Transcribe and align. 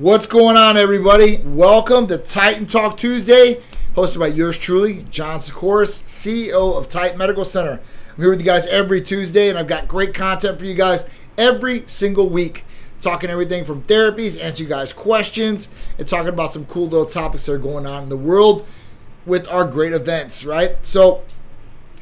What's 0.00 0.26
going 0.26 0.56
on, 0.56 0.78
everybody? 0.78 1.42
Welcome 1.44 2.06
to 2.06 2.16
Titan 2.16 2.64
Talk 2.64 2.96
Tuesday, 2.96 3.60
hosted 3.94 4.20
by 4.20 4.28
yours 4.28 4.56
truly, 4.56 5.04
John 5.10 5.40
Sikoris, 5.40 6.02
CEO 6.04 6.78
of 6.78 6.88
Titan 6.88 7.18
Medical 7.18 7.44
Center. 7.44 7.82
I'm 8.08 8.16
here 8.16 8.30
with 8.30 8.40
you 8.40 8.46
guys 8.46 8.66
every 8.68 9.02
Tuesday, 9.02 9.50
and 9.50 9.58
I've 9.58 9.66
got 9.66 9.88
great 9.88 10.14
content 10.14 10.58
for 10.58 10.64
you 10.64 10.72
guys 10.72 11.04
every 11.36 11.86
single 11.86 12.30
week. 12.30 12.64
Talking 13.02 13.28
everything 13.28 13.66
from 13.66 13.82
therapies, 13.82 14.42
answer 14.42 14.62
you 14.62 14.70
guys 14.70 14.94
questions, 14.94 15.68
and 15.98 16.08
talking 16.08 16.30
about 16.30 16.50
some 16.50 16.64
cool 16.64 16.84
little 16.84 17.04
topics 17.04 17.44
that 17.44 17.52
are 17.52 17.58
going 17.58 17.86
on 17.86 18.04
in 18.04 18.08
the 18.08 18.16
world 18.16 18.66
with 19.26 19.46
our 19.50 19.66
great 19.66 19.92
events, 19.92 20.46
right? 20.46 20.78
So 20.80 21.24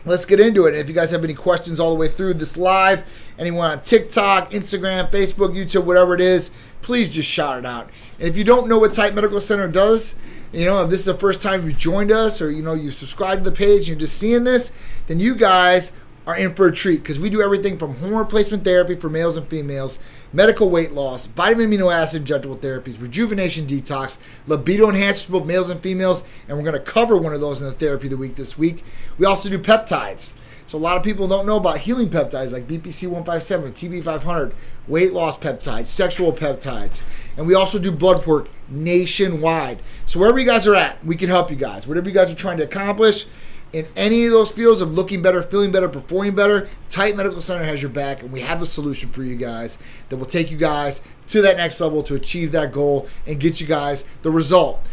let's 0.04 0.24
get 0.24 0.38
into 0.38 0.66
it. 0.66 0.68
And 0.68 0.78
if 0.78 0.88
you 0.88 0.94
guys 0.94 1.10
have 1.10 1.24
any 1.24 1.34
questions 1.34 1.80
all 1.80 1.90
the 1.90 1.98
way 1.98 2.06
through 2.06 2.34
this 2.34 2.56
live, 2.56 3.04
anyone 3.40 3.72
on 3.72 3.80
TikTok, 3.80 4.52
Instagram, 4.52 5.10
Facebook, 5.10 5.56
YouTube, 5.56 5.84
whatever 5.84 6.14
it 6.14 6.20
is, 6.20 6.52
please 6.82 7.10
just 7.10 7.28
shout 7.28 7.58
it 7.58 7.66
out. 7.66 7.90
And 8.18 8.28
if 8.28 8.36
you 8.36 8.44
don't 8.44 8.68
know 8.68 8.78
what 8.78 8.92
Titan 8.92 9.14
Medical 9.14 9.40
Center 9.40 9.68
does, 9.68 10.14
you 10.52 10.64
know, 10.64 10.82
if 10.82 10.90
this 10.90 11.00
is 11.00 11.06
the 11.06 11.14
first 11.14 11.42
time 11.42 11.66
you've 11.66 11.76
joined 11.76 12.10
us 12.10 12.40
or, 12.40 12.50
you 12.50 12.62
know, 12.62 12.74
you 12.74 12.90
subscribed 12.90 13.44
to 13.44 13.50
the 13.50 13.56
page 13.56 13.88
you're 13.88 13.98
just 13.98 14.18
seeing 14.18 14.44
this, 14.44 14.72
then 15.06 15.20
you 15.20 15.34
guys 15.34 15.92
are 16.26 16.36
in 16.36 16.54
for 16.54 16.66
a 16.68 16.72
treat 16.72 17.02
because 17.02 17.18
we 17.18 17.30
do 17.30 17.40
everything 17.40 17.78
from 17.78 17.94
hormone 17.96 18.18
replacement 18.18 18.62
therapy 18.62 18.94
for 18.94 19.08
males 19.08 19.38
and 19.38 19.48
females, 19.48 19.98
medical 20.30 20.68
weight 20.68 20.92
loss, 20.92 21.26
vitamin 21.26 21.70
amino 21.70 21.92
acid 21.92 22.24
injectable 22.24 22.58
therapies, 22.58 23.00
rejuvenation 23.00 23.66
detox, 23.66 24.18
libido 24.46 24.90
enhancers 24.90 25.24
for 25.24 25.32
both 25.32 25.46
males 25.46 25.70
and 25.70 25.82
females, 25.82 26.22
and 26.46 26.56
we're 26.56 26.64
going 26.64 26.74
to 26.74 26.80
cover 26.80 27.16
one 27.16 27.32
of 27.32 27.40
those 27.40 27.62
in 27.62 27.66
the 27.66 27.72
therapy 27.72 28.08
of 28.08 28.10
the 28.10 28.16
week 28.18 28.36
this 28.36 28.58
week. 28.58 28.84
We 29.16 29.24
also 29.24 29.48
do 29.48 29.58
peptides. 29.58 30.34
So 30.68 30.76
a 30.76 30.78
lot 30.78 30.98
of 30.98 31.02
people 31.02 31.26
don't 31.26 31.46
know 31.46 31.56
about 31.56 31.78
healing 31.78 32.10
peptides 32.10 32.52
like 32.52 32.68
BPC 32.68 33.08
157, 33.08 33.72
TB 33.72 34.04
500, 34.04 34.54
weight 34.86 35.14
loss 35.14 35.34
peptides, 35.34 35.86
sexual 35.86 36.30
peptides, 36.30 37.00
and 37.38 37.46
we 37.46 37.54
also 37.54 37.78
do 37.78 37.90
blood 37.90 38.26
work 38.26 38.48
nationwide. 38.68 39.80
So 40.04 40.20
wherever 40.20 40.38
you 40.38 40.44
guys 40.44 40.66
are 40.66 40.74
at, 40.74 41.02
we 41.02 41.16
can 41.16 41.30
help 41.30 41.50
you 41.50 41.56
guys. 41.56 41.86
Whatever 41.86 42.10
you 42.10 42.14
guys 42.14 42.30
are 42.30 42.36
trying 42.36 42.58
to 42.58 42.64
accomplish, 42.64 43.24
in 43.72 43.86
any 43.96 44.26
of 44.26 44.32
those 44.32 44.50
fields 44.50 44.82
of 44.82 44.94
looking 44.94 45.22
better, 45.22 45.42
feeling 45.42 45.72
better, 45.72 45.88
performing 45.88 46.34
better, 46.34 46.68
Titan 46.90 47.16
Medical 47.16 47.40
Center 47.40 47.64
has 47.64 47.80
your 47.80 47.90
back, 47.90 48.22
and 48.22 48.30
we 48.30 48.40
have 48.40 48.60
a 48.60 48.66
solution 48.66 49.08
for 49.08 49.22
you 49.22 49.36
guys 49.36 49.78
that 50.10 50.18
will 50.18 50.26
take 50.26 50.50
you 50.50 50.58
guys 50.58 51.00
to 51.28 51.40
that 51.40 51.56
next 51.56 51.80
level 51.80 52.02
to 52.02 52.14
achieve 52.14 52.52
that 52.52 52.72
goal 52.72 53.08
and 53.26 53.40
get 53.40 53.58
you 53.58 53.66
guys 53.66 54.04
the 54.20 54.30
result. 54.30 54.86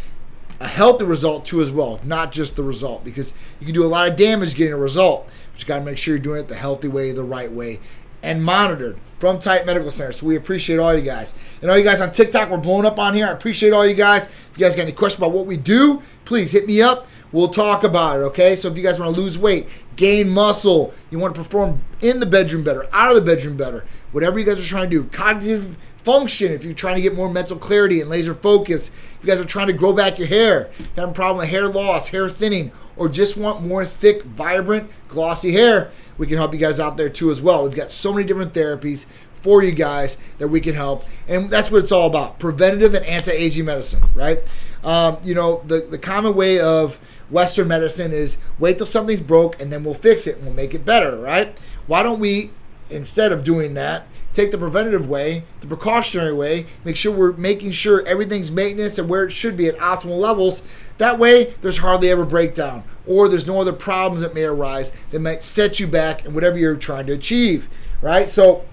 A 0.58 0.68
healthy 0.68 1.04
result 1.04 1.44
too, 1.44 1.60
as 1.60 1.70
well, 1.70 2.00
not 2.02 2.32
just 2.32 2.56
the 2.56 2.62
result, 2.62 3.04
because 3.04 3.34
you 3.60 3.66
can 3.66 3.74
do 3.74 3.84
a 3.84 3.86
lot 3.86 4.08
of 4.08 4.16
damage 4.16 4.54
getting 4.54 4.72
a 4.72 4.78
result, 4.78 5.30
but 5.56 5.62
you 5.62 5.68
got 5.68 5.78
to 5.78 5.84
make 5.86 5.96
sure 5.96 6.12
you're 6.12 6.22
doing 6.22 6.40
it 6.40 6.48
the 6.48 6.54
healthy 6.54 6.86
way, 6.86 7.12
the 7.12 7.24
right 7.24 7.50
way, 7.50 7.80
and 8.22 8.44
monitored 8.44 8.98
from 9.18 9.38
Titan 9.38 9.66
Medical 9.66 9.90
Center. 9.90 10.12
So 10.12 10.26
we 10.26 10.36
appreciate 10.36 10.78
all 10.78 10.94
you 10.94 11.00
guys. 11.00 11.34
And 11.62 11.70
all 11.70 11.78
you 11.78 11.84
guys 11.84 12.02
on 12.02 12.12
TikTok, 12.12 12.50
we're 12.50 12.58
blowing 12.58 12.84
up 12.84 12.98
on 12.98 13.14
here. 13.14 13.26
I 13.26 13.30
appreciate 13.30 13.72
all 13.72 13.86
you 13.86 13.94
guys. 13.94 14.26
If 14.26 14.50
you 14.58 14.66
guys 14.66 14.76
got 14.76 14.82
any 14.82 14.92
questions 14.92 15.18
about 15.18 15.32
what 15.32 15.46
we 15.46 15.56
do, 15.56 16.02
please 16.26 16.52
hit 16.52 16.66
me 16.66 16.82
up. 16.82 17.08
We'll 17.32 17.48
talk 17.48 17.84
about 17.84 18.20
it, 18.20 18.24
okay? 18.24 18.54
So 18.54 18.68
if 18.68 18.76
you 18.76 18.82
guys 18.82 18.98
want 18.98 19.14
to 19.14 19.20
lose 19.20 19.38
weight, 19.38 19.66
gain 19.96 20.28
muscle, 20.28 20.92
you 21.10 21.18
want 21.18 21.34
to 21.34 21.40
perform 21.40 21.82
in 22.02 22.20
the 22.20 22.26
bedroom 22.26 22.62
better, 22.62 22.86
out 22.92 23.08
of 23.08 23.14
the 23.16 23.34
bedroom 23.34 23.56
better, 23.56 23.86
whatever 24.12 24.38
you 24.38 24.44
guys 24.44 24.60
are 24.60 24.68
trying 24.68 24.90
to 24.90 25.02
do, 25.02 25.08
cognitive 25.08 25.78
function, 26.06 26.52
if 26.52 26.62
you're 26.62 26.72
trying 26.72 26.94
to 26.94 27.02
get 27.02 27.16
more 27.16 27.28
mental 27.28 27.56
clarity 27.56 28.00
and 28.00 28.08
laser 28.08 28.32
focus, 28.32 28.88
if 28.88 29.18
you 29.22 29.26
guys 29.26 29.40
are 29.40 29.44
trying 29.44 29.66
to 29.66 29.72
grow 29.72 29.92
back 29.92 30.20
your 30.20 30.28
hair, 30.28 30.70
having 30.94 31.10
a 31.10 31.12
problem 31.12 31.38
with 31.38 31.48
hair 31.48 31.66
loss, 31.66 32.08
hair 32.08 32.28
thinning, 32.28 32.70
or 32.96 33.08
just 33.08 33.36
want 33.36 33.66
more 33.66 33.84
thick, 33.84 34.22
vibrant, 34.22 34.88
glossy 35.08 35.50
hair, 35.50 35.90
we 36.16 36.28
can 36.28 36.36
help 36.36 36.52
you 36.52 36.60
guys 36.60 36.78
out 36.78 36.96
there 36.96 37.08
too 37.08 37.32
as 37.32 37.42
well. 37.42 37.64
We've 37.64 37.74
got 37.74 37.90
so 37.90 38.12
many 38.12 38.24
different 38.24 38.52
therapies 38.54 39.06
for 39.42 39.64
you 39.64 39.72
guys 39.72 40.16
that 40.38 40.46
we 40.46 40.60
can 40.60 40.76
help. 40.76 41.04
And 41.26 41.50
that's 41.50 41.72
what 41.72 41.78
it's 41.78 41.90
all 41.90 42.06
about 42.06 42.38
preventative 42.38 42.94
and 42.94 43.04
anti 43.04 43.32
aging 43.32 43.64
medicine, 43.64 44.04
right? 44.14 44.38
Um, 44.84 45.18
you 45.24 45.34
know, 45.34 45.64
the, 45.66 45.80
the 45.80 45.98
common 45.98 46.36
way 46.36 46.60
of 46.60 47.00
Western 47.30 47.66
medicine 47.66 48.12
is 48.12 48.38
wait 48.60 48.76
till 48.76 48.86
something's 48.86 49.20
broke 49.20 49.60
and 49.60 49.72
then 49.72 49.82
we'll 49.82 49.94
fix 49.94 50.28
it 50.28 50.36
and 50.36 50.46
we'll 50.46 50.54
make 50.54 50.72
it 50.72 50.84
better, 50.84 51.16
right? 51.16 51.58
Why 51.88 52.04
don't 52.04 52.20
we, 52.20 52.52
instead 52.90 53.32
of 53.32 53.42
doing 53.42 53.74
that, 53.74 54.06
take 54.36 54.50
the 54.50 54.58
preventative 54.58 55.08
way, 55.08 55.44
the 55.60 55.66
precautionary 55.66 56.32
way, 56.32 56.66
make 56.84 56.94
sure 56.94 57.10
we're 57.10 57.32
making 57.32 57.70
sure 57.70 58.06
everything's 58.06 58.50
maintenance 58.50 58.98
and 58.98 59.08
where 59.08 59.24
it 59.24 59.30
should 59.30 59.56
be 59.56 59.66
at 59.66 59.76
optimal 59.78 60.18
levels. 60.18 60.62
That 60.98 61.18
way, 61.18 61.54
there's 61.62 61.78
hardly 61.78 62.10
ever 62.10 62.26
breakdown 62.26 62.84
or 63.06 63.28
there's 63.28 63.46
no 63.46 63.60
other 63.60 63.72
problems 63.72 64.22
that 64.22 64.34
may 64.34 64.44
arise 64.44 64.92
that 65.10 65.20
might 65.20 65.42
set 65.42 65.80
you 65.80 65.86
back 65.86 66.26
in 66.26 66.34
whatever 66.34 66.58
you're 66.58 66.76
trying 66.76 67.06
to 67.06 67.14
achieve, 67.14 67.68
right? 68.02 68.28
So, 68.28 68.66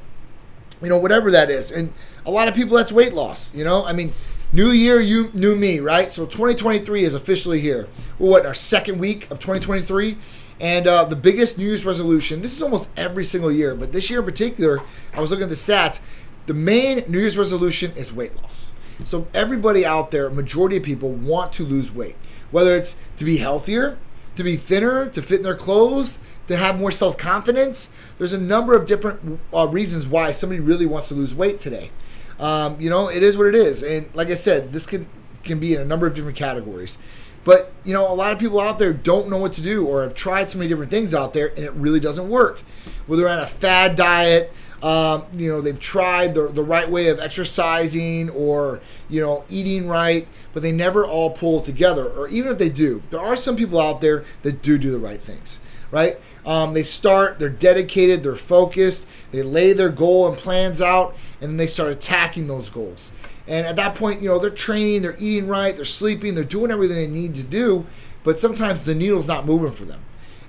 you 0.81 0.89
know, 0.89 0.97
whatever 0.97 1.31
that 1.31 1.49
is. 1.49 1.71
And 1.71 1.93
a 2.25 2.31
lot 2.31 2.49
of 2.49 2.53
people, 2.53 2.75
that's 2.75 2.91
weight 2.91 3.13
loss, 3.13 3.53
you 3.55 3.63
know? 3.63 3.85
I 3.85 3.93
mean, 3.93 4.13
New 4.55 4.69
year, 4.69 4.99
you 4.99 5.31
new 5.33 5.55
me, 5.55 5.79
right? 5.79 6.11
So 6.11 6.27
2023 6.27 7.05
is 7.05 7.15
officially 7.15 7.59
here. 7.59 7.87
We're 8.19 8.29
what, 8.29 8.45
our 8.45 8.53
second 8.53 8.99
week 8.99 9.23
of 9.31 9.39
2023? 9.39 10.15
And 10.59 10.87
uh, 10.87 11.05
the 11.05 11.15
biggest 11.15 11.57
New 11.57 11.65
Year's 11.65 11.85
resolution, 11.85 12.41
this 12.41 12.55
is 12.55 12.61
almost 12.61 12.89
every 12.95 13.23
single 13.23 13.51
year, 13.51 13.75
but 13.75 13.91
this 13.91 14.09
year 14.09 14.19
in 14.19 14.25
particular, 14.25 14.81
I 15.13 15.19
was 15.19 15.31
looking 15.31 15.43
at 15.43 15.49
the 15.49 15.55
stats. 15.55 16.01
The 16.45 16.53
main 16.53 17.03
New 17.07 17.19
Year's 17.19 17.37
resolution 17.37 17.91
is 17.95 18.13
weight 18.13 18.35
loss. 18.35 18.71
So 19.03 19.27
everybody 19.33 19.85
out 19.85 20.11
there, 20.11 20.29
majority 20.29 20.77
of 20.77 20.83
people 20.83 21.09
want 21.11 21.51
to 21.53 21.63
lose 21.63 21.91
weight, 21.91 22.15
whether 22.51 22.75
it's 22.75 22.95
to 23.17 23.25
be 23.25 23.37
healthier, 23.37 23.97
to 24.35 24.43
be 24.43 24.55
thinner, 24.55 25.07
to 25.09 25.21
fit 25.21 25.37
in 25.37 25.43
their 25.43 25.55
clothes, 25.55 26.19
to 26.47 26.57
have 26.57 26.79
more 26.79 26.91
self 26.91 27.17
confidence. 27.17 27.89
There's 28.17 28.33
a 28.33 28.39
number 28.39 28.75
of 28.75 28.85
different 28.85 29.39
uh, 29.53 29.67
reasons 29.67 30.07
why 30.07 30.31
somebody 30.31 30.59
really 30.59 30.85
wants 30.85 31.07
to 31.09 31.15
lose 31.15 31.33
weight 31.33 31.59
today. 31.59 31.91
Um, 32.39 32.79
you 32.79 32.89
know, 32.89 33.09
it 33.09 33.23
is 33.23 33.37
what 33.37 33.47
it 33.47 33.55
is, 33.55 33.83
and 33.83 34.13
like 34.13 34.29
I 34.29 34.35
said, 34.35 34.73
this 34.73 34.85
can 34.85 35.07
can 35.43 35.59
be 35.59 35.75
in 35.75 35.81
a 35.81 35.85
number 35.85 36.07
of 36.07 36.13
different 36.13 36.37
categories. 36.37 36.97
But 37.43 37.71
you 37.83 37.93
know, 37.93 38.11
a 38.11 38.15
lot 38.15 38.31
of 38.31 38.39
people 38.39 38.59
out 38.59 38.79
there 38.79 38.93
don't 38.93 39.29
know 39.29 39.37
what 39.37 39.53
to 39.53 39.61
do 39.61 39.85
or 39.85 40.03
have 40.03 40.13
tried 40.13 40.49
so 40.49 40.57
many 40.57 40.69
different 40.69 40.91
things 40.91 41.13
out 41.13 41.33
there, 41.33 41.49
and 41.49 41.59
it 41.59 41.73
really 41.73 41.99
doesn't 41.99 42.29
work. 42.29 42.61
Whether 43.07 43.27
on 43.27 43.39
a 43.39 43.47
fad 43.47 43.95
diet, 43.95 44.53
um, 44.83 45.25
you 45.33 45.49
know, 45.49 45.61
they've 45.61 45.79
tried 45.79 46.33
the, 46.33 46.49
the 46.49 46.61
right 46.61 46.89
way 46.89 47.07
of 47.07 47.17
exercising 47.17 48.29
or, 48.29 48.81
you 49.09 49.21
know, 49.21 49.45
eating 49.47 49.87
right, 49.87 50.27
but 50.53 50.61
they 50.61 50.73
never 50.73 51.05
all 51.05 51.29
pull 51.29 51.61
together. 51.61 52.05
Or 52.05 52.27
even 52.27 52.51
if 52.51 52.57
they 52.57 52.69
do, 52.69 53.01
there 53.09 53.21
are 53.21 53.37
some 53.37 53.55
people 53.55 53.79
out 53.79 54.01
there 54.01 54.25
that 54.41 54.61
do 54.61 54.77
do 54.77 54.91
the 54.91 54.99
right 54.99 55.21
things, 55.21 55.61
right? 55.89 56.19
Um, 56.45 56.73
they 56.73 56.83
start, 56.83 57.39
they're 57.39 57.49
dedicated, 57.49 58.23
they're 58.23 58.35
focused, 58.35 59.07
they 59.31 59.41
lay 59.41 59.71
their 59.71 59.87
goal 59.87 60.27
and 60.27 60.37
plans 60.37 60.81
out, 60.81 61.15
and 61.39 61.51
then 61.51 61.57
they 61.57 61.67
start 61.67 61.89
attacking 61.89 62.47
those 62.47 62.69
goals. 62.69 63.13
And 63.47 63.65
at 63.67 63.75
that 63.75 63.95
point, 63.95 64.21
you 64.21 64.29
know, 64.29 64.39
they're 64.39 64.49
training, 64.49 65.01
they're 65.01 65.17
eating 65.19 65.47
right, 65.47 65.75
they're 65.75 65.85
sleeping, 65.85 66.33
they're 66.35 66.43
doing 66.43 66.71
everything 66.71 66.95
they 66.95 67.07
need 67.07 67.35
to 67.35 67.43
do, 67.43 67.85
but 68.23 68.39
sometimes 68.39 68.85
the 68.85 68.95
needle's 68.95 69.27
not 69.27 69.45
moving 69.45 69.71
for 69.71 69.85
them. 69.85 70.01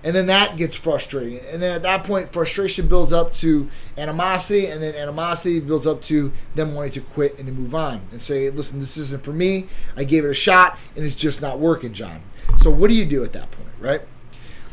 And 0.04 0.14
then 0.14 0.26
that 0.26 0.58
gets 0.58 0.76
frustrating. 0.76 1.40
And 1.50 1.62
then 1.62 1.74
at 1.74 1.82
that 1.84 2.04
point, 2.04 2.30
frustration 2.30 2.86
builds 2.88 3.10
up 3.10 3.32
to 3.34 3.68
animosity, 3.96 4.66
and 4.66 4.82
then 4.82 4.94
animosity 4.94 5.60
builds 5.60 5.86
up 5.86 6.02
to 6.02 6.30
them 6.54 6.74
wanting 6.74 6.92
to 6.92 7.00
quit 7.00 7.38
and 7.38 7.46
to 7.46 7.52
move 7.52 7.74
on 7.74 8.02
and 8.12 8.20
say, 8.20 8.50
listen, 8.50 8.78
this 8.78 8.98
isn't 8.98 9.24
for 9.24 9.32
me. 9.32 9.66
I 9.96 10.04
gave 10.04 10.26
it 10.26 10.28
a 10.28 10.34
shot, 10.34 10.78
and 10.94 11.06
it's 11.06 11.14
just 11.14 11.40
not 11.40 11.58
working, 11.58 11.94
John. 11.94 12.20
So 12.58 12.70
what 12.70 12.90
do 12.90 12.94
you 12.94 13.06
do 13.06 13.24
at 13.24 13.32
that 13.32 13.50
point, 13.50 13.72
right? 13.80 14.02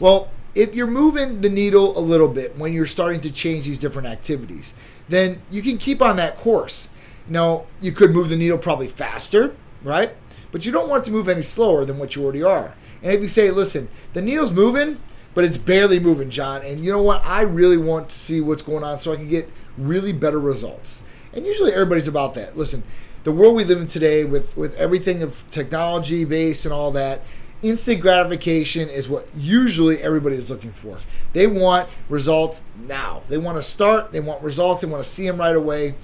Well, 0.02 0.30
if 0.54 0.76
you're 0.76 0.86
moving 0.86 1.40
the 1.40 1.50
needle 1.50 1.98
a 1.98 2.02
little 2.02 2.28
bit 2.28 2.58
when 2.58 2.74
you're 2.74 2.86
starting 2.86 3.22
to 3.22 3.32
change 3.32 3.66
these 3.66 3.80
different 3.80 4.10
activities, 4.10 4.74
then 5.08 5.42
you 5.50 5.62
can 5.62 5.78
keep 5.78 6.02
on 6.02 6.18
that 6.18 6.38
course. 6.38 6.90
Now, 7.28 7.66
you 7.80 7.92
could 7.92 8.12
move 8.12 8.30
the 8.30 8.36
needle 8.36 8.58
probably 8.58 8.88
faster, 8.88 9.56
right? 9.84 10.12
But 10.52 10.66
you 10.66 10.72
don't 10.72 10.90
want 10.90 11.06
to 11.06 11.12
move 11.12 11.30
any 11.30 11.42
slower 11.42 11.86
than 11.86 11.98
what 11.98 12.16
you 12.16 12.24
already 12.24 12.44
are. 12.44 12.76
And 13.02 13.14
if 13.14 13.22
you 13.22 13.28
say, 13.28 13.52
listen, 13.52 13.88
the 14.14 14.22
needle's 14.22 14.52
moving, 14.52 15.02
but 15.34 15.46
it's 15.46 15.58
barely 15.58 16.00
moving, 16.00 16.30
John, 16.30 16.62
and 16.62 16.80
you 16.82 16.92
know 16.92 17.02
what? 17.02 17.24
I 17.26 17.42
really 17.42 17.78
want 17.78 18.10
to 18.10 18.16
see 18.16 18.42
what's 18.42 18.62
going 18.62 18.84
on 18.84 19.00
so 19.00 19.14
I 19.14 19.16
can 19.16 19.30
get 19.30 19.50
really 19.78 20.12
better 20.12 20.40
results. 20.40 21.04
And 21.34 21.46
usually 21.46 21.72
everybody's 21.72 22.08
about 22.08 22.34
that. 22.34 22.58
Listen, 22.58 22.84
the 23.24 23.32
world 23.32 23.56
we 23.56 23.64
live 23.64 23.80
in 23.80 23.88
today 23.88 24.26
with, 24.26 24.58
with 24.58 24.76
everything 24.76 25.24
of 25.24 25.50
technology 25.52 26.26
based 26.26 26.66
and 26.66 26.74
all 26.74 26.92
that, 26.92 27.22
instant 27.62 28.02
gratification 28.02 28.90
is 28.90 29.08
what 29.08 29.28
usually 29.38 30.00
everybody 30.00 30.36
is 30.36 30.50
looking 30.50 30.72
for. 30.72 30.98
They 31.34 31.48
want 31.48 31.88
results 32.10 32.64
now. 32.88 33.22
They 33.30 33.38
want 33.38 33.58
to 33.58 33.64
start, 33.64 34.12
they 34.12 34.20
want 34.20 34.42
results, 34.44 34.82
they 34.82 34.88
want 34.88 35.04
to 35.04 35.10
see 35.10 35.28
them 35.28 35.38
right 35.38 35.56
away. 35.56 35.96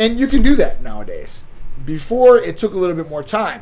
And 0.00 0.18
you 0.18 0.26
can 0.26 0.40
do 0.40 0.56
that 0.56 0.82
nowadays. 0.82 1.44
Before, 1.84 2.38
it 2.38 2.56
took 2.56 2.72
a 2.72 2.78
little 2.78 2.96
bit 2.96 3.10
more 3.10 3.22
time. 3.22 3.60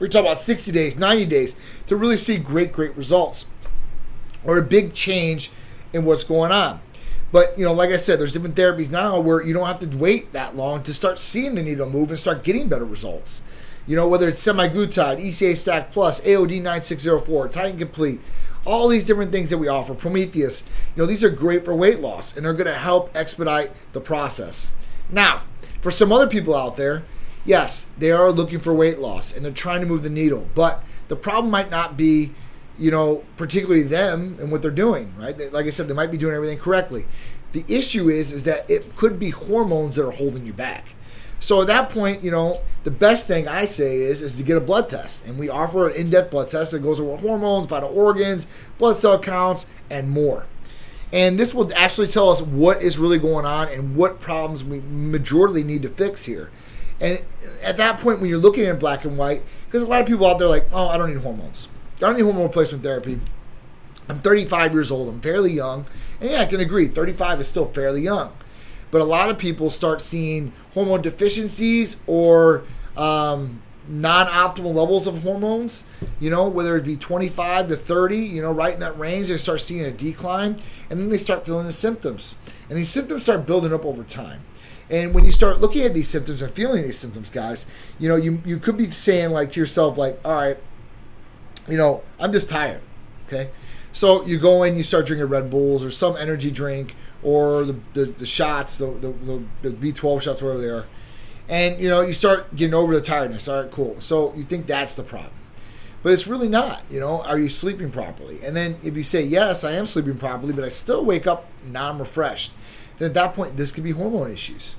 We're 0.00 0.08
talking 0.08 0.26
about 0.26 0.40
60 0.40 0.72
days, 0.72 0.96
90 0.96 1.26
days 1.26 1.54
to 1.86 1.94
really 1.94 2.16
see 2.16 2.38
great, 2.38 2.72
great 2.72 2.96
results 2.96 3.46
or 4.44 4.58
a 4.58 4.62
big 4.62 4.94
change 4.94 5.52
in 5.92 6.04
what's 6.04 6.24
going 6.24 6.50
on. 6.50 6.80
But 7.30 7.56
you 7.56 7.64
know, 7.64 7.72
like 7.72 7.90
I 7.90 7.98
said, 7.98 8.18
there's 8.18 8.32
different 8.32 8.56
therapies 8.56 8.90
now 8.90 9.20
where 9.20 9.40
you 9.44 9.54
don't 9.54 9.66
have 9.66 9.78
to 9.78 9.96
wait 9.96 10.32
that 10.32 10.56
long 10.56 10.82
to 10.82 10.92
start 10.92 11.20
seeing 11.20 11.54
the 11.54 11.62
needle 11.62 11.88
move 11.88 12.08
and 12.08 12.18
start 12.18 12.42
getting 12.42 12.68
better 12.68 12.84
results. 12.84 13.42
You 13.86 13.94
know, 13.94 14.08
whether 14.08 14.28
it's 14.28 14.44
semaglutide, 14.44 15.20
ECA 15.20 15.56
Stack 15.56 15.92
Plus, 15.92 16.20
AOD 16.22 16.60
9604, 16.62 17.48
Titan 17.48 17.78
Complete, 17.78 18.20
all 18.64 18.88
these 18.88 19.04
different 19.04 19.30
things 19.30 19.50
that 19.50 19.58
we 19.58 19.68
offer, 19.68 19.94
Prometheus, 19.94 20.64
you 20.96 21.02
know, 21.02 21.06
these 21.06 21.22
are 21.22 21.30
great 21.30 21.64
for 21.64 21.76
weight 21.76 22.00
loss 22.00 22.36
and 22.36 22.44
they're 22.44 22.52
going 22.52 22.66
to 22.66 22.74
help 22.74 23.16
expedite 23.16 23.70
the 23.92 24.00
process. 24.00 24.72
Now, 25.10 25.42
for 25.80 25.90
some 25.90 26.12
other 26.12 26.26
people 26.26 26.54
out 26.54 26.76
there, 26.76 27.04
yes, 27.44 27.88
they 27.98 28.10
are 28.10 28.30
looking 28.30 28.60
for 28.60 28.74
weight 28.74 28.98
loss 28.98 29.34
and 29.34 29.44
they're 29.44 29.52
trying 29.52 29.80
to 29.80 29.86
move 29.86 30.02
the 30.02 30.10
needle, 30.10 30.48
but 30.54 30.82
the 31.08 31.16
problem 31.16 31.50
might 31.50 31.70
not 31.70 31.96
be, 31.96 32.32
you 32.78 32.90
know, 32.90 33.24
particularly 33.36 33.82
them 33.82 34.36
and 34.40 34.50
what 34.50 34.62
they're 34.62 34.70
doing, 34.70 35.14
right? 35.16 35.38
Like 35.52 35.66
I 35.66 35.70
said, 35.70 35.88
they 35.88 35.94
might 35.94 36.10
be 36.10 36.18
doing 36.18 36.34
everything 36.34 36.58
correctly. 36.58 37.06
The 37.52 37.64
issue 37.68 38.08
is, 38.08 38.32
is 38.32 38.44
that 38.44 38.68
it 38.70 38.96
could 38.96 39.18
be 39.18 39.30
hormones 39.30 39.96
that 39.96 40.06
are 40.06 40.10
holding 40.10 40.44
you 40.44 40.52
back. 40.52 40.86
So 41.38 41.60
at 41.60 41.66
that 41.68 41.90
point, 41.90 42.24
you 42.24 42.30
know, 42.30 42.60
the 42.84 42.90
best 42.90 43.26
thing 43.28 43.46
I 43.46 43.66
say 43.66 43.98
is 43.98 44.22
is 44.22 44.36
to 44.36 44.42
get 44.42 44.56
a 44.56 44.60
blood 44.60 44.88
test, 44.88 45.26
and 45.26 45.38
we 45.38 45.48
offer 45.48 45.88
an 45.88 45.96
in-depth 45.96 46.30
blood 46.30 46.48
test 46.48 46.72
that 46.72 46.80
goes 46.80 46.98
over 46.98 47.16
hormones, 47.16 47.66
vital 47.66 47.96
organs, 47.96 48.46
blood 48.78 48.96
cell 48.96 49.18
counts, 49.18 49.66
and 49.90 50.10
more. 50.10 50.46
And 51.12 51.38
this 51.38 51.54
will 51.54 51.70
actually 51.74 52.08
tell 52.08 52.30
us 52.30 52.42
what 52.42 52.82
is 52.82 52.98
really 52.98 53.18
going 53.18 53.46
on 53.46 53.68
and 53.68 53.94
what 53.94 54.18
problems 54.20 54.64
we 54.64 54.80
majorly 54.80 55.64
need 55.64 55.82
to 55.82 55.88
fix 55.88 56.24
here. 56.24 56.50
And 57.00 57.22
at 57.62 57.76
that 57.76 58.00
point, 58.00 58.20
when 58.20 58.28
you're 58.28 58.38
looking 58.38 58.64
at 58.66 58.80
black 58.80 59.04
and 59.04 59.16
white, 59.16 59.42
because 59.66 59.82
a 59.82 59.86
lot 59.86 60.00
of 60.00 60.06
people 60.06 60.26
out 60.26 60.38
there 60.38 60.48
like, 60.48 60.66
oh, 60.72 60.88
I 60.88 60.98
don't 60.98 61.12
need 61.12 61.22
hormones. 61.22 61.68
I 61.96 62.00
don't 62.00 62.16
need 62.16 62.22
hormone 62.22 62.44
replacement 62.44 62.82
therapy. 62.82 63.20
I'm 64.08 64.20
35 64.20 64.72
years 64.72 64.90
old. 64.90 65.08
I'm 65.08 65.20
fairly 65.20 65.52
young. 65.52 65.86
And 66.20 66.30
yeah, 66.30 66.40
I 66.40 66.46
can 66.46 66.60
agree. 66.60 66.88
35 66.88 67.40
is 67.40 67.48
still 67.48 67.66
fairly 67.66 68.02
young. 68.02 68.32
But 68.90 69.00
a 69.00 69.04
lot 69.04 69.30
of 69.30 69.38
people 69.38 69.70
start 69.70 70.00
seeing 70.00 70.52
hormone 70.72 71.02
deficiencies 71.02 71.96
or 72.06 72.64
um, 72.96 73.62
non-optimal 73.88 74.74
levels 74.74 75.06
of 75.06 75.22
hormones, 75.22 75.84
you 76.20 76.30
know, 76.30 76.48
whether 76.48 76.76
it 76.76 76.84
be 76.84 76.96
25 76.96 77.68
to 77.68 77.76
30, 77.76 78.16
you 78.16 78.42
know, 78.42 78.52
right 78.52 78.74
in 78.74 78.80
that 78.80 78.98
range, 78.98 79.28
they 79.28 79.36
start 79.36 79.60
seeing 79.60 79.84
a 79.84 79.90
decline, 79.90 80.60
and 80.90 81.00
then 81.00 81.08
they 81.08 81.18
start 81.18 81.44
feeling 81.44 81.66
the 81.66 81.72
symptoms. 81.72 82.36
And 82.68 82.78
these 82.78 82.88
symptoms 82.88 83.22
start 83.22 83.46
building 83.46 83.72
up 83.72 83.84
over 83.84 84.02
time. 84.02 84.42
And 84.88 85.14
when 85.14 85.24
you 85.24 85.32
start 85.32 85.60
looking 85.60 85.82
at 85.82 85.94
these 85.94 86.08
symptoms 86.08 86.42
and 86.42 86.52
feeling 86.52 86.82
these 86.82 86.98
symptoms, 86.98 87.30
guys, 87.30 87.66
you 87.98 88.08
know, 88.08 88.16
you, 88.16 88.40
you 88.44 88.58
could 88.58 88.76
be 88.76 88.90
saying 88.90 89.30
like 89.30 89.50
to 89.50 89.60
yourself, 89.60 89.98
like, 89.98 90.20
all 90.24 90.34
right, 90.34 90.58
you 91.68 91.76
know, 91.76 92.02
I'm 92.20 92.32
just 92.32 92.48
tired. 92.48 92.82
Okay. 93.26 93.50
So 93.92 94.24
you 94.24 94.38
go 94.38 94.62
in, 94.62 94.76
you 94.76 94.84
start 94.84 95.06
drinking 95.06 95.28
Red 95.28 95.50
Bulls 95.50 95.84
or 95.84 95.90
some 95.90 96.16
energy 96.16 96.50
drink 96.50 96.94
or 97.22 97.64
the, 97.64 97.76
the, 97.94 98.04
the 98.04 98.26
shots, 98.26 98.76
the, 98.76 98.86
the, 98.86 99.42
the 99.62 99.70
B12 99.70 100.20
shots, 100.22 100.42
whatever 100.42 100.60
they 100.60 100.68
are 100.68 100.86
and 101.48 101.80
you 101.80 101.88
know 101.88 102.00
you 102.00 102.12
start 102.12 102.54
getting 102.56 102.74
over 102.74 102.94
the 102.94 103.00
tiredness. 103.00 103.48
All 103.48 103.62
right 103.62 103.70
cool. 103.70 104.00
So 104.00 104.34
you 104.34 104.42
think 104.42 104.66
that's 104.66 104.94
the 104.94 105.02
problem. 105.02 105.32
But 106.02 106.12
it's 106.12 106.26
really 106.26 106.48
not 106.48 106.82
you 106.90 107.00
know. 107.00 107.22
Are 107.22 107.38
you 107.38 107.48
sleeping 107.48 107.90
properly? 107.90 108.44
And 108.44 108.56
then 108.56 108.76
if 108.82 108.96
you 108.96 109.02
say 109.02 109.22
yes 109.22 109.64
i 109.64 109.72
am 109.72 109.86
sleeping 109.86 110.18
properly 110.18 110.52
but 110.52 110.64
i 110.64 110.68
still 110.68 111.04
wake 111.04 111.26
up 111.26 111.46
non-refreshed 111.66 112.52
then 112.98 113.06
at 113.06 113.14
that 113.14 113.34
point 113.34 113.56
this 113.56 113.72
could 113.72 113.84
be 113.84 113.92
hormone 113.92 114.30
issues. 114.30 114.76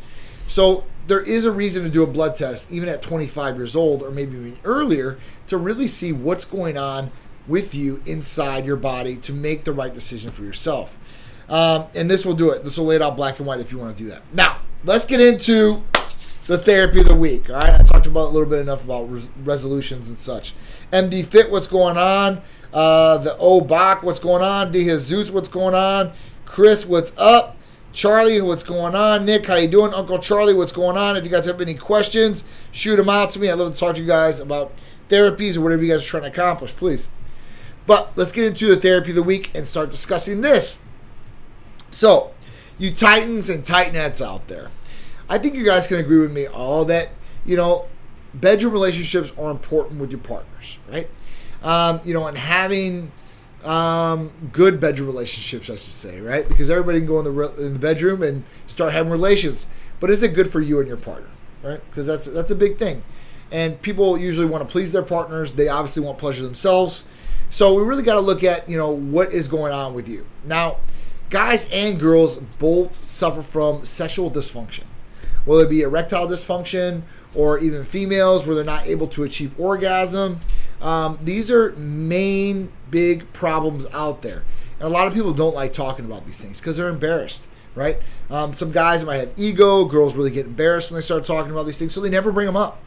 So 0.47 0.85
there 1.07 1.21
is 1.21 1.45
a 1.45 1.51
reason 1.51 1.83
to 1.83 1.89
do 1.89 2.03
a 2.03 2.07
blood 2.07 2.35
test 2.35 2.71
even 2.71 2.89
at 2.89 3.01
25 3.01 3.57
years 3.57 3.75
old 3.75 4.03
or 4.03 4.11
maybe 4.11 4.37
even 4.37 4.57
earlier 4.63 5.17
to 5.47 5.57
really 5.57 5.87
see 5.87 6.11
what's 6.11 6.45
going 6.45 6.77
on 6.77 7.11
with 7.47 7.73
you 7.73 8.01
inside 8.05 8.65
your 8.65 8.75
body 8.75 9.15
to 9.15 9.33
make 9.33 9.63
the 9.63 9.71
right 9.71 9.93
decision 9.93 10.31
for 10.31 10.43
yourself. 10.43 10.97
Um, 11.49 11.87
and 11.95 12.11
this 12.11 12.25
will 12.25 12.33
do 12.33 12.51
it. 12.51 12.63
This 12.63 12.77
will 12.77 12.85
lay 12.85 12.95
it 12.97 13.01
out 13.01 13.15
black 13.15 13.39
and 13.39 13.47
white 13.47 13.61
if 13.61 13.71
you 13.71 13.77
want 13.77 13.95
to 13.95 14.03
do 14.03 14.09
that. 14.09 14.21
Now 14.33 14.59
let's 14.83 15.05
get 15.05 15.21
into 15.21 15.83
the 16.47 16.57
therapy 16.57 17.01
of 17.01 17.07
the 17.07 17.15
week. 17.15 17.49
All 17.49 17.57
right, 17.57 17.79
I 17.79 17.83
talked 17.83 18.07
about 18.07 18.27
a 18.27 18.31
little 18.31 18.49
bit 18.49 18.59
enough 18.59 18.83
about 18.83 19.11
res- 19.11 19.29
resolutions 19.43 20.07
and 20.09 20.17
such. 20.17 20.53
MD 20.91 21.25
Fit, 21.25 21.51
what's 21.51 21.67
going 21.67 21.97
on? 21.97 22.41
Uh, 22.73 23.17
the 23.17 23.37
O 23.37 23.61
Bach, 23.61 24.01
what's 24.01 24.19
going 24.19 24.41
on? 24.41 24.71
De 24.71 24.83
Jesus, 24.83 25.29
what's 25.29 25.49
going 25.49 25.75
on? 25.75 26.13
Chris, 26.45 26.85
what's 26.85 27.11
up? 27.17 27.57
Charlie, 27.91 28.41
what's 28.41 28.63
going 28.63 28.95
on? 28.95 29.25
Nick, 29.25 29.47
how 29.47 29.55
you 29.55 29.67
doing? 29.67 29.93
Uncle 29.93 30.19
Charlie, 30.19 30.53
what's 30.53 30.71
going 30.71 30.97
on? 30.97 31.17
If 31.17 31.23
you 31.23 31.29
guys 31.29 31.45
have 31.45 31.59
any 31.59 31.73
questions, 31.73 32.43
shoot 32.71 32.95
them 32.95 33.09
out 33.09 33.31
to 33.31 33.39
me. 33.39 33.49
I'd 33.49 33.55
love 33.55 33.73
to 33.73 33.79
talk 33.79 33.95
to 33.95 34.01
you 34.01 34.07
guys 34.07 34.39
about 34.39 34.71
therapies 35.09 35.57
or 35.57 35.61
whatever 35.61 35.83
you 35.83 35.91
guys 35.91 36.03
are 36.03 36.07
trying 36.07 36.23
to 36.23 36.29
accomplish, 36.29 36.75
please. 36.75 37.07
But 37.85 38.11
let's 38.15 38.31
get 38.31 38.45
into 38.45 38.67
the 38.67 38.75
therapy 38.75 39.11
of 39.11 39.15
the 39.15 39.23
week 39.23 39.51
and 39.55 39.65
start 39.65 39.89
discussing 39.89 40.41
this. 40.41 40.79
So, 41.89 42.31
you 42.77 42.91
Titans 42.91 43.49
and 43.49 43.63
Titanettes 43.63 44.23
out 44.23 44.47
there. 44.47 44.69
I 45.29 45.37
think 45.37 45.55
you 45.55 45.65
guys 45.65 45.87
can 45.87 45.97
agree 45.97 46.19
with 46.19 46.31
me 46.31 46.47
all 46.47 46.85
that, 46.85 47.09
you 47.45 47.57
know, 47.57 47.85
bedroom 48.33 48.73
relationships 48.73 49.33
are 49.37 49.51
important 49.51 49.99
with 49.99 50.11
your 50.11 50.21
partners, 50.21 50.79
right? 50.89 51.09
Um, 51.63 51.99
you 52.03 52.13
know, 52.13 52.27
and 52.27 52.37
having 52.37 53.11
um, 53.63 54.31
good 54.51 54.79
bedroom 54.79 55.07
relationships, 55.07 55.69
I 55.69 55.73
should 55.73 55.81
say, 55.81 56.21
right? 56.21 56.47
Because 56.47 56.69
everybody 56.69 56.99
can 56.99 57.07
go 57.07 57.19
in 57.19 57.25
the 57.25 57.31
re- 57.31 57.53
in 57.57 57.73
the 57.73 57.79
bedroom 57.79 58.23
and 58.23 58.43
start 58.67 58.93
having 58.93 59.11
relations, 59.11 59.67
but 59.99 60.09
is 60.09 60.23
it 60.23 60.33
good 60.33 60.51
for 60.51 60.61
you 60.61 60.79
and 60.79 60.87
your 60.87 60.97
partner, 60.97 61.29
right? 61.63 61.81
Because 61.89 62.07
that's 62.07 62.25
that's 62.25 62.51
a 62.51 62.55
big 62.55 62.77
thing, 62.77 63.03
and 63.51 63.81
people 63.81 64.17
usually 64.17 64.45
want 64.45 64.67
to 64.67 64.71
please 64.71 64.91
their 64.91 65.03
partners. 65.03 65.51
They 65.51 65.67
obviously 65.67 66.03
want 66.03 66.17
pleasure 66.17 66.43
themselves, 66.43 67.03
so 67.49 67.73
we 67.73 67.83
really 67.83 68.03
got 68.03 68.15
to 68.15 68.21
look 68.21 68.43
at 68.43 68.69
you 68.69 68.77
know 68.77 68.91
what 68.91 69.33
is 69.33 69.47
going 69.47 69.73
on 69.73 69.93
with 69.93 70.07
you 70.07 70.25
now. 70.45 70.77
Guys 71.29 71.67
and 71.73 71.99
girls 71.99 72.37
both 72.37 72.95
suffer 72.95 73.41
from 73.41 73.83
sexual 73.83 74.31
dysfunction 74.31 74.83
whether 75.47 75.63
it 75.63 75.69
be 75.69 75.81
erectile 75.81 76.27
dysfunction 76.27 77.01
or 77.33 77.57
even 77.59 77.83
females 77.83 78.45
where 78.45 78.55
they're 78.55 78.63
not 78.63 78.85
able 78.85 79.07
to 79.07 79.23
achieve 79.23 79.55
orgasm. 79.59 80.39
Um, 80.81 81.17
these 81.21 81.49
are 81.49 81.71
main 81.75 82.71
big 82.91 83.31
problems 83.33 83.87
out 83.93 84.21
there. 84.21 84.43
And 84.79 84.87
a 84.87 84.89
lot 84.89 85.07
of 85.07 85.13
people 85.13 85.33
don't 85.33 85.55
like 85.55 85.73
talking 85.73 86.05
about 86.05 86.25
these 86.25 86.39
things 86.39 86.59
because 86.59 86.77
they're 86.77 86.89
embarrassed, 86.89 87.47
right? 87.75 87.99
Um, 88.29 88.53
some 88.53 88.71
guys 88.71 89.05
might 89.05 89.17
have 89.17 89.33
ego. 89.37 89.85
Girls 89.85 90.15
really 90.15 90.31
get 90.31 90.45
embarrassed 90.45 90.91
when 90.91 90.97
they 90.97 91.01
start 91.01 91.25
talking 91.25 91.51
about 91.51 91.65
these 91.65 91.77
things, 91.77 91.93
so 91.93 92.01
they 92.01 92.09
never 92.09 92.31
bring 92.31 92.45
them 92.45 92.57
up. 92.57 92.83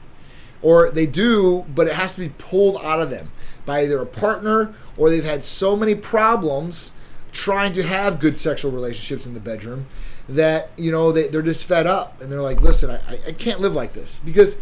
Or 0.63 0.91
they 0.91 1.07
do, 1.07 1.65
but 1.75 1.87
it 1.87 1.95
has 1.95 2.15
to 2.15 2.21
be 2.21 2.29
pulled 2.29 2.77
out 2.83 3.01
of 3.01 3.09
them 3.09 3.33
by 3.65 3.83
either 3.83 4.01
a 4.01 4.07
partner 4.07 4.75
or 4.99 5.09
they've 5.09 5.25
had 5.25 5.43
so 5.43 5.75
many 5.75 5.95
problems 5.95 6.93
trying 7.33 7.73
to 7.73 7.83
have 7.83 8.21
good 8.21 8.37
sexual 8.37 8.71
relationships 8.71 9.27
in 9.27 9.35
the 9.35 9.41
bedroom 9.41 9.87
that 10.31 10.71
you 10.77 10.93
know 10.93 11.13
they, 11.13 11.29
they're 11.29 11.43
just 11.43 11.67
fed 11.67 11.87
up 11.87 12.21
and 12.21 12.31
they're 12.31 12.43
like 12.43 12.61
listen 12.61 12.91
I, 12.91 13.01
I 13.29 13.33
can't 13.33 13.61
live 13.61 13.75
like 13.75 13.93
this. 13.93 14.21
Because 14.25 14.57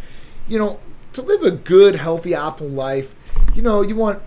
you 0.49 0.59
know 0.59 0.81
to 1.13 1.23
live 1.23 1.43
a 1.43 1.51
good 1.51 1.97
healthy 1.97 2.31
optimal 2.31 2.75
life 2.75 3.15
you 3.55 3.63
know 3.63 3.83
you 3.83 3.97
want 3.97 4.23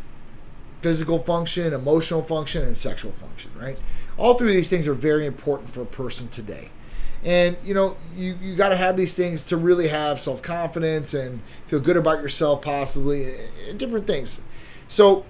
physical 0.81 1.19
function 1.19 1.73
emotional 1.73 2.21
function 2.23 2.63
and 2.63 2.77
sexual 2.77 3.11
function 3.11 3.51
right? 3.59 3.79
All 4.17 4.35
three 4.35 4.49
of 4.49 4.55
these 4.55 4.69
things 4.69 4.87
are 4.87 4.93
very 4.93 5.25
important 5.25 5.69
for 5.69 5.81
a 5.81 5.85
person 5.85 6.27
today. 6.29 6.69
And 7.23 7.57
you 7.63 7.73
know 7.73 7.97
you, 8.15 8.37
you 8.41 8.55
got 8.55 8.69
to 8.69 8.75
have 8.77 8.97
these 8.97 9.15
things 9.15 9.45
to 9.45 9.57
really 9.57 9.87
have 9.87 10.19
self-confidence 10.19 11.13
and 11.13 11.41
feel 11.67 11.79
good 11.79 11.97
about 11.97 12.21
yourself 12.21 12.61
possibly 12.61 13.31
and 13.67 13.79
different 13.79 14.07
things. 14.07 14.41
So 14.87 15.25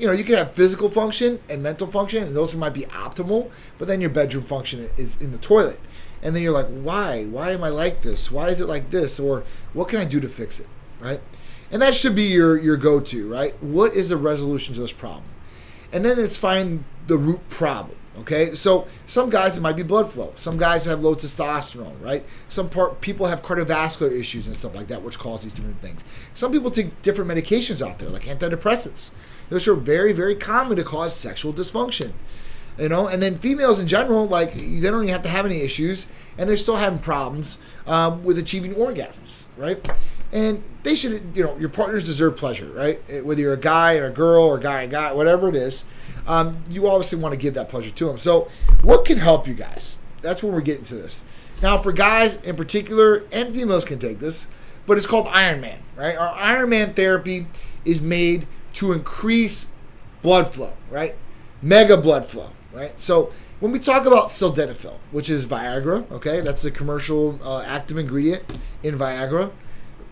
you 0.00 0.06
know, 0.06 0.12
you 0.12 0.24
can 0.24 0.34
have 0.36 0.52
physical 0.52 0.88
function 0.88 1.40
and 1.48 1.62
mental 1.62 1.86
function, 1.86 2.24
and 2.24 2.34
those 2.34 2.54
might 2.54 2.74
be 2.74 2.82
optimal, 2.82 3.50
but 3.78 3.86
then 3.86 4.00
your 4.00 4.10
bedroom 4.10 4.44
function 4.44 4.80
is 4.96 5.20
in 5.20 5.32
the 5.32 5.38
toilet. 5.38 5.80
And 6.22 6.34
then 6.34 6.42
you're 6.42 6.52
like, 6.52 6.68
why? 6.68 7.24
Why 7.24 7.50
am 7.50 7.62
I 7.64 7.68
like 7.68 8.02
this? 8.02 8.30
Why 8.30 8.48
is 8.48 8.60
it 8.60 8.66
like 8.66 8.90
this? 8.90 9.18
Or 9.18 9.44
what 9.72 9.88
can 9.88 9.98
I 9.98 10.04
do 10.04 10.20
to 10.20 10.28
fix 10.28 10.60
it? 10.60 10.66
Right? 11.00 11.20
And 11.70 11.80
that 11.80 11.94
should 11.94 12.14
be 12.14 12.24
your, 12.24 12.58
your 12.58 12.76
go 12.76 13.00
to, 13.00 13.28
right? 13.28 13.60
What 13.62 13.94
is 13.94 14.08
the 14.08 14.16
resolution 14.16 14.74
to 14.74 14.80
this 14.80 14.92
problem? 14.92 15.24
And 15.92 16.04
then 16.04 16.18
it's 16.18 16.36
find 16.36 16.84
the 17.06 17.16
root 17.16 17.48
problem. 17.48 17.96
Okay, 18.18 18.54
so 18.54 18.86
some 19.06 19.30
guys 19.30 19.56
it 19.56 19.60
might 19.60 19.76
be 19.76 19.84
blood 19.84 20.10
flow. 20.10 20.32
Some 20.36 20.58
guys 20.58 20.84
have 20.84 21.00
low 21.00 21.14
testosterone, 21.14 22.02
right? 22.02 22.24
Some 22.48 22.68
part, 22.68 23.00
people 23.00 23.26
have 23.26 23.40
cardiovascular 23.40 24.10
issues 24.10 24.46
and 24.46 24.54
stuff 24.54 24.74
like 24.74 24.88
that, 24.88 25.00
which 25.00 25.18
cause 25.18 25.42
these 25.42 25.54
different 25.54 25.80
things. 25.80 26.04
Some 26.34 26.50
people 26.50 26.70
take 26.70 27.00
different 27.02 27.30
medications 27.30 27.86
out 27.86 27.98
there, 27.98 28.10
like 28.10 28.24
antidepressants. 28.24 29.10
Those 29.50 29.68
are 29.68 29.74
very, 29.74 30.12
very 30.12 30.34
common 30.34 30.76
to 30.76 30.84
cause 30.84 31.14
sexual 31.14 31.52
dysfunction. 31.52 32.12
You 32.78 32.88
know, 32.88 33.08
and 33.08 33.22
then 33.22 33.38
females 33.38 33.78
in 33.78 33.86
general, 33.86 34.26
like 34.26 34.54
they 34.54 34.80
don't 34.80 35.02
even 35.02 35.08
have 35.08 35.22
to 35.24 35.28
have 35.28 35.44
any 35.44 35.60
issues, 35.60 36.06
and 36.38 36.48
they're 36.48 36.56
still 36.56 36.76
having 36.76 36.98
problems 36.98 37.58
um, 37.86 38.24
with 38.24 38.38
achieving 38.38 38.74
orgasms, 38.74 39.46
right? 39.58 39.86
And 40.32 40.62
they 40.82 40.94
should, 40.94 41.32
you 41.34 41.42
know, 41.44 41.58
your 41.58 41.68
partners 41.68 42.06
deserve 42.06 42.36
pleasure, 42.36 42.70
right? 42.70 43.00
Whether 43.22 43.42
you're 43.42 43.52
a 43.52 43.58
guy 43.58 43.98
or 43.98 44.06
a 44.06 44.10
girl 44.10 44.44
or 44.44 44.56
a 44.56 44.60
guy 44.60 44.82
and 44.82 44.90
guy, 44.90 45.12
whatever 45.12 45.48
it 45.48 45.56
is, 45.56 45.84
um, 46.26 46.62
you 46.70 46.88
obviously 46.88 47.18
want 47.18 47.32
to 47.32 47.38
give 47.38 47.54
that 47.54 47.68
pleasure 47.68 47.90
to 47.90 48.06
them. 48.06 48.16
So, 48.16 48.48
what 48.82 49.04
can 49.04 49.18
help 49.18 49.46
you 49.46 49.54
guys? 49.54 49.98
That's 50.22 50.42
where 50.42 50.52
we're 50.52 50.60
getting 50.60 50.84
to 50.84 50.94
this. 50.94 51.22
Now, 51.60 51.76
for 51.76 51.92
guys 51.92 52.36
in 52.36 52.56
particular, 52.56 53.24
and 53.32 53.52
females 53.52 53.84
can 53.84 53.98
take 53.98 54.20
this, 54.20 54.48
but 54.86 54.96
it's 54.96 55.06
called 55.06 55.26
Iron 55.28 55.60
Man, 55.60 55.80
right? 55.96 56.16
Our 56.16 56.32
Iron 56.32 56.70
Man 56.70 56.94
therapy 56.94 57.46
is 57.84 58.00
made 58.00 58.46
to 58.74 58.92
increase 58.92 59.68
blood 60.22 60.52
flow, 60.52 60.72
right? 60.90 61.16
Mega 61.62 61.96
blood 61.96 62.24
flow, 62.24 62.50
right? 62.72 62.98
So 63.00 63.32
when 63.60 63.72
we 63.72 63.78
talk 63.78 64.06
about 64.06 64.28
sildenafil, 64.28 64.96
which 65.10 65.28
is 65.28 65.46
Viagra, 65.46 66.10
okay, 66.10 66.40
that's 66.40 66.62
the 66.62 66.70
commercial 66.70 67.38
uh, 67.42 67.62
active 67.66 67.98
ingredient 67.98 68.42
in 68.82 68.96
Viagra. 68.96 69.50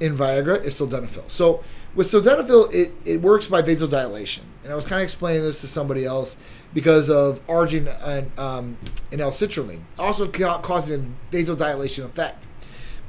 In 0.00 0.16
Viagra 0.16 0.62
is 0.64 0.78
sildenafil. 0.78 1.30
So 1.30 1.62
with 1.94 2.06
sildenafil, 2.06 2.72
it, 2.72 2.92
it 3.04 3.22
works 3.22 3.46
by 3.46 3.62
vasodilation, 3.62 4.42
and 4.62 4.72
I 4.72 4.76
was 4.76 4.84
kind 4.84 5.00
of 5.00 5.04
explaining 5.04 5.42
this 5.42 5.60
to 5.62 5.66
somebody 5.66 6.04
else 6.04 6.36
because 6.74 7.08
of 7.08 7.44
arginine 7.46 7.96
and, 8.06 8.38
um, 8.38 8.76
and 9.10 9.20
L-citrulline, 9.20 9.80
also 9.98 10.28
causing 10.28 11.16
a 11.32 11.34
vasodilation 11.34 12.04
effect. 12.04 12.46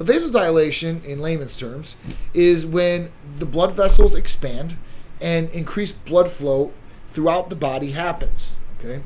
A 0.00 0.04
vasodilation, 0.04 1.04
in 1.04 1.20
layman's 1.20 1.56
terms, 1.56 1.98
is 2.32 2.64
when 2.64 3.12
the 3.38 3.44
blood 3.44 3.74
vessels 3.74 4.14
expand 4.14 4.78
and 5.20 5.48
increased 5.50 6.04
blood 6.04 6.30
flow 6.30 6.72
throughout 7.06 7.50
the 7.50 7.56
body 7.56 7.90
happens. 7.90 8.60
Okay, 8.78 9.02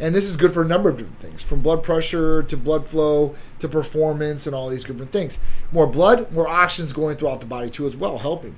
and 0.00 0.14
this 0.14 0.24
is 0.24 0.36
good 0.36 0.52
for 0.52 0.62
a 0.62 0.66
number 0.66 0.88
of 0.88 0.96
different 0.96 1.20
things, 1.20 1.42
from 1.42 1.60
blood 1.60 1.82
pressure 1.82 2.42
to 2.44 2.56
blood 2.56 2.86
flow 2.86 3.34
to 3.58 3.68
performance 3.68 4.46
and 4.46 4.54
all 4.54 4.68
these 4.68 4.84
different 4.84 5.12
things. 5.12 5.38
More 5.72 5.86
blood, 5.86 6.32
more 6.32 6.48
oxygen's 6.48 6.92
going 6.92 7.16
throughout 7.16 7.40
the 7.40 7.46
body 7.46 7.70
too, 7.70 7.86
as 7.86 7.96
well, 7.96 8.18
helping. 8.18 8.56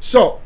So, 0.00 0.40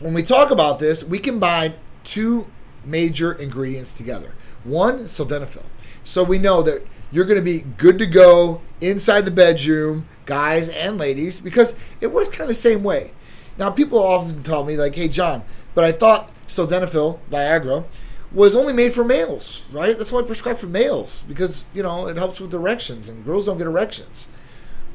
when 0.00 0.14
we 0.14 0.22
talk 0.22 0.50
about 0.50 0.78
this, 0.80 1.04
we 1.04 1.18
combine 1.18 1.74
two 2.02 2.46
major 2.84 3.32
ingredients 3.32 3.94
together. 3.94 4.34
One, 4.64 5.04
sildenafil. 5.04 5.64
So 6.02 6.22
we 6.22 6.38
know 6.38 6.62
that 6.62 6.86
you're 7.12 7.24
going 7.24 7.38
to 7.38 7.42
be 7.42 7.60
good 7.60 7.98
to 7.98 8.06
go 8.06 8.60
inside 8.80 9.24
the 9.24 9.30
bedroom, 9.30 10.06
guys 10.26 10.68
and 10.68 10.98
ladies, 10.98 11.40
because 11.40 11.74
it 12.00 12.08
works 12.08 12.30
kind 12.30 12.42
of 12.42 12.48
the 12.48 12.54
same 12.54 12.82
way. 12.82 13.12
Now, 13.56 13.70
people 13.70 13.98
often 13.98 14.42
tell 14.42 14.64
me, 14.64 14.76
like, 14.76 14.94
hey, 14.94 15.08
John, 15.08 15.44
but 15.74 15.84
I 15.84 15.92
thought 15.92 16.30
sildenafil, 16.48 17.18
Viagra, 17.30 17.84
was 18.32 18.56
only 18.56 18.72
made 18.72 18.92
for 18.92 19.04
males, 19.04 19.66
right? 19.70 19.96
That's 19.96 20.10
why 20.10 20.20
I 20.20 20.24
prescribe 20.24 20.56
for 20.56 20.66
males, 20.66 21.24
because, 21.28 21.66
you 21.72 21.82
know, 21.82 22.08
it 22.08 22.16
helps 22.16 22.40
with 22.40 22.52
erections, 22.52 23.08
and 23.08 23.24
girls 23.24 23.46
don't 23.46 23.58
get 23.58 23.66
erections. 23.66 24.26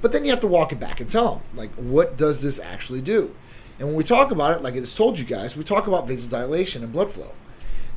But 0.01 0.11
then 0.11 0.23
you 0.23 0.31
have 0.31 0.41
to 0.41 0.47
walk 0.47 0.71
it 0.71 0.79
back 0.79 0.99
and 0.99 1.09
tell 1.09 1.35
them, 1.35 1.43
like, 1.55 1.71
what 1.75 2.17
does 2.17 2.41
this 2.41 2.59
actually 2.59 3.01
do? 3.01 3.35
And 3.79 3.87
when 3.87 3.95
we 3.95 4.03
talk 4.03 4.31
about 4.31 4.57
it, 4.57 4.61
like 4.61 4.75
it 4.75 4.81
has 4.81 4.93
told 4.93 5.17
you 5.17 5.25
guys, 5.25 5.55
we 5.55 5.63
talk 5.63 5.87
about 5.87 6.05
vasodilation 6.07 6.83
and 6.83 6.91
blood 6.91 7.11
flow. 7.11 7.31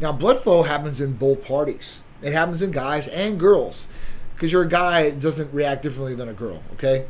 Now, 0.00 0.12
blood 0.12 0.40
flow 0.40 0.62
happens 0.62 1.00
in 1.00 1.14
both 1.14 1.44
parties. 1.44 2.02
It 2.22 2.32
happens 2.32 2.62
in 2.62 2.70
guys 2.70 3.08
and 3.08 3.38
girls 3.38 3.88
because 4.34 4.52
you're 4.52 4.62
a 4.62 4.68
guy 4.68 5.10
doesn't 5.10 5.52
react 5.52 5.82
differently 5.82 6.14
than 6.14 6.28
a 6.28 6.32
girl, 6.32 6.62
okay? 6.74 7.06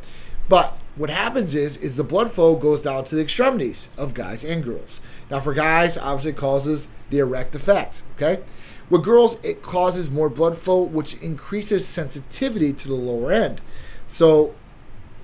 But 0.48 0.78
what 0.96 1.10
happens 1.10 1.54
is 1.54 1.76
is 1.78 1.96
the 1.96 2.04
blood 2.04 2.30
flow 2.30 2.54
goes 2.54 2.82
down 2.82 3.04
to 3.04 3.14
the 3.14 3.22
extremities 3.22 3.88
of 3.96 4.14
guys 4.14 4.44
and 4.44 4.62
girls. 4.62 5.00
Now 5.30 5.40
for 5.40 5.54
guys, 5.54 5.96
obviously 5.96 6.32
causes 6.32 6.88
the 7.10 7.18
erect 7.18 7.54
effect, 7.54 8.02
okay? 8.16 8.42
With 8.90 9.04
girls, 9.04 9.38
it 9.42 9.62
causes 9.62 10.10
more 10.10 10.28
blood 10.28 10.56
flow, 10.56 10.82
which 10.82 11.14
increases 11.14 11.86
sensitivity 11.86 12.74
to 12.74 12.88
the 12.88 12.94
lower 12.94 13.32
end. 13.32 13.62
So 14.06 14.54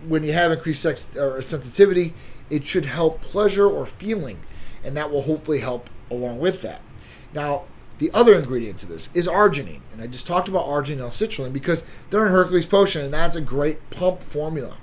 when 0.07 0.25
you 0.25 0.33
have 0.33 0.53
increased 0.53 0.83
sex 0.83 1.15
or 1.17 1.43
sensitivity, 1.43 2.15
it 2.49 2.67
should 2.67 2.87
help 2.87 3.21
pleasure 3.21 3.67
or 3.67 3.85
feeling, 3.85 4.41
and 4.83 4.97
that 4.97 5.11
will 5.11 5.23
hopefully 5.23 5.59
help 5.59 5.91
along 6.11 6.39
with 6.39 6.63
that. 6.63 6.81
Now, 7.35 7.65
the 7.99 8.11
other 8.15 8.35
ingredient 8.35 8.79
to 8.79 8.87
this 8.87 9.11
is 9.13 9.27
arginine, 9.27 9.81
and 9.93 10.01
I 10.01 10.07
just 10.07 10.27
talked 10.27 10.49
about 10.49 10.65
arginine 10.65 11.03
and 11.03 11.13
citrulline 11.13 11.53
because 11.53 11.85
they're 12.09 12.25
in 12.25 12.33
Hercules 12.33 12.65
Potion, 12.65 13.05
and 13.05 13.13
that's 13.13 13.37
a 13.37 13.41
great 13.41 13.91
pump 13.91 14.23
formula. 14.23 14.79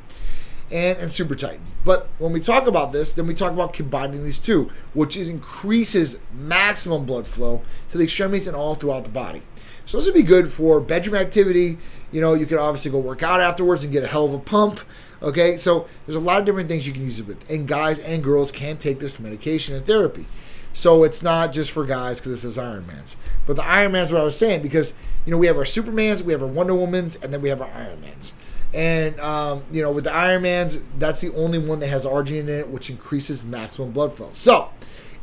And, 0.71 0.97
and 0.97 1.13
super 1.13 1.35
tight. 1.35 1.59
But 1.83 2.07
when 2.17 2.33
we 2.33 2.39
talk 2.39 2.65
about 2.65 2.91
this, 2.91 3.13
then 3.13 3.27
we 3.27 3.35
talk 3.35 3.51
about 3.51 3.73
combining 3.73 4.23
these 4.23 4.39
two, 4.39 4.71
which 4.95 5.15
is 5.15 5.29
increases 5.29 6.17
maximum 6.33 7.05
blood 7.05 7.27
flow 7.27 7.61
to 7.89 7.97
the 7.99 8.03
extremities 8.03 8.47
and 8.47 8.55
all 8.55 8.73
throughout 8.73 9.03
the 9.03 9.11
body. 9.11 9.43
So 9.85 9.97
this 9.97 10.07
would 10.07 10.15
be 10.15 10.23
good 10.23 10.51
for 10.51 10.79
bedroom 10.79 11.15
activity. 11.15 11.77
You 12.11 12.21
know, 12.21 12.33
you 12.33 12.47
can 12.47 12.57
obviously 12.57 12.89
go 12.89 12.97
work 12.97 13.21
out 13.21 13.39
afterwards 13.39 13.83
and 13.83 13.93
get 13.93 14.03
a 14.03 14.07
hell 14.07 14.25
of 14.25 14.33
a 14.33 14.39
pump. 14.39 14.79
Okay, 15.21 15.57
so 15.57 15.87
there's 16.05 16.15
a 16.15 16.19
lot 16.19 16.39
of 16.39 16.45
different 16.45 16.67
things 16.67 16.85
you 16.85 16.93
can 16.93 17.03
use 17.03 17.19
it 17.19 17.27
with, 17.27 17.49
and 17.49 17.67
guys 17.67 17.99
and 17.99 18.23
girls 18.23 18.51
can 18.51 18.77
take 18.77 18.99
this 18.99 19.19
medication 19.19 19.75
and 19.75 19.85
therapy. 19.85 20.25
So 20.73 21.03
it's 21.03 21.23
not 21.23 21.53
just 21.53 21.71
for 21.71 21.85
guys 21.85 22.19
because 22.19 22.31
this 22.31 22.43
is 22.43 22.57
Iron 22.57 22.85
Man's. 22.85 23.15
But 23.45 23.55
the 23.55 23.63
Iron 23.63 23.93
Man's 23.93 24.11
what 24.11 24.19
I 24.19 24.25
was 24.25 24.37
saying 24.37 24.61
because 24.61 24.93
you 25.25 25.31
know 25.31 25.37
we 25.37 25.47
have 25.47 25.57
our 25.57 25.63
Supermans, 25.63 26.21
we 26.21 26.33
have 26.33 26.41
our 26.41 26.47
Wonder 26.47 26.73
Womans, 26.73 27.23
and 27.23 27.33
then 27.33 27.41
we 27.41 27.49
have 27.49 27.61
our 27.61 27.69
Iron 27.69 28.01
Mans. 28.01 28.33
And 28.75 29.17
um, 29.21 29.63
you 29.71 29.81
know 29.81 29.91
with 29.91 30.03
the 30.03 30.13
Iron 30.13 30.43
Mans, 30.43 30.83
that's 30.99 31.21
the 31.21 31.33
only 31.35 31.57
one 31.57 31.79
that 31.79 31.87
has 31.87 32.05
arginine 32.05 32.41
in 32.41 32.49
it, 32.49 32.67
which 32.67 32.89
increases 32.89 33.43
maximum 33.43 33.91
blood 33.91 34.13
flow. 34.13 34.29
So 34.33 34.69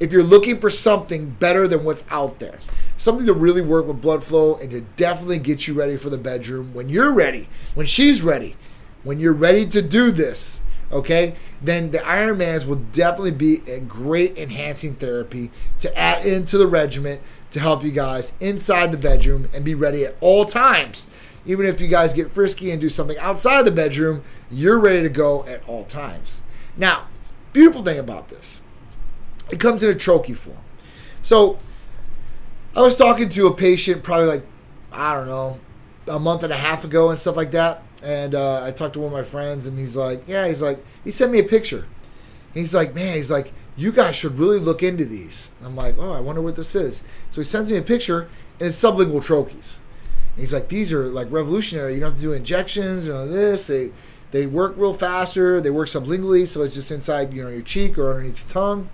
if 0.01 0.11
you're 0.11 0.25
looking 0.25 0.59
for 0.59 0.69
something 0.71 1.31
better 1.31 1.69
than 1.69 1.85
what's 1.85 2.03
out 2.11 2.41
there, 2.41 2.59
something 2.97 3.25
to 3.27 3.33
really 3.33 3.61
work 3.61 3.87
with 3.87 4.01
blood 4.01 4.25
flow 4.25 4.57
and 4.57 4.71
to 4.71 4.81
definitely 4.97 5.39
get 5.39 5.69
you 5.69 5.75
ready 5.75 5.97
for 5.97 6.11
the 6.11 6.19
bedroom 6.19 6.75
when 6.75 6.89
you're 6.89 7.13
ready, 7.13 7.49
when 7.75 7.87
she's 7.87 8.21
ready, 8.21 8.57
when 9.05 9.21
you're 9.21 9.33
ready 9.33 9.65
to 9.67 9.81
do 9.81 10.11
this, 10.11 10.61
okay, 10.91 11.35
then 11.61 11.91
the 11.91 11.99
Ironmans 11.99 12.67
will 12.67 12.83
definitely 12.93 13.31
be 13.31 13.59
a 13.71 13.79
great 13.79 14.37
enhancing 14.37 14.95
therapy 14.95 15.51
to 15.79 15.97
add 15.97 16.27
into 16.27 16.59
the 16.59 16.67
regimen 16.67 17.21
to 17.53 17.61
help 17.61 17.85
you 17.85 17.93
guys 17.93 18.33
inside 18.41 18.91
the 18.91 18.99
bedroom 18.99 19.49
and 19.55 19.65
be 19.65 19.75
ready 19.75 20.05
at 20.05 20.17
all 20.21 20.45
times. 20.45 21.07
Even 21.45 21.67
if 21.67 21.81
you 21.81 21.89
guys 21.89 22.15
get 22.15 22.31
frisky 22.31 22.71
and 22.71 22.81
do 22.81 22.89
something 22.89 23.19
outside 23.19 23.65
the 23.65 23.71
bedroom, 23.71 24.23
you're 24.51 24.79
ready 24.79 25.03
to 25.03 25.09
go 25.09 25.45
at 25.47 25.69
all 25.69 25.85
times. 25.85 26.43
Now, 26.77 27.09
beautiful 27.53 27.83
thing 27.83 27.99
about 27.99 28.29
this, 28.29 28.63
it 29.51 29.59
comes 29.59 29.83
in 29.83 29.91
a 29.91 29.95
troche 29.95 30.37
form. 30.37 30.59
So, 31.23 31.59
I 32.75 32.81
was 32.83 32.97
talking 32.97 33.29
to 33.31 33.47
a 33.49 33.55
patient 33.55 34.03
probably 34.03 34.27
like, 34.27 34.47
I 34.93 35.15
don't 35.15 35.27
know, 35.27 35.61
a 36.07 36.19
month 36.19 36.43
and 36.43 36.53
a 36.53 36.57
half 36.57 36.85
ago 36.85 37.11
and 37.11 37.19
stuff 37.19 37.37
like 37.37 37.51
that 37.53 37.83
and 38.03 38.35
uh, 38.35 38.65
I 38.65 38.73
talked 38.73 38.95
to 38.95 39.01
one 39.01 39.13
of 39.13 39.13
my 39.13 39.23
friends, 39.23 39.67
and 39.67 39.79
he's 39.79 39.97
like, 39.97 40.25
"Yeah," 40.27 40.49
he's 40.49 40.63
like, 40.63 40.85
he 41.05 41.11
sent 41.11 41.33
me 41.33 41.39
a 41.39 41.45
picture. 41.45 41.87
He's 42.53 42.75
like, 42.75 42.95
"Man," 42.95 43.15
he's 43.15 43.31
like, 43.31 43.53
"You 43.77 43.93
guys 43.93 44.17
should 44.17 44.39
really 44.39 44.59
look 44.59 44.83
into 44.83 45.05
these." 45.05 45.53
And 45.59 45.69
I'm 45.69 45.77
like, 45.77 45.97
"Oh, 45.99 46.13
I 46.13 46.21
wonder 46.21 46.43
what 46.43 46.57
this 46.57 46.75
is." 46.75 47.03
So 47.31 47.41
he 47.41 47.45
sends 47.45 47.71
me 47.71 47.77
a 47.77 47.83
picture, 47.83 48.29
and 48.59 48.69
it's 48.69 48.83
sublingual 48.83 49.25
troches. 49.25 49.81
And 50.35 50.41
he's 50.41 50.53
like, 50.53 50.69
"These 50.69 50.93
are 50.93 51.05
like 51.07 51.31
revolutionary. 51.31 51.95
You 51.95 52.01
don't 52.01 52.11
have 52.11 52.19
to 52.19 52.23
do 52.23 52.33
injections. 52.33 53.07
You 53.07 53.13
know 53.13 53.29
this. 53.29 53.67
They 53.67 53.93
they 54.31 54.47
work 54.47 54.75
real 54.77 54.95
faster. 54.95 55.61
They 55.61 55.71
work 55.71 55.89
sublingually, 55.89 56.47
so 56.47 56.63
it's 56.63 56.75
just 56.75 56.91
inside 56.91 57.33
you 57.33 57.43
know 57.43 57.49
your 57.49 57.63
cheek 57.63 57.99
or 57.99 58.11
underneath 58.11 58.47
the 58.47 58.53
tongue." 58.53 58.89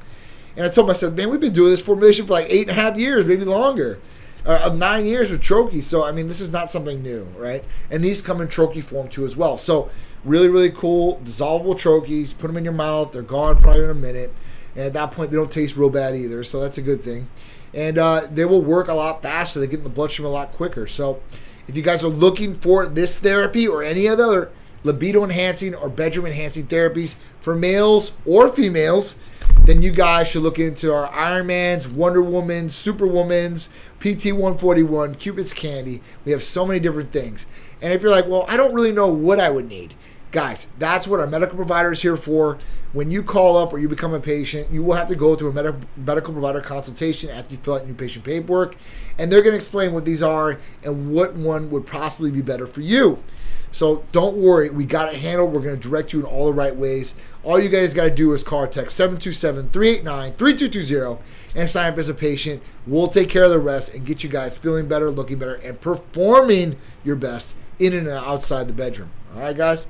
And 0.56 0.66
I 0.66 0.68
told 0.68 0.94
said, 0.96 1.16
"Man, 1.16 1.30
we've 1.30 1.40
been 1.40 1.52
doing 1.52 1.70
this 1.70 1.80
formulation 1.80 2.26
for 2.26 2.32
like 2.32 2.46
eight 2.48 2.68
and 2.68 2.70
a 2.70 2.80
half 2.80 2.98
years, 2.98 3.26
maybe 3.26 3.44
longer." 3.44 4.00
uh, 4.48 4.74
nine 4.74 5.04
years 5.04 5.30
with 5.30 5.42
troche. 5.42 5.82
So 5.82 6.04
I 6.04 6.12
mean, 6.12 6.28
this 6.28 6.40
is 6.40 6.50
not 6.50 6.70
something 6.70 7.02
new, 7.02 7.24
right? 7.36 7.64
And 7.90 8.04
these 8.04 8.22
come 8.22 8.40
in 8.40 8.48
troche 8.48 8.82
form 8.82 9.08
too 9.08 9.24
as 9.24 9.36
well. 9.36 9.58
So 9.58 9.90
really, 10.24 10.48
really 10.48 10.70
cool 10.70 11.20
dissolvable 11.24 11.74
troches. 11.74 12.36
Put 12.36 12.48
them 12.48 12.56
in 12.56 12.64
your 12.64 12.72
mouth. 12.72 13.12
They're 13.12 13.22
gone 13.22 13.58
probably 13.58 13.84
in 13.84 13.90
a 13.90 13.94
minute. 13.94 14.32
And 14.78 14.86
at 14.86 14.92
that 14.92 15.10
point, 15.10 15.32
they 15.32 15.36
don't 15.36 15.50
taste 15.50 15.76
real 15.76 15.90
bad 15.90 16.14
either. 16.14 16.44
So 16.44 16.60
that's 16.60 16.78
a 16.78 16.82
good 16.82 17.02
thing. 17.02 17.28
And 17.74 17.98
uh, 17.98 18.28
they 18.30 18.44
will 18.44 18.62
work 18.62 18.86
a 18.86 18.94
lot 18.94 19.22
faster. 19.22 19.58
They 19.58 19.66
get 19.66 19.78
in 19.78 19.84
the 19.84 19.90
bloodstream 19.90 20.26
a 20.26 20.30
lot 20.30 20.52
quicker. 20.52 20.86
So 20.86 21.20
if 21.66 21.76
you 21.76 21.82
guys 21.82 22.04
are 22.04 22.08
looking 22.08 22.54
for 22.54 22.86
this 22.86 23.18
therapy 23.18 23.66
or 23.66 23.82
any 23.82 24.06
other 24.06 24.52
libido 24.84 25.24
enhancing 25.24 25.74
or 25.74 25.88
bedroom 25.88 26.26
enhancing 26.26 26.68
therapies 26.68 27.16
for 27.40 27.56
males 27.56 28.12
or 28.24 28.50
females, 28.50 29.16
then 29.64 29.82
you 29.82 29.90
guys 29.90 30.28
should 30.28 30.42
look 30.42 30.60
into 30.60 30.94
our 30.94 31.08
Ironmans, 31.08 31.90
Wonder 31.90 32.22
Woman, 32.22 32.68
Superwomans, 32.68 33.70
PT 33.98 34.26
141, 34.26 35.16
Cupid's 35.16 35.52
Candy. 35.52 36.02
We 36.24 36.30
have 36.30 36.44
so 36.44 36.64
many 36.64 36.78
different 36.78 37.10
things. 37.10 37.48
And 37.82 37.92
if 37.92 38.00
you're 38.00 38.12
like, 38.12 38.28
well, 38.28 38.44
I 38.48 38.56
don't 38.56 38.72
really 38.72 38.92
know 38.92 39.08
what 39.08 39.40
I 39.40 39.50
would 39.50 39.66
need, 39.68 39.94
guys, 40.30 40.68
that's 40.78 41.06
what 41.06 41.20
our 41.20 41.26
medical 41.26 41.56
provider 41.56 41.92
is 41.92 42.02
here 42.02 42.16
for. 42.16 42.58
When 42.92 43.10
you 43.10 43.22
call 43.22 43.56
up 43.56 43.72
or 43.72 43.78
you 43.78 43.88
become 43.88 44.14
a 44.14 44.20
patient, 44.20 44.70
you 44.70 44.82
will 44.82 44.94
have 44.94 45.08
to 45.08 45.16
go 45.16 45.34
through 45.36 45.50
a 45.50 45.52
med- 45.52 45.86
medical 45.96 46.32
provider 46.32 46.60
consultation 46.60 47.30
after 47.30 47.54
you 47.54 47.60
fill 47.60 47.74
out 47.74 47.86
new 47.86 47.94
patient 47.94 48.24
paperwork, 48.24 48.76
and 49.18 49.30
they're 49.30 49.42
going 49.42 49.52
to 49.52 49.56
explain 49.56 49.92
what 49.92 50.04
these 50.04 50.22
are 50.22 50.58
and 50.82 51.12
what 51.12 51.34
one 51.34 51.70
would 51.70 51.86
possibly 51.86 52.30
be 52.30 52.42
better 52.42 52.66
for 52.66 52.80
you. 52.80 53.22
So 53.70 54.04
don't 54.12 54.36
worry, 54.36 54.70
we 54.70 54.86
got 54.86 55.12
it 55.12 55.20
handled. 55.20 55.52
We're 55.52 55.60
going 55.60 55.78
to 55.78 55.88
direct 55.88 56.12
you 56.12 56.20
in 56.20 56.24
all 56.24 56.46
the 56.46 56.54
right 56.54 56.74
ways. 56.74 57.14
All 57.44 57.60
you 57.60 57.68
guys 57.68 57.92
got 57.92 58.04
to 58.04 58.10
do 58.10 58.32
is 58.32 58.42
call 58.42 58.66
text 58.66 58.96
727 58.96 59.68
389 59.70 60.32
3220 60.32 61.20
and 61.54 61.68
sign 61.68 61.92
up 61.92 61.98
as 61.98 62.08
a 62.08 62.14
patient. 62.14 62.62
We'll 62.86 63.08
take 63.08 63.28
care 63.28 63.44
of 63.44 63.50
the 63.50 63.58
rest 63.58 63.94
and 63.94 64.06
get 64.06 64.24
you 64.24 64.30
guys 64.30 64.56
feeling 64.56 64.88
better, 64.88 65.10
looking 65.10 65.38
better, 65.38 65.56
and 65.56 65.78
performing 65.80 66.76
your 67.04 67.16
best 67.16 67.54
in 67.78 67.92
and 67.92 68.08
outside 68.08 68.68
the 68.68 68.74
bedroom. 68.74 69.10
All 69.34 69.42
right, 69.42 69.56
guys? 69.56 69.86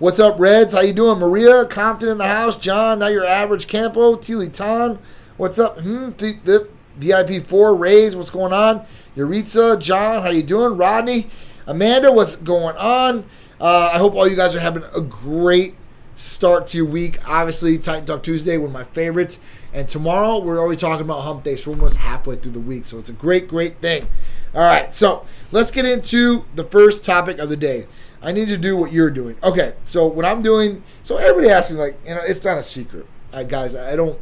What's 0.00 0.18
up, 0.18 0.40
Reds? 0.40 0.74
How 0.74 0.80
you 0.80 0.92
doing? 0.92 1.20
Maria, 1.20 1.64
Compton 1.66 2.08
in 2.08 2.18
the 2.18 2.26
house. 2.26 2.56
John, 2.56 2.98
not 2.98 3.12
your 3.12 3.24
average 3.24 3.68
Campo. 3.68 4.16
Tilly 4.16 4.48
Tan. 4.48 4.98
What's 5.36 5.56
up? 5.56 5.78
Hmm, 5.78 6.08
the, 6.16 6.36
the 6.42 6.68
VIP4, 6.98 7.78
Rays, 7.78 8.16
what's 8.16 8.28
going 8.28 8.52
on? 8.52 8.84
Yuritsa, 9.16 9.80
John, 9.80 10.22
how 10.22 10.30
you 10.30 10.42
doing? 10.42 10.76
Rodney, 10.76 11.28
Amanda, 11.68 12.10
what's 12.10 12.34
going 12.34 12.76
on? 12.76 13.24
Uh, 13.60 13.92
I 13.94 13.98
hope 13.98 14.14
all 14.14 14.26
you 14.26 14.34
guys 14.34 14.56
are 14.56 14.60
having 14.60 14.82
a 14.96 15.00
great 15.00 15.76
start 16.16 16.66
to 16.68 16.78
your 16.78 16.86
week. 16.86 17.18
Obviously, 17.28 17.78
Titan 17.78 18.04
Talk 18.04 18.24
Tuesday, 18.24 18.56
one 18.56 18.70
of 18.70 18.72
my 18.72 18.84
favorites. 18.84 19.38
And 19.72 19.88
tomorrow, 19.88 20.40
we're 20.40 20.58
already 20.58 20.76
talking 20.76 21.04
about 21.04 21.20
hump 21.20 21.44
day, 21.44 21.54
so 21.54 21.70
we're 21.70 21.76
almost 21.76 21.98
halfway 21.98 22.34
through 22.34 22.52
the 22.52 22.60
week. 22.60 22.84
So 22.84 22.98
it's 22.98 23.10
a 23.10 23.14
great, 23.14 23.46
great 23.46 23.80
thing. 23.80 24.08
All 24.54 24.62
right, 24.62 24.92
so 24.92 25.24
let's 25.52 25.70
get 25.70 25.84
into 25.84 26.46
the 26.56 26.64
first 26.64 27.04
topic 27.04 27.38
of 27.38 27.48
the 27.48 27.56
day. 27.56 27.86
I 28.24 28.32
need 28.32 28.48
to 28.48 28.56
do 28.56 28.76
what 28.76 28.90
you're 28.90 29.10
doing. 29.10 29.36
Okay, 29.42 29.74
so 29.84 30.06
what 30.06 30.24
I'm 30.24 30.42
doing, 30.42 30.82
so 31.02 31.18
everybody 31.18 31.50
asks 31.50 31.70
me, 31.70 31.78
like, 31.78 31.98
you 32.06 32.14
know, 32.14 32.22
it's 32.24 32.42
not 32.42 32.56
a 32.56 32.62
secret. 32.62 33.06
Right, 33.32 33.46
guys, 33.46 33.74
I 33.74 33.96
don't 33.96 34.18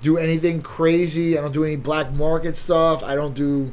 do 0.00 0.18
anything 0.18 0.60
crazy. 0.60 1.38
I 1.38 1.40
don't 1.40 1.52
do 1.52 1.64
any 1.64 1.76
black 1.76 2.12
market 2.12 2.56
stuff. 2.56 3.04
I 3.04 3.14
don't 3.14 3.34
do 3.34 3.72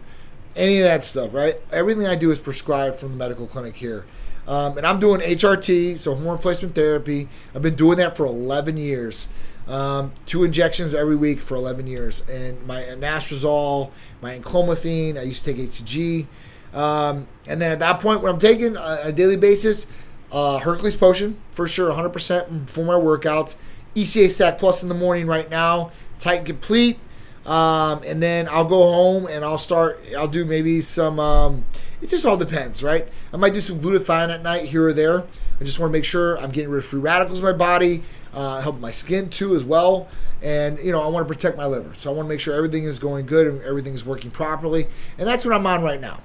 any 0.56 0.80
of 0.80 0.86
that 0.86 1.04
stuff, 1.04 1.34
right? 1.34 1.56
Everything 1.72 2.06
I 2.06 2.16
do 2.16 2.32
is 2.32 2.38
prescribed 2.38 2.98
from 2.98 3.12
the 3.12 3.18
medical 3.18 3.48
clinic 3.48 3.76
here. 3.76 4.06
Um, 4.48 4.78
and 4.78 4.86
I'm 4.86 5.00
doing 5.00 5.22
HRT, 5.22 5.98
so 5.98 6.14
hormone 6.14 6.34
replacement 6.34 6.76
therapy. 6.76 7.28
I've 7.56 7.62
been 7.62 7.76
doing 7.76 7.98
that 7.98 8.16
for 8.16 8.26
11 8.26 8.78
years. 8.78 9.28
Um, 9.68 10.12
two 10.26 10.44
injections 10.44 10.94
every 10.94 11.16
week 11.16 11.40
for 11.40 11.56
11 11.56 11.88
years. 11.88 12.22
And 12.30 12.66
my 12.68 12.82
anastrozole, 12.82 13.92
my 14.22 14.38
enclomiphene, 14.38 15.18
I 15.18 15.24
used 15.24 15.44
to 15.46 15.54
take 15.54 15.70
HCG. 15.70 16.28
Um, 16.74 17.28
and 17.48 17.62
then 17.62 17.72
at 17.72 17.80
that 17.80 18.00
point, 18.00 18.22
when 18.22 18.32
I'm 18.32 18.40
taking 18.40 18.76
a, 18.76 19.00
a 19.06 19.12
daily 19.12 19.38
basis, 19.38 19.88
uh, 20.32 20.60
Hercules 20.60 20.96
Potion 20.96 21.40
for 21.52 21.68
sure, 21.68 21.92
100% 21.92 22.70
for 22.70 22.84
my 22.84 22.94
workouts. 22.94 23.56
ECA 23.96 24.30
Stack 24.30 24.60
Plus 24.60 24.84
in 24.84 24.90
the 24.90 24.96
morning 24.96 25.26
right 25.26 25.50
now, 25.50 25.92
Titan 26.20 26.46
Complete. 26.46 27.00
Um, 27.46 28.02
and 28.06 28.22
then 28.22 28.48
I'll 28.50 28.68
go 28.68 28.84
home 28.84 29.26
and 29.26 29.44
I'll 29.44 29.58
start. 29.58 30.00
I'll 30.16 30.28
do 30.28 30.46
maybe 30.46 30.82
some. 30.82 31.20
Um, 31.20 31.66
it 32.02 32.08
just 32.10 32.26
all 32.26 32.38
depends, 32.38 32.84
right? 32.84 33.08
I 33.34 33.38
might 33.38 33.54
do 33.54 33.62
some 33.62 33.80
glutathione 33.80 34.30
at 34.30 34.44
night 34.44 34.66
here 34.66 34.88
or 34.88 34.94
there. 34.94 35.24
I 35.60 35.64
just 35.64 35.80
want 35.80 35.92
to 35.92 35.98
make 35.98 36.06
sure 36.06 36.38
I'm 36.38 36.52
getting 36.52 36.70
rid 36.70 36.80
of 36.80 36.86
free 36.86 37.00
radicals 37.00 37.40
in 37.40 37.46
my 37.46 37.52
body, 37.52 38.04
uh, 38.34 38.62
help 38.62 38.80
my 38.80 38.92
skin 38.92 39.30
too 39.30 39.56
as 39.56 39.64
well. 39.64 40.08
And 40.42 40.78
you 40.80 40.92
know, 40.92 41.02
I 41.02 41.08
want 41.08 41.28
to 41.28 41.34
protect 41.34 41.58
my 41.58 41.66
liver, 41.66 41.94
so 41.96 42.12
I 42.12 42.16
want 42.16 42.28
to 42.28 42.30
make 42.30 42.40
sure 42.40 42.54
everything 42.56 42.84
is 42.84 43.00
going 43.00 43.26
good 43.26 43.48
and 43.48 43.62
everything 43.64 43.94
is 43.94 44.06
working 44.06 44.32
properly. 44.32 44.88
And 45.18 45.28
that's 45.28 45.44
what 45.44 45.54
I'm 45.54 45.66
on 45.66 45.82
right 45.82 46.00
now. 46.00 46.22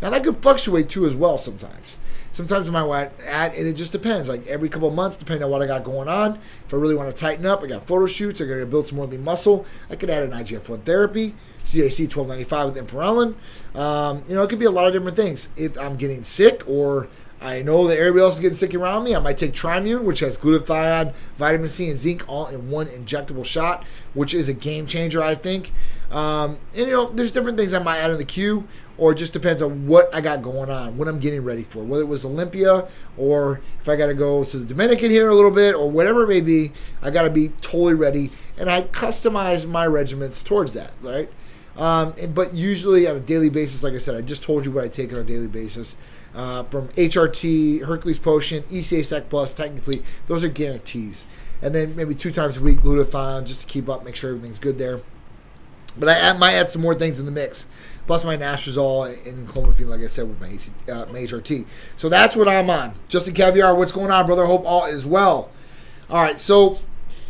Now 0.00 0.10
that 0.10 0.24
could 0.24 0.42
fluctuate 0.42 0.88
too 0.88 1.06
as 1.06 1.14
well 1.14 1.38
sometimes. 1.38 1.98
Sometimes 2.32 2.68
I 2.68 2.72
might 2.72 3.10
add, 3.26 3.54
and 3.54 3.66
it 3.66 3.72
just 3.72 3.90
depends. 3.90 4.28
Like 4.28 4.46
every 4.46 4.68
couple 4.68 4.88
months, 4.92 5.16
depending 5.16 5.42
on 5.42 5.50
what 5.50 5.60
I 5.60 5.66
got 5.66 5.82
going 5.82 6.08
on. 6.08 6.38
If 6.66 6.72
I 6.72 6.76
really 6.76 6.94
want 6.94 7.08
to 7.08 7.16
tighten 7.16 7.44
up, 7.44 7.64
I 7.64 7.66
got 7.66 7.84
photo 7.84 8.06
shoots. 8.06 8.40
I 8.40 8.44
got 8.44 8.54
to 8.54 8.66
build 8.66 8.86
some 8.86 8.96
more 8.96 9.06
lean 9.06 9.24
muscle. 9.24 9.66
I 9.90 9.96
could 9.96 10.08
add 10.08 10.22
an 10.22 10.30
IGF-1 10.30 10.84
therapy, 10.84 11.34
CJC 11.64 12.14
1295 12.14 12.74
with 12.74 12.86
Ipamorelin. 12.86 13.34
Um, 13.76 14.22
you 14.28 14.36
know, 14.36 14.44
it 14.44 14.50
could 14.50 14.60
be 14.60 14.66
a 14.66 14.70
lot 14.70 14.86
of 14.86 14.92
different 14.92 15.16
things. 15.16 15.48
If 15.56 15.76
I'm 15.80 15.96
getting 15.96 16.22
sick 16.22 16.62
or 16.68 17.08
I 17.40 17.62
know 17.62 17.86
that 17.86 17.98
everybody 17.98 18.22
else 18.22 18.34
is 18.34 18.40
getting 18.40 18.56
sick 18.56 18.74
around 18.74 19.04
me. 19.04 19.14
I 19.14 19.20
might 19.20 19.38
take 19.38 19.52
Trimune, 19.52 20.04
which 20.04 20.20
has 20.20 20.36
glutathione, 20.36 21.14
vitamin 21.36 21.68
C, 21.68 21.88
and 21.88 21.98
zinc 21.98 22.24
all 22.28 22.46
in 22.46 22.70
one 22.70 22.86
injectable 22.86 23.44
shot, 23.44 23.84
which 24.14 24.34
is 24.34 24.48
a 24.48 24.54
game 24.54 24.86
changer, 24.86 25.22
I 25.22 25.34
think. 25.34 25.72
Um, 26.10 26.58
and 26.76 26.86
you 26.86 26.92
know, 26.92 27.10
there's 27.10 27.30
different 27.30 27.56
things 27.56 27.74
I 27.74 27.82
might 27.82 27.98
add 27.98 28.10
in 28.10 28.18
the 28.18 28.24
queue, 28.24 28.66
or 28.98 29.12
it 29.12 29.14
just 29.14 29.32
depends 29.32 29.62
on 29.62 29.86
what 29.86 30.12
I 30.14 30.20
got 30.20 30.42
going 30.42 30.70
on, 30.70 30.98
what 30.98 31.08
I'm 31.08 31.20
getting 31.20 31.42
ready 31.42 31.62
for, 31.62 31.84
whether 31.84 32.02
it 32.02 32.08
was 32.08 32.24
Olympia 32.24 32.88
or 33.16 33.60
if 33.80 33.88
I 33.88 33.96
got 33.96 34.06
to 34.06 34.14
go 34.14 34.44
to 34.44 34.58
the 34.58 34.64
Dominican 34.64 35.10
here 35.10 35.28
a 35.28 35.34
little 35.34 35.52
bit, 35.52 35.74
or 35.74 35.88
whatever 35.90 36.24
it 36.24 36.28
may 36.28 36.40
be. 36.40 36.72
I 37.00 37.10
got 37.10 37.22
to 37.22 37.30
be 37.30 37.48
totally 37.60 37.94
ready, 37.94 38.30
and 38.58 38.68
I 38.68 38.82
customize 38.82 39.66
my 39.66 39.86
regiments 39.86 40.42
towards 40.42 40.74
that, 40.74 40.92
right? 41.00 41.30
Um, 41.76 42.12
but 42.34 42.52
usually 42.54 43.06
on 43.06 43.16
a 43.16 43.20
daily 43.20 43.50
basis, 43.50 43.84
like 43.84 43.94
I 43.94 43.98
said, 43.98 44.16
I 44.16 44.20
just 44.20 44.42
told 44.42 44.66
you 44.66 44.72
what 44.72 44.84
I 44.84 44.88
take 44.88 45.12
on 45.12 45.20
a 45.20 45.24
daily 45.24 45.46
basis. 45.46 45.94
Uh, 46.34 46.64
from 46.64 46.88
HRT, 46.88 47.84
Hercules 47.84 48.18
Potion, 48.18 48.64
ECA 48.64 49.04
Stack 49.04 49.28
Plus, 49.28 49.54
Complete, 49.54 50.02
those 50.26 50.44
are 50.44 50.48
guarantees. 50.48 51.26
And 51.62 51.74
then 51.74 51.96
maybe 51.96 52.14
two 52.14 52.30
times 52.30 52.56
a 52.56 52.60
week, 52.60 52.78
glutathione, 52.78 53.46
just 53.46 53.62
to 53.62 53.66
keep 53.66 53.88
up, 53.88 54.04
make 54.04 54.16
sure 54.16 54.30
everything's 54.30 54.58
good 54.58 54.78
there. 54.78 55.00
But 55.96 56.08
I 56.10 56.32
might 56.36 56.54
add 56.54 56.70
some 56.70 56.82
more 56.82 56.94
things 56.94 57.18
in 57.18 57.26
the 57.26 57.32
mix. 57.32 57.66
Plus 58.08 58.24
my 58.24 58.36
anastrozole 58.36 59.26
and 59.28 59.46
clomiphene, 59.46 59.86
like 59.86 60.00
I 60.00 60.08
said, 60.08 60.26
with 60.26 60.40
my, 60.40 60.48
AC, 60.48 60.72
uh, 60.90 61.04
my 61.12 61.20
HRT. 61.20 61.66
So 61.96 62.08
that's 62.08 62.34
what 62.34 62.48
I'm 62.48 62.68
on. 62.70 62.94
Justin 63.08 63.34
Caviar, 63.34 63.76
what's 63.76 63.92
going 63.92 64.10
on, 64.10 64.26
brother? 64.26 64.46
Hope 64.46 64.64
all 64.66 64.86
is 64.86 65.06
well. 65.06 65.50
All 66.10 66.22
right, 66.22 66.38
so 66.38 66.78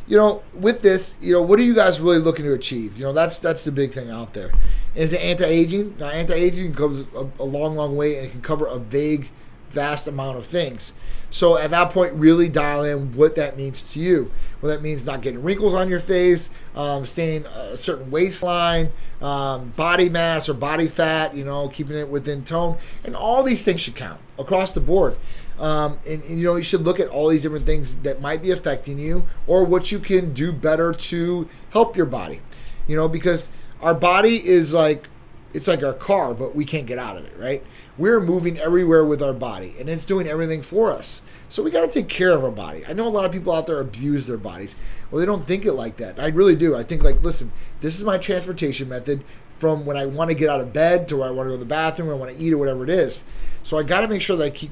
you 0.09 0.17
know, 0.17 0.43
with 0.55 0.81
this, 0.81 1.19
you 1.21 1.35
know, 1.35 1.43
what 1.43 1.59
are 1.59 1.63
you 1.63 1.75
guys 1.75 2.01
really 2.01 2.19
looking 2.19 2.45
to 2.47 2.55
achieve? 2.55 2.97
You 2.97 3.05
know, 3.05 3.13
that's 3.13 3.39
that's 3.39 3.65
the 3.65 3.73
big 3.73 3.93
thing 3.93 4.11
out 4.11 4.33
there. 4.33 4.51
And 4.95 5.05
is 5.05 5.13
it 5.13 5.21
anti-aging? 5.21 5.97
Now, 5.99 6.09
anti-aging 6.09 6.73
goes 6.73 7.07
a, 7.15 7.29
a 7.39 7.45
long, 7.45 7.75
long 7.75 7.97
way 7.97 8.17
and 8.17 8.27
it 8.27 8.31
can 8.31 8.41
cover 8.41 8.67
a 8.67 8.79
big, 8.79 9.31
vast 9.71 10.09
amount 10.09 10.39
of 10.39 10.47
things. 10.47 10.93
So 11.31 11.59
at 11.59 11.71
that 11.73 11.91
point, 11.91 12.15
really 12.15 12.49
dial 12.49 12.85
in 12.85 13.15
what 13.15 13.35
that 13.37 13.57
means 13.57 13.83
to 13.93 14.01
you. 14.01 14.31
Well, 14.61 14.73
that 14.73 14.83
means 14.83 15.05
not 15.05 15.21
getting 15.21 15.43
wrinkles 15.43 15.75
on 15.75 15.89
your 15.89 16.01
face, 16.01 16.49
um, 16.75 17.05
staying 17.05 17.45
a 17.47 17.77
certain 17.77 18.11
waistline, 18.11 18.91
um, 19.21 19.71
body 19.77 20.09
mass 20.09 20.49
or 20.49 20.55
body 20.55 20.89
fat, 20.89 21.35
you 21.35 21.45
know, 21.45 21.69
keeping 21.69 21.97
it 21.97 22.09
within 22.09 22.45
tone. 22.45 22.79
And 23.05 23.15
all 23.15 23.43
these 23.43 23.65
things 23.65 23.83
should 23.83 23.95
count 23.95 24.21
across 24.39 24.73
the 24.73 24.81
board. 24.81 25.17
Um, 25.59 25.99
and, 26.09 26.23
and, 26.23 26.39
you 26.39 26.45
know, 26.45 26.57
you 26.57 26.63
should 26.63 26.83
look 26.83 27.01
at 27.01 27.09
all 27.09 27.29
these 27.29 27.43
different 27.43 27.67
things 27.67 27.97
that 27.99 28.21
might 28.21 28.43
be 28.43 28.53
affecting 28.53 28.99
you 28.99 29.27
or 29.47 29.65
what 29.65 29.93
you 29.93 29.99
can 29.99 30.33
do 30.33 30.53
better 30.53 30.93
to 30.93 31.49
help 31.71 31.97
your 31.97 32.07
body. 32.07 32.41
You 32.87 32.97
know, 32.97 33.09
because 33.09 33.49
our 33.83 33.95
body 33.95 34.37
is 34.47 34.73
like, 34.73 35.09
it's 35.55 35.67
like 35.67 35.83
our 35.83 35.95
car, 35.95 36.35
but 36.35 36.55
we 36.55 36.65
can't 36.65 36.87
get 36.87 36.99
out 36.99 37.17
of 37.17 37.25
it, 37.25 37.33
right? 37.39 37.65
We're 37.97 38.21
moving 38.21 38.59
everywhere 38.59 39.05
with 39.05 39.23
our 39.23 39.33
body 39.33 39.75
and 39.79 39.89
it's 39.89 40.05
doing 40.05 40.29
everything 40.29 40.63
for 40.63 40.93
us. 40.93 41.23
So 41.49 41.63
we 41.63 41.71
got 41.71 41.81
to 41.83 41.89
take 41.89 42.09
care 42.09 42.31
of 42.31 42.45
our 42.45 42.51
body. 42.51 42.85
I 42.87 42.93
know 42.93 43.07
a 43.07 43.09
lot 43.09 43.25
of 43.25 43.33
people 43.33 43.55
out 43.55 43.67
there 43.67 43.81
abuse 43.81 44.27
their 44.27 44.37
bodies. 44.37 44.77
Well, 45.11 45.21
they 45.21 45.27
don't 45.27 45.47
think 45.47 45.65
it 45.65 45.73
like 45.73 45.97
that. 45.97 46.21
I 46.21 46.29
really 46.29 46.55
do. 46.55 46.77
I 46.77 46.83
think, 46.83 47.03
like, 47.03 47.23
listen, 47.23 47.51
this 47.81 47.97
is 47.97 48.05
my 48.05 48.19
transportation 48.19 48.89
method 48.89 49.25
from 49.59 49.87
when 49.87 49.97
I 49.97 50.07
want 50.07 50.31
to 50.31 50.37
get 50.37 50.49
out 50.49 50.61
of 50.61 50.73
bed 50.73 51.09
to 51.09 51.17
where 51.17 51.29
I 51.29 51.31
want 51.31 51.47
to 51.47 51.51
go 51.51 51.57
to 51.57 51.61
the 51.61 51.67
bathroom 51.67 52.09
or 52.09 52.13
I 52.13 52.17
want 52.17 52.37
to 52.37 52.43
eat 52.43 52.53
or 52.53 52.59
whatever 52.59 52.85
it 52.85 52.91
is. 52.91 53.25
So 53.63 53.79
I 53.79 53.83
got 53.83 54.01
to 54.01 54.09
make 54.09 54.23
sure 54.23 54.37
that 54.37 54.45
I 54.45 54.51
keep 54.51 54.71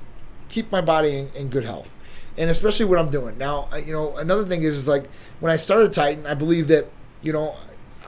keep 0.49 0.71
my 0.71 0.81
body 0.81 1.17
in, 1.17 1.29
in 1.35 1.49
good 1.49 1.65
health, 1.65 1.99
and 2.39 2.51
especially 2.51 2.87
what 2.87 2.99
I'm 2.99 3.11
doing 3.11 3.37
now. 3.37 3.69
You 3.85 3.93
know, 3.93 4.17
another 4.17 4.45
thing 4.45 4.63
is, 4.63 4.77
is 4.77 4.89
like 4.89 5.09
when 5.41 5.51
I 5.51 5.57
started 5.57 5.93
Titan, 5.93 6.27
I 6.27 6.35
believe 6.35 6.69
that 6.69 6.87
you 7.23 7.33
know 7.33 7.57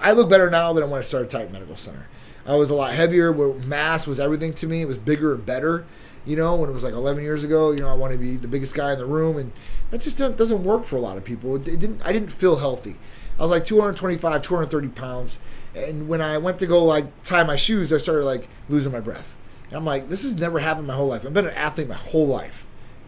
I 0.01 0.13
look 0.13 0.29
better 0.29 0.51
now 0.51 0.73
than 0.73 0.89
when 0.91 1.01
I 1.01 1.03
started 1.03 1.31
Titan 1.31 1.53
Medical 1.53 1.77
Center. 1.77 2.07
I 2.47 2.57
was 2.57 2.71
a 2.71 2.75
lot 2.75 2.93
heavier. 2.93 3.33
Where 3.33 3.55
mass 3.67 4.07
was 4.07 4.21
everything 4.21 4.53
to 4.55 4.67
me. 4.67 4.83
It 4.83 4.89
was 4.89 4.99
bigger 4.99 5.35
and 5.35 5.45
better. 5.45 5.87
You 6.27 6.37
know, 6.37 6.57
when 6.57 6.69
it 6.69 6.75
was 6.75 6.85
like 6.85 6.93
11 6.93 7.23
years 7.23 7.43
ago, 7.43 7.71
you 7.71 7.79
know, 7.79 7.89
I 7.89 7.95
want 7.95 8.13
to 8.13 8.19
be 8.19 8.37
the 8.37 8.49
biggest 8.49 8.75
guy 8.75 8.93
in 8.93 8.99
the 8.99 9.07
room, 9.07 9.39
and 9.39 9.51
that 9.91 10.03
just 10.03 10.19
doesn't 10.19 10.63
work 10.63 10.85
for 10.85 10.97
a 10.97 11.01
lot 11.01 11.17
of 11.17 11.25
people. 11.25 11.57
It 11.57 11.65
didn't. 11.65 12.03
I 12.05 12.13
didn't 12.13 12.33
feel 12.33 12.57
healthy. 12.57 12.97
I 13.39 13.43
was 13.43 13.51
like 13.51 13.65
225, 13.65 14.43
230 14.43 14.89
pounds, 14.89 15.39
and 15.75 16.09
when 16.09 16.21
I 16.21 16.39
went 16.39 16.59
to 16.59 16.67
go 16.67 16.85
like 16.85 17.23
tie 17.23 17.45
my 17.45 17.57
shoes, 17.57 17.93
I 17.93 17.99
started 17.99 18.25
like 18.25 18.49
losing 18.69 18.93
my 18.93 19.01
breath. 19.01 19.37
And 19.69 19.77
I'm 19.77 19.85
like, 19.85 20.09
this 20.09 20.23
has 20.23 20.35
never 20.39 20.59
happened 20.59 20.87
my 20.87 20.95
whole 20.95 21.07
life. 21.09 21.25
I've 21.25 21.33
been 21.33 21.47
an 21.47 21.55
athlete 21.55 21.89
my 21.89 21.95
whole 21.95 22.27
life, 22.27 22.67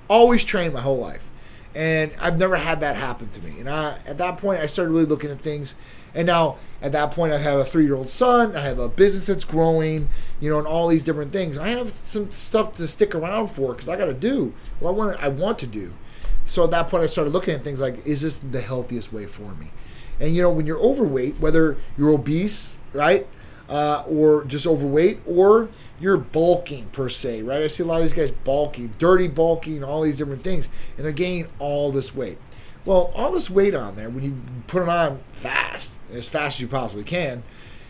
always 0.08 0.44
trained 0.44 0.72
my 0.72 0.80
whole 0.80 0.98
life, 0.98 1.30
and 1.74 2.12
I've 2.20 2.38
never 2.38 2.56
had 2.56 2.80
that 2.80 2.96
happen 2.96 3.28
to 3.30 3.42
me. 3.42 3.58
And 3.58 3.68
I, 3.68 3.98
at 4.06 4.18
that 4.18 4.38
point, 4.38 4.60
I 4.60 4.66
started 4.66 4.92
really 4.92 5.04
looking 5.04 5.30
at 5.30 5.40
things. 5.40 5.74
And 6.14 6.26
now, 6.26 6.56
at 6.82 6.92
that 6.92 7.12
point, 7.12 7.32
I 7.32 7.38
have 7.38 7.58
a 7.58 7.64
three-year-old 7.64 8.08
son. 8.08 8.56
I 8.56 8.60
have 8.62 8.78
a 8.78 8.88
business 8.88 9.26
that's 9.26 9.44
growing, 9.44 10.08
you 10.40 10.50
know, 10.50 10.58
and 10.58 10.66
all 10.66 10.88
these 10.88 11.04
different 11.04 11.32
things. 11.32 11.56
I 11.56 11.68
have 11.68 11.90
some 11.90 12.30
stuff 12.32 12.74
to 12.74 12.88
stick 12.88 13.14
around 13.14 13.48
for 13.48 13.72
because 13.72 13.88
I 13.88 13.96
got 13.96 14.06
to 14.06 14.14
do 14.14 14.52
what 14.80 14.90
I 14.90 14.92
want. 14.92 15.22
I 15.22 15.28
want 15.28 15.58
to 15.60 15.66
do. 15.66 15.92
So 16.44 16.64
at 16.64 16.72
that 16.72 16.88
point, 16.88 17.04
I 17.04 17.06
started 17.06 17.32
looking 17.32 17.54
at 17.54 17.62
things 17.62 17.80
like, 17.80 18.04
is 18.06 18.22
this 18.22 18.38
the 18.38 18.60
healthiest 18.60 19.12
way 19.12 19.26
for 19.26 19.54
me? 19.54 19.70
And 20.18 20.34
you 20.34 20.42
know, 20.42 20.50
when 20.50 20.66
you're 20.66 20.80
overweight, 20.80 21.38
whether 21.38 21.76
you're 21.96 22.10
obese, 22.10 22.78
right, 22.92 23.26
uh, 23.68 24.02
or 24.08 24.44
just 24.44 24.66
overweight, 24.66 25.20
or 25.26 25.68
you're 26.00 26.16
bulking 26.16 26.86
per 26.88 27.08
se, 27.08 27.42
right? 27.42 27.62
I 27.62 27.66
see 27.68 27.84
a 27.84 27.86
lot 27.86 27.96
of 27.96 28.02
these 28.02 28.14
guys 28.14 28.30
bulking, 28.30 28.94
dirty 28.98 29.28
bulking, 29.28 29.84
all 29.84 30.02
these 30.02 30.18
different 30.18 30.42
things, 30.42 30.68
and 30.96 31.04
they're 31.04 31.12
gaining 31.12 31.48
all 31.58 31.92
this 31.92 32.14
weight. 32.14 32.38
Well, 32.84 33.12
all 33.14 33.32
this 33.32 33.50
weight 33.50 33.74
on 33.74 33.96
there, 33.96 34.08
when 34.08 34.24
you 34.24 34.36
put 34.66 34.82
it 34.82 34.88
on 34.88 35.20
fast, 35.26 35.98
as 36.12 36.28
fast 36.28 36.56
as 36.56 36.60
you 36.60 36.68
possibly 36.68 37.04
can, 37.04 37.42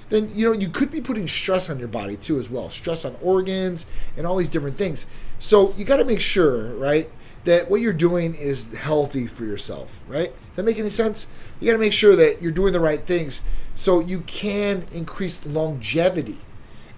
then 0.08 0.28
you 0.34 0.46
know 0.46 0.52
you 0.52 0.68
could 0.68 0.90
be 0.90 1.00
putting 1.00 1.28
stress 1.28 1.70
on 1.70 1.78
your 1.78 1.88
body 1.88 2.16
too 2.16 2.38
as 2.38 2.50
well, 2.50 2.68
stress 2.68 3.04
on 3.04 3.16
organs 3.22 3.86
and 4.16 4.26
all 4.26 4.36
these 4.36 4.48
different 4.48 4.76
things. 4.76 5.06
So 5.38 5.72
you 5.76 5.84
got 5.84 5.98
to 5.98 6.04
make 6.04 6.20
sure, 6.20 6.74
right, 6.74 7.08
that 7.44 7.70
what 7.70 7.80
you're 7.80 7.92
doing 7.92 8.34
is 8.34 8.74
healthy 8.74 9.26
for 9.26 9.44
yourself, 9.44 10.02
right? 10.08 10.32
Does 10.32 10.56
that 10.56 10.64
make 10.64 10.78
any 10.78 10.90
sense? 10.90 11.26
You 11.60 11.66
got 11.66 11.72
to 11.72 11.78
make 11.78 11.92
sure 11.92 12.16
that 12.16 12.42
you're 12.42 12.52
doing 12.52 12.72
the 12.72 12.80
right 12.80 13.06
things 13.06 13.40
so 13.74 14.00
you 14.00 14.20
can 14.22 14.86
increase 14.92 15.46
longevity 15.46 16.38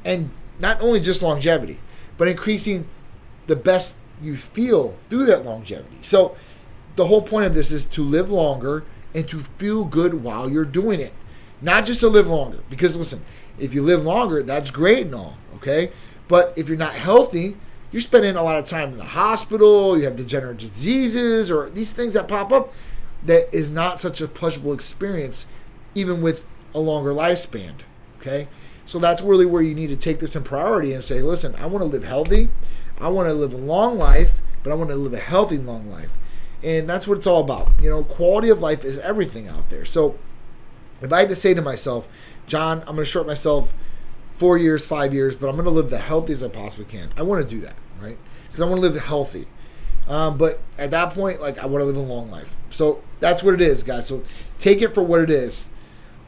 and 0.04 0.30
not 0.58 0.80
only 0.80 1.00
just 1.00 1.22
longevity, 1.22 1.78
but 2.16 2.28
increasing 2.28 2.88
the 3.46 3.56
best 3.56 3.96
you 4.20 4.36
feel 4.36 4.96
through 5.08 5.26
that 5.26 5.44
longevity. 5.44 5.98
So 6.00 6.34
the 6.96 7.06
whole 7.06 7.22
point 7.22 7.46
of 7.46 7.54
this 7.54 7.72
is 7.72 7.86
to 7.86 8.02
live 8.02 8.30
longer 8.30 8.84
and 9.14 9.28
to 9.28 9.40
feel 9.58 9.84
good 9.84 10.22
while 10.22 10.50
you're 10.50 10.64
doing 10.64 11.00
it. 11.00 11.14
Not 11.60 11.86
just 11.86 12.00
to 12.00 12.08
live 12.08 12.28
longer. 12.28 12.60
Because 12.68 12.96
listen, 12.96 13.22
if 13.58 13.74
you 13.74 13.82
live 13.82 14.04
longer, 14.04 14.42
that's 14.42 14.70
great 14.70 15.06
and 15.06 15.14
all, 15.14 15.36
okay? 15.56 15.92
But 16.28 16.52
if 16.56 16.68
you're 16.68 16.78
not 16.78 16.94
healthy, 16.94 17.56
you're 17.90 18.00
spending 18.00 18.36
a 18.36 18.42
lot 18.42 18.58
of 18.58 18.64
time 18.64 18.92
in 18.92 18.98
the 18.98 19.04
hospital, 19.04 19.96
you 19.96 20.04
have 20.04 20.16
degenerative 20.16 20.70
diseases 20.70 21.50
or 21.50 21.70
these 21.70 21.92
things 21.92 22.14
that 22.14 22.26
pop 22.26 22.50
up 22.50 22.72
that 23.24 23.54
is 23.54 23.70
not 23.70 24.00
such 24.00 24.20
a 24.20 24.26
pleasurable 24.26 24.72
experience 24.72 25.46
even 25.94 26.22
with 26.22 26.44
a 26.74 26.78
longer 26.78 27.12
lifespan, 27.12 27.74
okay? 28.16 28.48
So 28.86 28.98
that's 28.98 29.22
really 29.22 29.46
where 29.46 29.62
you 29.62 29.74
need 29.74 29.88
to 29.88 29.96
take 29.96 30.18
this 30.20 30.34
in 30.34 30.42
priority 30.42 30.92
and 30.92 31.04
say, 31.04 31.20
listen, 31.20 31.54
I 31.56 31.66
want 31.66 31.82
to 31.82 31.88
live 31.88 32.04
healthy. 32.04 32.48
I 33.00 33.08
want 33.08 33.28
to 33.28 33.34
live 33.34 33.52
a 33.52 33.58
long 33.58 33.98
life, 33.98 34.40
but 34.62 34.72
I 34.72 34.74
want 34.74 34.90
to 34.90 34.96
live 34.96 35.12
a 35.12 35.18
healthy 35.18 35.58
long 35.58 35.90
life. 35.90 36.16
And 36.62 36.88
that's 36.88 37.08
what 37.08 37.18
it's 37.18 37.26
all 37.26 37.42
about. 37.42 37.70
You 37.80 37.90
know, 37.90 38.04
quality 38.04 38.48
of 38.50 38.60
life 38.60 38.84
is 38.84 38.98
everything 38.98 39.48
out 39.48 39.68
there. 39.68 39.84
So 39.84 40.18
if 41.00 41.12
I 41.12 41.20
had 41.20 41.28
to 41.28 41.34
say 41.34 41.54
to 41.54 41.62
myself, 41.62 42.08
John, 42.46 42.80
I'm 42.80 42.94
going 42.94 42.98
to 42.98 43.04
short 43.04 43.26
myself 43.26 43.74
four 44.32 44.58
years, 44.58 44.84
five 44.84 45.12
years, 45.12 45.34
but 45.34 45.48
I'm 45.48 45.54
going 45.54 45.64
to 45.64 45.70
live 45.70 45.90
the 45.90 45.98
healthiest 45.98 46.42
I 46.44 46.48
possibly 46.48 46.84
can. 46.84 47.10
I 47.16 47.22
want 47.22 47.46
to 47.46 47.54
do 47.54 47.60
that, 47.62 47.74
right? 48.00 48.18
Because 48.46 48.60
I 48.60 48.64
want 48.64 48.76
to 48.76 48.88
live 48.88 49.02
healthy. 49.02 49.46
Um, 50.08 50.36
but 50.36 50.60
at 50.78 50.90
that 50.90 51.14
point, 51.14 51.40
like 51.40 51.58
I 51.58 51.66
want 51.66 51.82
to 51.82 51.84
live 51.84 51.96
a 51.96 52.00
long 52.00 52.30
life. 52.30 52.56
So 52.70 53.02
that's 53.20 53.42
what 53.42 53.54
it 53.54 53.60
is, 53.60 53.82
guys. 53.82 54.06
So 54.06 54.22
take 54.58 54.82
it 54.82 54.94
for 54.94 55.02
what 55.02 55.20
it 55.20 55.30
is. 55.30 55.68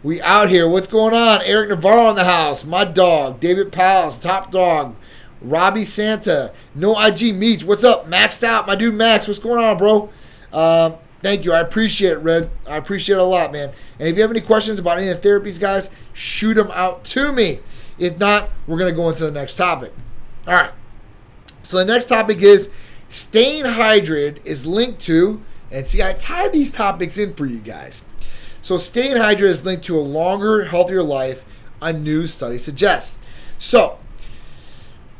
We 0.02 0.20
out 0.20 0.50
here. 0.50 0.68
What's 0.68 0.86
going 0.86 1.14
on? 1.14 1.40
Eric 1.42 1.70
Navarro 1.70 2.10
in 2.10 2.16
the 2.16 2.24
house. 2.24 2.64
My 2.64 2.84
dog, 2.84 3.40
David 3.40 3.72
Pals, 3.72 4.18
top 4.18 4.50
dog. 4.50 4.96
Robbie 5.40 5.84
Santa, 5.84 6.52
no 6.74 6.98
IG 6.98 7.34
meets. 7.34 7.64
What's 7.64 7.84
up? 7.84 8.06
Maxed 8.08 8.42
out, 8.42 8.66
my 8.66 8.76
dude 8.76 8.94
Max. 8.94 9.26
What's 9.26 9.38
going 9.38 9.62
on, 9.62 9.76
bro? 9.76 10.10
Um, 10.54 10.94
thank 11.20 11.44
you. 11.44 11.52
I 11.52 11.60
appreciate 11.60 12.12
it, 12.12 12.18
Red. 12.18 12.50
I 12.66 12.76
appreciate 12.76 13.16
it 13.16 13.20
a 13.20 13.24
lot, 13.24 13.52
man. 13.52 13.72
And 13.98 14.08
if 14.08 14.16
you 14.16 14.22
have 14.22 14.30
any 14.30 14.40
questions 14.40 14.78
about 14.78 14.98
any 14.98 15.08
of 15.08 15.20
the 15.20 15.28
therapies, 15.28 15.60
guys, 15.60 15.90
shoot 16.12 16.54
them 16.54 16.70
out 16.72 17.04
to 17.06 17.32
me. 17.32 17.60
If 17.98 18.18
not, 18.18 18.50
we're 18.66 18.78
gonna 18.78 18.92
go 18.92 19.08
into 19.10 19.24
the 19.24 19.30
next 19.30 19.56
topic. 19.56 19.92
All 20.46 20.54
right. 20.54 20.70
So 21.62 21.78
the 21.78 21.84
next 21.84 22.06
topic 22.06 22.40
is 22.42 22.70
staying 23.08 23.64
hydrated 23.64 24.44
is 24.46 24.66
linked 24.66 25.00
to, 25.02 25.42
and 25.70 25.86
see, 25.86 26.02
I 26.02 26.12
tied 26.12 26.52
these 26.52 26.70
topics 26.70 27.18
in 27.18 27.34
for 27.34 27.46
you 27.46 27.58
guys. 27.58 28.04
So 28.62 28.76
staying 28.76 29.16
hydrated 29.16 29.42
is 29.42 29.66
linked 29.66 29.84
to 29.84 29.98
a 29.98 30.00
longer, 30.00 30.64
healthier 30.64 31.02
life. 31.02 31.44
A 31.82 31.92
new 31.92 32.26
study 32.26 32.56
suggests. 32.56 33.18
So 33.58 33.98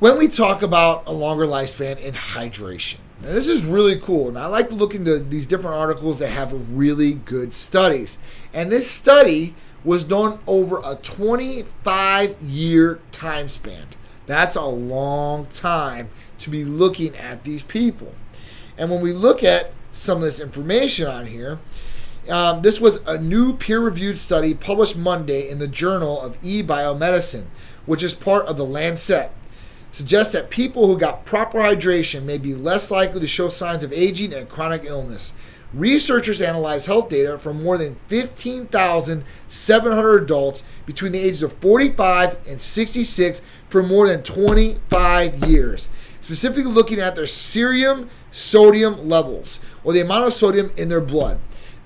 when 0.05 0.19
we 0.19 0.29
talk 0.29 0.61
about 0.61 1.03
a 1.07 1.13
longer 1.13 1.47
lifespan 1.47 1.97
and 2.07 2.15
hydration. 2.15 2.99
Now, 3.23 3.31
this 3.31 3.49
is 3.49 3.65
really 3.65 3.99
cool, 3.99 4.29
and 4.29 4.39
I 4.39 4.49
like 4.49 4.69
to 4.69 4.75
look 4.75 4.95
into 4.95 5.19
these 5.19 5.47
different 5.47 5.79
articles 5.79 6.19
that 6.19 6.29
have 6.29 6.53
really 6.77 7.15
good 7.15 7.55
studies. 7.55 8.19
And 8.53 8.71
this 8.71 8.91
study 8.91 9.55
was 9.83 10.05
done 10.05 10.41
over 10.47 10.83
a 10.85 10.97
25 10.97 12.37
year 12.43 13.01
time 13.13 13.49
span. 13.49 13.87
That's 14.27 14.57
a 14.57 14.67
long 14.67 15.47
time 15.47 16.11
to 16.41 16.51
be 16.51 16.67
looking 16.67 17.17
at 17.17 17.45
these 17.45 17.63
people. 17.63 18.13
And 18.77 18.91
when 18.91 19.01
we 19.01 19.15
look 19.15 19.43
at 19.43 19.73
some 19.91 20.19
of 20.19 20.25
this 20.25 20.39
information 20.39 21.07
on 21.07 21.29
here, 21.29 21.61
um, 22.29 22.61
this 22.61 22.79
was 22.79 22.99
a 23.07 23.17
new 23.17 23.57
peer 23.57 23.81
reviewed 23.81 24.19
study 24.19 24.53
published 24.53 24.99
Monday 24.99 25.49
in 25.49 25.61
the 25.61 25.69
Journal 25.69 26.21
of 26.21 26.39
E 26.45 26.63
Biomedicine, 26.63 27.47
which 27.87 28.03
is 28.03 28.13
part 28.13 28.45
of 28.45 28.59
the 28.59 28.67
Lancet 28.67 29.33
suggests 29.95 30.33
that 30.33 30.51
people 30.51 30.89
who 30.89 30.99
got 30.99 31.25
proper 31.25 31.61
hydration 31.61 32.25
may 32.25 32.37
be 32.37 32.53
less 32.53 32.91
likely 32.91 33.21
to 33.21 33.29
show 33.29 33.49
signs 33.49 33.85
of 33.85 33.93
aging 33.93 34.35
and 34.35 34.49
chronic 34.49 34.83
illness. 34.85 35.33
Researchers 35.73 36.41
analyzed 36.41 36.87
health 36.87 37.09
data 37.09 37.39
from 37.39 37.63
more 37.63 37.79
than 37.79 37.95
15,700 38.09 40.25
adults 40.25 40.65
between 40.85 41.13
the 41.13 41.21
ages 41.21 41.45
of 41.45 41.53
45 41.55 42.39
and 42.45 42.61
66 42.61 43.41
for 43.69 43.85
more 43.85 44.09
than 44.09 44.25
25 44.25 45.49
years, 45.49 45.89
specifically 46.21 46.73
looking 46.73 46.99
at 46.99 47.15
their 47.15 47.29
serum 47.29 48.11
sodium 48.33 49.09
levels 49.09 49.61
or 49.85 49.93
the 49.93 50.01
amount 50.01 50.27
of 50.27 50.33
sodium 50.33 50.73
in 50.77 50.89
their 50.89 51.01
blood. 51.01 51.39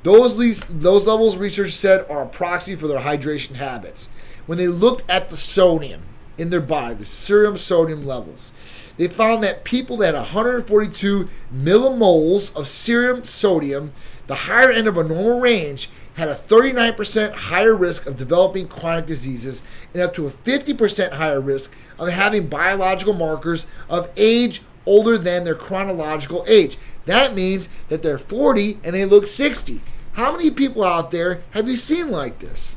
Those, 0.02 0.64
those 0.70 1.06
levels, 1.06 1.36
researchers 1.36 1.74
said, 1.74 2.06
are 2.08 2.22
a 2.22 2.28
proxy 2.28 2.74
for 2.74 2.86
their 2.86 3.00
hydration 3.00 3.56
habits. 3.56 4.08
When 4.46 4.56
they 4.56 4.68
looked 4.68 5.04
at 5.10 5.28
the 5.28 5.36
sodium, 5.36 6.04
in 6.38 6.50
their 6.50 6.60
body, 6.60 6.94
the 6.94 7.04
serum 7.04 7.56
sodium 7.56 8.06
levels. 8.06 8.52
They 8.96 9.08
found 9.08 9.44
that 9.44 9.64
people 9.64 9.96
that 9.98 10.14
had 10.14 10.20
142 10.20 11.28
millimoles 11.54 12.54
of 12.56 12.66
serum 12.66 13.24
sodium, 13.24 13.92
the 14.26 14.34
higher 14.34 14.70
end 14.70 14.88
of 14.88 14.96
a 14.96 15.04
normal 15.04 15.40
range, 15.40 15.88
had 16.14 16.28
a 16.28 16.34
39% 16.34 17.32
higher 17.32 17.76
risk 17.76 18.06
of 18.06 18.16
developing 18.16 18.66
chronic 18.66 19.06
diseases 19.06 19.62
and 19.94 20.02
up 20.02 20.14
to 20.14 20.26
a 20.26 20.30
50% 20.30 21.12
higher 21.12 21.40
risk 21.40 21.76
of 21.96 22.08
having 22.08 22.48
biological 22.48 23.14
markers 23.14 23.66
of 23.88 24.10
age 24.16 24.62
older 24.84 25.16
than 25.16 25.44
their 25.44 25.54
chronological 25.54 26.44
age. 26.48 26.76
That 27.06 27.34
means 27.34 27.68
that 27.88 28.02
they're 28.02 28.18
40 28.18 28.80
and 28.82 28.96
they 28.96 29.04
look 29.04 29.26
60. 29.26 29.80
How 30.12 30.32
many 30.32 30.50
people 30.50 30.82
out 30.82 31.12
there 31.12 31.42
have 31.52 31.68
you 31.68 31.76
seen 31.76 32.10
like 32.10 32.40
this? 32.40 32.76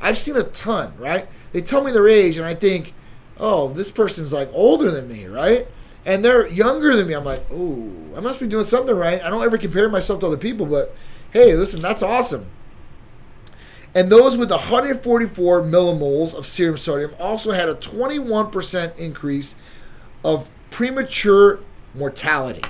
I've 0.00 0.18
seen 0.18 0.36
a 0.36 0.42
ton, 0.42 0.94
right? 0.98 1.28
They 1.52 1.60
tell 1.60 1.84
me 1.84 1.92
their 1.92 2.08
age, 2.08 2.36
and 2.36 2.46
I 2.46 2.54
think, 2.54 2.94
oh, 3.40 3.68
this 3.68 3.90
person's 3.90 4.32
like 4.32 4.50
older 4.52 4.90
than 4.90 5.08
me, 5.08 5.26
right? 5.26 5.66
And 6.04 6.24
they're 6.24 6.46
younger 6.46 6.94
than 6.94 7.06
me. 7.06 7.14
I'm 7.14 7.24
like, 7.24 7.44
oh, 7.50 7.90
I 8.16 8.20
must 8.20 8.38
be 8.38 8.46
doing 8.46 8.64
something 8.64 8.94
right. 8.94 9.22
I 9.22 9.30
don't 9.30 9.44
ever 9.44 9.58
compare 9.58 9.88
myself 9.88 10.20
to 10.20 10.26
other 10.26 10.36
people, 10.36 10.66
but 10.66 10.94
hey, 11.32 11.54
listen, 11.56 11.82
that's 11.82 12.02
awesome. 12.02 12.46
And 13.94 14.10
those 14.10 14.36
with 14.36 14.50
144 14.50 15.62
millimoles 15.62 16.34
of 16.34 16.46
serum 16.46 16.76
sodium 16.76 17.12
also 17.18 17.50
had 17.50 17.68
a 17.68 17.74
21% 17.74 18.96
increase 18.96 19.56
of 20.24 20.48
premature 20.70 21.60
mortality. 21.94 22.62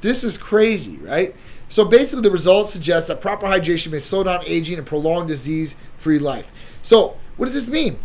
This 0.00 0.24
is 0.24 0.36
crazy, 0.36 0.96
right? 0.96 1.34
So 1.68 1.84
basically, 1.84 2.22
the 2.22 2.30
results 2.30 2.72
suggest 2.72 3.06
that 3.08 3.20
proper 3.20 3.46
hydration 3.46 3.92
may 3.92 4.00
slow 4.00 4.24
down 4.24 4.42
aging 4.46 4.78
and 4.78 4.86
prolong 4.86 5.26
disease 5.26 5.76
free 5.96 6.18
life. 6.18 6.78
So, 6.82 7.16
what 7.36 7.46
does 7.46 7.54
this 7.54 7.68
mean? 7.68 7.98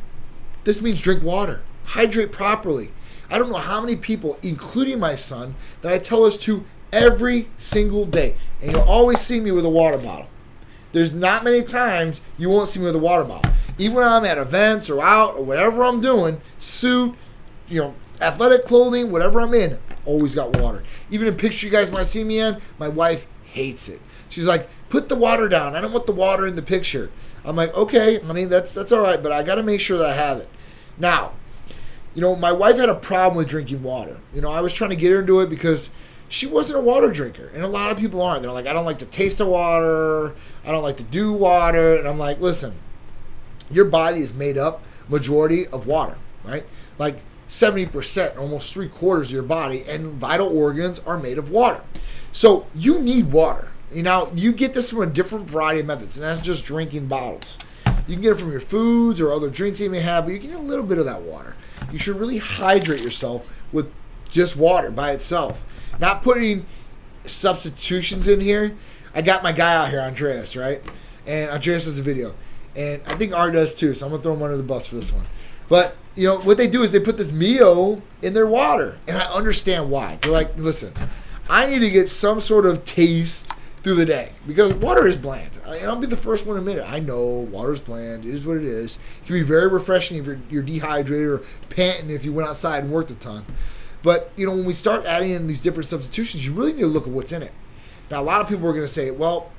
This 0.63 0.81
means 0.81 1.01
drink 1.01 1.23
water 1.23 1.61
hydrate 1.89 2.31
properly. 2.31 2.91
I 3.31 3.37
don't 3.37 3.49
know 3.49 3.57
how 3.57 3.81
many 3.81 3.95
people, 3.95 4.37
including 4.41 4.99
my 4.99 5.15
son, 5.15 5.55
that 5.81 5.91
I 5.91 5.97
tell 5.97 6.23
us 6.23 6.37
to 6.37 6.63
every 6.91 7.49
single 7.55 8.05
day. 8.05 8.35
And 8.61 8.71
you'll 8.71 8.81
always 8.81 9.19
see 9.19 9.39
me 9.39 9.51
with 9.51 9.65
a 9.65 9.69
water 9.69 9.97
bottle. 9.97 10.27
There's 10.91 11.13
not 11.13 11.43
many 11.43 11.61
times 11.61 12.21
you 12.37 12.49
won't 12.49 12.67
see 12.67 12.79
me 12.79 12.85
with 12.85 12.95
a 12.95 12.99
water 12.99 13.23
bottle. 13.23 13.51
Even 13.77 13.97
when 13.97 14.07
I'm 14.07 14.25
at 14.25 14.37
events 14.37 14.89
or 14.89 15.01
out 15.01 15.35
or 15.35 15.43
whatever 15.43 15.83
I'm 15.83 16.01
doing, 16.01 16.41
suit, 16.57 17.15
you 17.67 17.81
know, 17.81 17.95
athletic 18.19 18.65
clothing, 18.65 19.11
whatever 19.11 19.39
I'm 19.39 19.53
in, 19.53 19.73
I 19.73 19.95
always 20.05 20.33
got 20.33 20.57
water. 20.59 20.83
Even 21.11 21.27
in 21.27 21.35
picture 21.35 21.67
you 21.67 21.71
guys 21.71 21.91
might 21.91 22.07
see 22.07 22.23
me 22.23 22.39
in, 22.39 22.59
my 22.79 22.87
wife 22.87 23.27
hates 23.43 23.87
it. 23.87 24.01
She's 24.29 24.47
like, 24.47 24.67
put 24.89 25.09
the 25.09 25.15
water 25.15 25.47
down. 25.47 25.75
I 25.75 25.81
don't 25.81 25.91
want 25.91 26.07
the 26.07 26.11
water 26.11 26.47
in 26.47 26.55
the 26.55 26.61
picture. 26.61 27.11
I'm 27.45 27.55
like, 27.55 27.73
okay, 27.75 28.19
honey, 28.19 28.45
that's 28.45 28.73
that's 28.73 28.91
all 28.91 29.01
right, 29.01 29.21
but 29.21 29.31
I 29.31 29.43
got 29.43 29.55
to 29.55 29.63
make 29.63 29.81
sure 29.81 29.97
that 29.97 30.09
I 30.09 30.13
have 30.13 30.39
it. 30.39 30.49
Now, 30.97 31.33
you 32.15 32.21
know, 32.21 32.35
my 32.35 32.51
wife 32.51 32.77
had 32.77 32.89
a 32.89 32.95
problem 32.95 33.37
with 33.37 33.47
drinking 33.47 33.83
water. 33.83 34.17
You 34.33 34.41
know, 34.41 34.51
I 34.51 34.61
was 34.61 34.73
trying 34.73 34.89
to 34.89 34.95
get 34.95 35.11
her 35.11 35.19
into 35.19 35.39
it 35.41 35.49
because 35.49 35.91
she 36.27 36.47
wasn't 36.47 36.79
a 36.79 36.81
water 36.81 37.11
drinker. 37.11 37.47
And 37.53 37.63
a 37.63 37.67
lot 37.67 37.91
of 37.91 37.97
people 37.97 38.21
aren't. 38.21 38.41
They're 38.41 38.51
like, 38.51 38.67
I 38.67 38.73
don't 38.73 38.85
like 38.85 38.99
the 38.99 39.05
taste 39.05 39.39
of 39.39 39.47
water. 39.47 40.35
I 40.65 40.71
don't 40.71 40.83
like 40.83 40.97
to 40.97 41.03
do 41.03 41.33
water. 41.33 41.97
And 41.97 42.07
I'm 42.07 42.19
like, 42.19 42.39
listen, 42.39 42.75
your 43.69 43.85
body 43.85 44.19
is 44.19 44.33
made 44.33 44.57
up 44.57 44.83
majority 45.07 45.67
of 45.67 45.87
water, 45.87 46.17
right? 46.43 46.65
Like 46.97 47.19
70%, 47.47 48.37
almost 48.37 48.73
three 48.73 48.87
quarters 48.87 49.27
of 49.27 49.33
your 49.33 49.43
body 49.43 49.83
and 49.87 50.13
vital 50.13 50.55
organs 50.55 50.99
are 50.99 51.17
made 51.17 51.37
of 51.37 51.49
water. 51.49 51.83
So 52.31 52.67
you 52.75 52.99
need 52.99 53.31
water. 53.31 53.69
You 53.91 54.03
know, 54.03 54.31
you 54.35 54.51
get 54.51 54.75
this 54.75 54.91
from 54.91 55.01
a 55.01 55.07
different 55.07 55.49
variety 55.49 55.79
of 55.79 55.87
methods, 55.87 56.15
and 56.15 56.23
that's 56.23 56.41
just 56.41 56.63
drinking 56.63 57.07
bottles. 57.07 57.57
You 58.07 58.15
can 58.15 58.21
get 58.21 58.33
it 58.33 58.39
from 58.39 58.51
your 58.51 58.59
foods 58.59 59.19
or 59.19 59.33
other 59.33 59.49
drinks 59.49 59.79
you 59.79 59.89
may 59.89 59.99
have, 59.99 60.25
but 60.25 60.33
you 60.33 60.39
can 60.39 60.51
get 60.51 60.59
a 60.59 60.63
little 60.63 60.85
bit 60.85 60.99
of 60.99 61.05
that 61.05 61.23
water 61.23 61.55
you 61.91 61.99
should 61.99 62.17
really 62.17 62.37
hydrate 62.37 63.01
yourself 63.01 63.47
with 63.71 63.91
just 64.29 64.55
water 64.55 64.91
by 64.91 65.11
itself. 65.11 65.65
Not 65.99 66.23
putting 66.23 66.65
substitutions 67.25 68.27
in 68.27 68.39
here. 68.39 68.75
I 69.13 69.21
got 69.21 69.43
my 69.43 69.51
guy 69.51 69.75
out 69.75 69.89
here, 69.89 69.99
Andreas, 69.99 70.55
right? 70.55 70.81
And 71.25 71.49
Andreas 71.51 71.85
does 71.85 71.99
a 71.99 72.03
video. 72.03 72.33
And 72.75 73.01
I 73.07 73.15
think 73.15 73.33
Art 73.33 73.53
does 73.53 73.73
too, 73.73 73.93
so 73.93 74.05
I'm 74.05 74.11
gonna 74.11 74.23
throw 74.23 74.33
him 74.33 74.43
under 74.43 74.57
the 74.57 74.63
bus 74.63 74.85
for 74.85 74.95
this 74.95 75.11
one. 75.11 75.25
But 75.67 75.95
you 76.15 76.27
know 76.27 76.39
what 76.39 76.57
they 76.57 76.67
do 76.67 76.83
is 76.83 76.91
they 76.91 76.99
put 76.99 77.17
this 77.17 77.31
Mio 77.31 78.01
in 78.21 78.33
their 78.33 78.47
water, 78.47 78.97
and 79.07 79.17
I 79.17 79.31
understand 79.31 79.89
why. 79.89 80.17
They're 80.21 80.31
like, 80.31 80.57
listen, 80.57 80.93
I 81.49 81.65
need 81.65 81.79
to 81.79 81.89
get 81.89 82.09
some 82.09 82.39
sort 82.39 82.65
of 82.65 82.85
taste 82.85 83.51
through 83.83 83.95
the 83.95 84.05
day 84.05 84.31
because 84.47 84.73
water 84.73 85.07
is 85.07 85.17
bland. 85.17 85.51
And 85.65 85.89
I'll 85.89 85.95
be 85.95 86.07
the 86.07 86.17
first 86.17 86.45
one 86.45 86.55
to 86.55 86.59
admit 86.59 86.77
it. 86.77 86.89
I 86.89 86.99
know 86.99 87.23
water 87.23 87.73
is 87.73 87.79
bland. 87.79 88.25
It 88.25 88.33
is 88.33 88.45
what 88.45 88.57
it 88.57 88.63
is. 88.63 88.97
It 89.21 89.27
can 89.27 89.35
be 89.35 89.41
very 89.43 89.67
refreshing 89.67 90.17
if 90.17 90.25
you're, 90.25 90.39
you're 90.49 90.63
dehydrated 90.63 91.27
or 91.27 91.41
panting 91.69 92.09
if 92.09 92.25
you 92.25 92.33
went 92.33 92.49
outside 92.49 92.83
and 92.83 92.91
worked 92.91 93.11
a 93.11 93.15
ton. 93.15 93.45
But 94.01 94.31
you 94.35 94.45
know, 94.45 94.55
when 94.55 94.65
we 94.65 94.73
start 94.73 95.05
adding 95.05 95.31
in 95.31 95.47
these 95.47 95.61
different 95.61 95.87
substitutions, 95.87 96.45
you 96.45 96.53
really 96.53 96.73
need 96.73 96.81
to 96.81 96.87
look 96.87 97.07
at 97.07 97.13
what's 97.13 97.31
in 97.31 97.43
it. 97.43 97.51
Now, 98.09 98.21
a 98.21 98.23
lot 98.23 98.41
of 98.41 98.47
people 98.47 98.67
are 98.67 98.73
going 98.73 98.83
to 98.83 98.87
say, 98.87 99.11
"Well, 99.11 99.51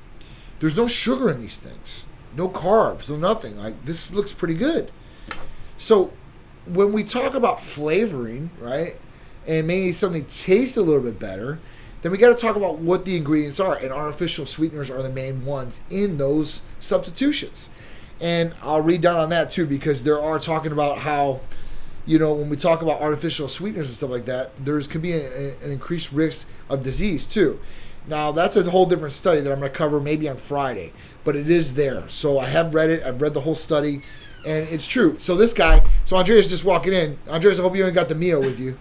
there's 0.59 0.75
no 0.75 0.87
sugar 0.87 1.29
in 1.29 1.39
these 1.39 1.57
things, 1.57 2.07
no 2.35 2.49
carbs, 2.49 3.09
no 3.09 3.17
nothing. 3.17 3.57
Like 3.57 3.85
this 3.85 4.13
looks 4.13 4.33
pretty 4.33 4.55
good." 4.55 4.91
So, 5.77 6.11
when 6.65 6.91
we 6.91 7.03
talk 7.03 7.33
about 7.33 7.63
flavoring, 7.63 8.49
right, 8.59 8.97
and 9.47 9.67
maybe 9.67 9.91
something 9.91 10.25
tastes 10.25 10.75
a 10.75 10.81
little 10.81 11.03
bit 11.03 11.19
better, 11.19 11.59
then 12.01 12.11
we 12.11 12.17
got 12.17 12.35
to 12.35 12.41
talk 12.41 12.55
about 12.55 12.79
what 12.79 13.05
the 13.05 13.15
ingredients 13.15 13.59
are. 13.59 13.77
And 13.77 13.91
artificial 13.91 14.45
sweeteners 14.45 14.89
are 14.89 15.01
the 15.01 15.09
main 15.09 15.45
ones 15.45 15.81
in 15.89 16.17
those 16.17 16.61
substitutions. 16.79 17.69
And 18.19 18.53
I'll 18.61 18.81
read 18.81 19.01
down 19.01 19.17
on 19.17 19.29
that 19.29 19.49
too 19.49 19.65
because 19.65 20.03
there 20.03 20.19
are 20.19 20.39
talking 20.39 20.71
about 20.71 20.99
how, 20.99 21.41
you 22.05 22.19
know, 22.19 22.33
when 22.33 22.49
we 22.49 22.55
talk 22.55 22.81
about 22.81 23.01
artificial 23.01 23.47
sweeteners 23.47 23.87
and 23.87 23.95
stuff 23.95 24.09
like 24.09 24.25
that, 24.25 24.51
there's 24.63 24.87
can 24.87 25.01
be 25.01 25.13
an, 25.13 25.55
an 25.63 25.71
increased 25.71 26.11
risk 26.11 26.47
of 26.69 26.83
disease 26.83 27.25
too. 27.25 27.59
Now 28.07 28.31
that's 28.31 28.55
a 28.55 28.69
whole 28.69 28.85
different 28.85 29.13
study 29.13 29.41
that 29.41 29.51
I'm 29.51 29.59
going 29.59 29.71
to 29.71 29.77
cover 29.77 29.99
maybe 29.99 30.27
on 30.27 30.37
Friday, 30.37 30.93
but 31.23 31.35
it 31.35 31.49
is 31.49 31.75
there. 31.75 32.07
So 32.09 32.39
I 32.39 32.45
have 32.45 32.73
read 32.73 32.89
it. 32.89 33.03
I've 33.03 33.21
read 33.21 33.33
the 33.33 33.41
whole 33.41 33.55
study, 33.55 34.01
and 34.45 34.67
it's 34.69 34.87
true. 34.87 35.17
So 35.19 35.35
this 35.35 35.53
guy, 35.53 35.85
so 36.05 36.15
Andreas 36.15 36.47
just 36.47 36.65
walking 36.65 36.93
in. 36.93 37.19
Andreas, 37.27 37.59
I 37.59 37.61
hope 37.61 37.75
you 37.75 37.85
ain't 37.85 37.93
got 37.93 38.09
the 38.09 38.15
Mio 38.15 38.39
with 38.39 38.59
you. 38.59 38.77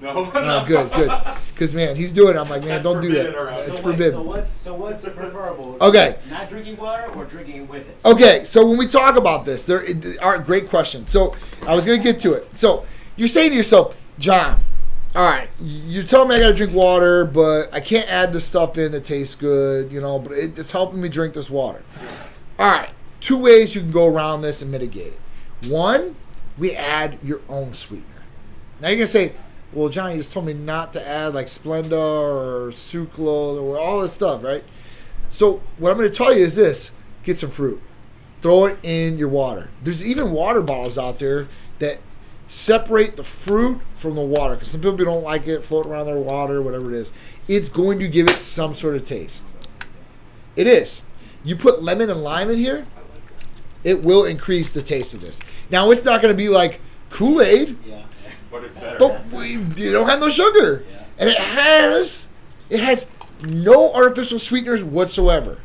No. 0.02 0.30
Oh, 0.34 0.64
good, 0.66 0.90
good. 0.92 1.10
Because 1.52 1.74
man, 1.74 1.94
he's 1.94 2.12
doing. 2.12 2.34
it. 2.34 2.38
I'm 2.38 2.48
like, 2.48 2.62
man, 2.62 2.70
That's 2.70 2.84
don't 2.84 3.02
do 3.02 3.10
that. 3.12 3.34
around 3.34 3.58
It's 3.58 3.66
here. 3.66 3.74
so 3.76 3.82
wait, 3.88 3.92
forbidden. 3.92 4.12
So 4.12 4.22
what's 4.22 4.48
so 4.50 4.74
what's 4.74 5.04
preferable? 5.04 5.76
Okay. 5.80 6.18
Not 6.30 6.48
drinking 6.48 6.78
water 6.78 7.10
or 7.14 7.26
drinking 7.26 7.62
it 7.64 7.68
with 7.68 7.86
it. 7.86 7.98
Okay, 8.06 8.44
so 8.44 8.66
when 8.66 8.78
we 8.78 8.86
talk 8.86 9.16
about 9.16 9.44
this, 9.44 9.66
there 9.66 9.84
are 10.22 10.38
great 10.38 10.70
question. 10.70 11.06
So 11.06 11.34
I 11.66 11.74
was 11.74 11.84
gonna 11.84 11.98
get 12.02 12.18
to 12.20 12.32
it. 12.32 12.56
So 12.56 12.86
you're 13.16 13.28
saying 13.28 13.50
to 13.50 13.56
yourself, 13.56 13.94
John, 14.18 14.60
all 15.14 15.28
right, 15.28 15.50
you're 15.60 16.02
telling 16.04 16.28
me 16.30 16.36
I 16.36 16.40
gotta 16.40 16.54
drink 16.54 16.72
water, 16.72 17.26
but 17.26 17.68
I 17.74 17.80
can't 17.80 18.08
add 18.10 18.32
this 18.32 18.46
stuff 18.46 18.78
in 18.78 18.92
that 18.92 19.04
tastes 19.04 19.34
good, 19.34 19.92
you 19.92 20.00
know, 20.00 20.18
but 20.18 20.32
it, 20.32 20.58
it's 20.58 20.72
helping 20.72 21.02
me 21.02 21.10
drink 21.10 21.34
this 21.34 21.50
water. 21.50 21.82
All 22.58 22.70
right, 22.70 22.90
two 23.20 23.36
ways 23.36 23.74
you 23.74 23.82
can 23.82 23.90
go 23.90 24.06
around 24.06 24.40
this 24.40 24.62
and 24.62 24.70
mitigate 24.70 25.12
it. 25.12 25.68
One, 25.70 26.16
we 26.56 26.74
add 26.74 27.18
your 27.22 27.42
own 27.50 27.74
sweetener. 27.74 28.06
Now 28.80 28.88
you're 28.88 28.96
gonna 28.96 29.06
say, 29.08 29.34
well, 29.72 29.88
John, 29.88 30.10
you 30.12 30.16
just 30.16 30.32
told 30.32 30.46
me 30.46 30.54
not 30.54 30.92
to 30.94 31.08
add 31.08 31.34
like 31.34 31.46
Splenda 31.46 31.92
or 31.92 32.70
sucralose 32.70 33.60
or 33.60 33.78
all 33.78 34.00
this 34.00 34.12
stuff, 34.12 34.42
right? 34.42 34.64
So 35.28 35.62
what 35.78 35.90
I'm 35.90 35.96
going 35.96 36.10
to 36.10 36.14
tell 36.14 36.34
you 36.34 36.44
is 36.44 36.56
this: 36.56 36.92
get 37.22 37.36
some 37.36 37.50
fruit, 37.50 37.80
throw 38.40 38.66
it 38.66 38.78
in 38.82 39.18
your 39.18 39.28
water. 39.28 39.70
There's 39.82 40.04
even 40.04 40.32
water 40.32 40.60
bottles 40.60 40.98
out 40.98 41.18
there 41.18 41.48
that 41.78 42.00
separate 42.46 43.14
the 43.14 43.22
fruit 43.22 43.80
from 43.94 44.16
the 44.16 44.20
water 44.22 44.54
because 44.54 44.70
some 44.72 44.80
people 44.80 44.96
don't 44.96 45.22
like 45.22 45.46
it 45.46 45.62
float 45.62 45.86
around 45.86 46.06
their 46.06 46.18
water, 46.18 46.60
whatever 46.60 46.90
it 46.90 46.96
is. 46.96 47.12
It's 47.46 47.68
going 47.68 48.00
to 48.00 48.08
give 48.08 48.26
it 48.26 48.32
some 48.32 48.74
sort 48.74 48.96
of 48.96 49.04
taste. 49.04 49.44
It 50.56 50.66
is. 50.66 51.04
You 51.44 51.54
put 51.54 51.80
lemon 51.80 52.10
and 52.10 52.22
lime 52.22 52.50
in 52.50 52.58
here, 52.58 52.86
it 53.84 54.02
will 54.02 54.24
increase 54.24 54.72
the 54.72 54.82
taste 54.82 55.14
of 55.14 55.20
this. 55.20 55.40
Now 55.70 55.90
it's 55.90 56.04
not 56.04 56.20
going 56.20 56.34
to 56.34 56.36
be 56.36 56.48
like 56.48 56.80
Kool 57.08 57.40
Aid, 57.40 57.78
Yeah. 57.86 58.02
But 58.50 58.64
it's 58.64 58.74
better. 58.74 58.98
but 58.98 59.26
we, 59.32 59.52
you 59.52 59.92
don't 59.92 60.08
have 60.08 60.20
no 60.20 60.28
sugar, 60.28 60.84
Yeah. 60.90 61.04
and 61.18 61.28
it 61.30 61.38
has 61.38 62.26
it 62.68 62.80
has 62.80 63.06
no 63.42 63.92
artificial 63.94 64.38
sweeteners 64.38 64.82
whatsoever. 64.84 65.58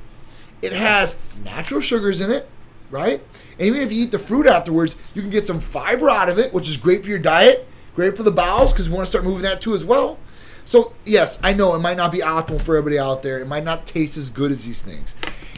It 0.62 0.72
has 0.74 1.18
natural 1.44 1.82
sugars 1.82 2.22
in 2.22 2.32
it, 2.32 2.48
right? 2.90 3.22
And 3.60 3.62
even 3.68 3.82
if 3.82 3.92
you 3.92 4.04
eat 4.04 4.12
the 4.12 4.20
fruit 4.20 4.48
afterwards, 4.48 4.96
you 5.14 5.22
can 5.22 5.30
get 5.32 5.46
some 5.46 5.60
fiber 5.60 6.10
out 6.10 6.30
of 6.30 6.40
it, 6.40 6.54
which 6.54 6.70
is 6.70 6.78
great 6.78 7.04
for 7.04 7.10
your 7.10 7.20
diet, 7.20 7.68
great 7.96 8.16
for 8.18 8.24
the 8.24 8.32
bowels 8.32 8.72
because 8.74 8.90
we 8.90 8.96
want 8.96 9.06
to 9.06 9.10
start 9.10 9.24
moving 9.24 9.44
that 9.44 9.62
too 9.62 9.76
as 9.76 9.84
well. 9.86 10.18
So 10.64 10.94
yes, 11.06 11.38
I 11.44 11.54
know 11.54 11.76
it 11.76 11.80
might 11.80 11.98
not 11.98 12.12
be 12.12 12.20
optimal 12.20 12.64
for 12.66 12.76
everybody 12.78 12.98
out 12.98 13.22
there. 13.24 13.40
It 13.40 13.48
might 13.48 13.64
not 13.64 13.86
taste 13.86 14.18
as 14.18 14.30
good 14.30 14.52
as 14.52 14.66
these 14.66 14.82
things. 14.82 15.14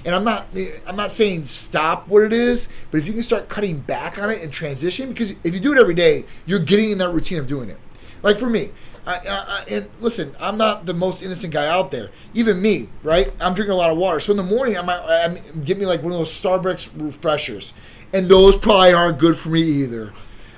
And 0.08 0.16
I'm 0.16 0.24
not 0.24 0.48
I'm 0.88 0.96
not 0.96 1.12
saying 1.12 1.44
stop 1.44 2.08
what 2.08 2.24
it 2.24 2.32
is, 2.32 2.70
but 2.92 3.00
if 3.00 3.08
you 3.08 3.12
can 3.12 3.22
start 3.22 3.50
cutting 3.50 3.80
back 3.80 4.18
on 4.18 4.30
it 4.30 4.42
and 4.42 4.54
transition, 4.54 5.10
because 5.10 5.32
if 5.44 5.54
you 5.54 5.60
do 5.60 5.74
it 5.74 5.78
every 5.78 5.94
day, 5.94 6.24
you're 6.46 6.60
getting 6.60 6.92
in 6.92 6.98
that 7.00 7.10
routine 7.10 7.40
of 7.40 7.46
doing 7.46 7.70
it. 7.70 7.78
Like 8.24 8.38
for 8.38 8.50
me, 8.50 8.70
I, 9.06 9.20
I, 9.28 9.66
and 9.70 9.90
listen, 10.00 10.34
I'm 10.40 10.58
not 10.58 10.86
the 10.86 10.94
most 10.94 11.22
innocent 11.24 11.52
guy 11.52 11.68
out 11.68 11.92
there. 11.92 12.10
Even 12.34 12.62
me, 12.62 12.88
right? 13.04 13.34
I'm 13.42 13.54
drinking 13.54 13.74
a 13.74 13.78
lot 13.78 13.92
of 13.92 13.98
water, 13.98 14.22
so 14.22 14.32
in 14.32 14.38
the 14.38 14.44
morning 14.44 14.78
I 14.78 14.82
might 14.82 15.00
I, 15.00 15.28
get 15.66 15.78
me 15.78 15.86
like 15.86 16.02
one 16.04 16.14
of 16.14 16.18
those 16.18 16.32
Starbucks 16.32 16.90
refreshers, 16.96 17.74
and 18.14 18.30
those 18.30 18.56
probably 18.56 18.94
aren't 18.94 19.20
good 19.20 19.36
for 19.36 19.50
me 19.50 19.62
either. 19.62 20.14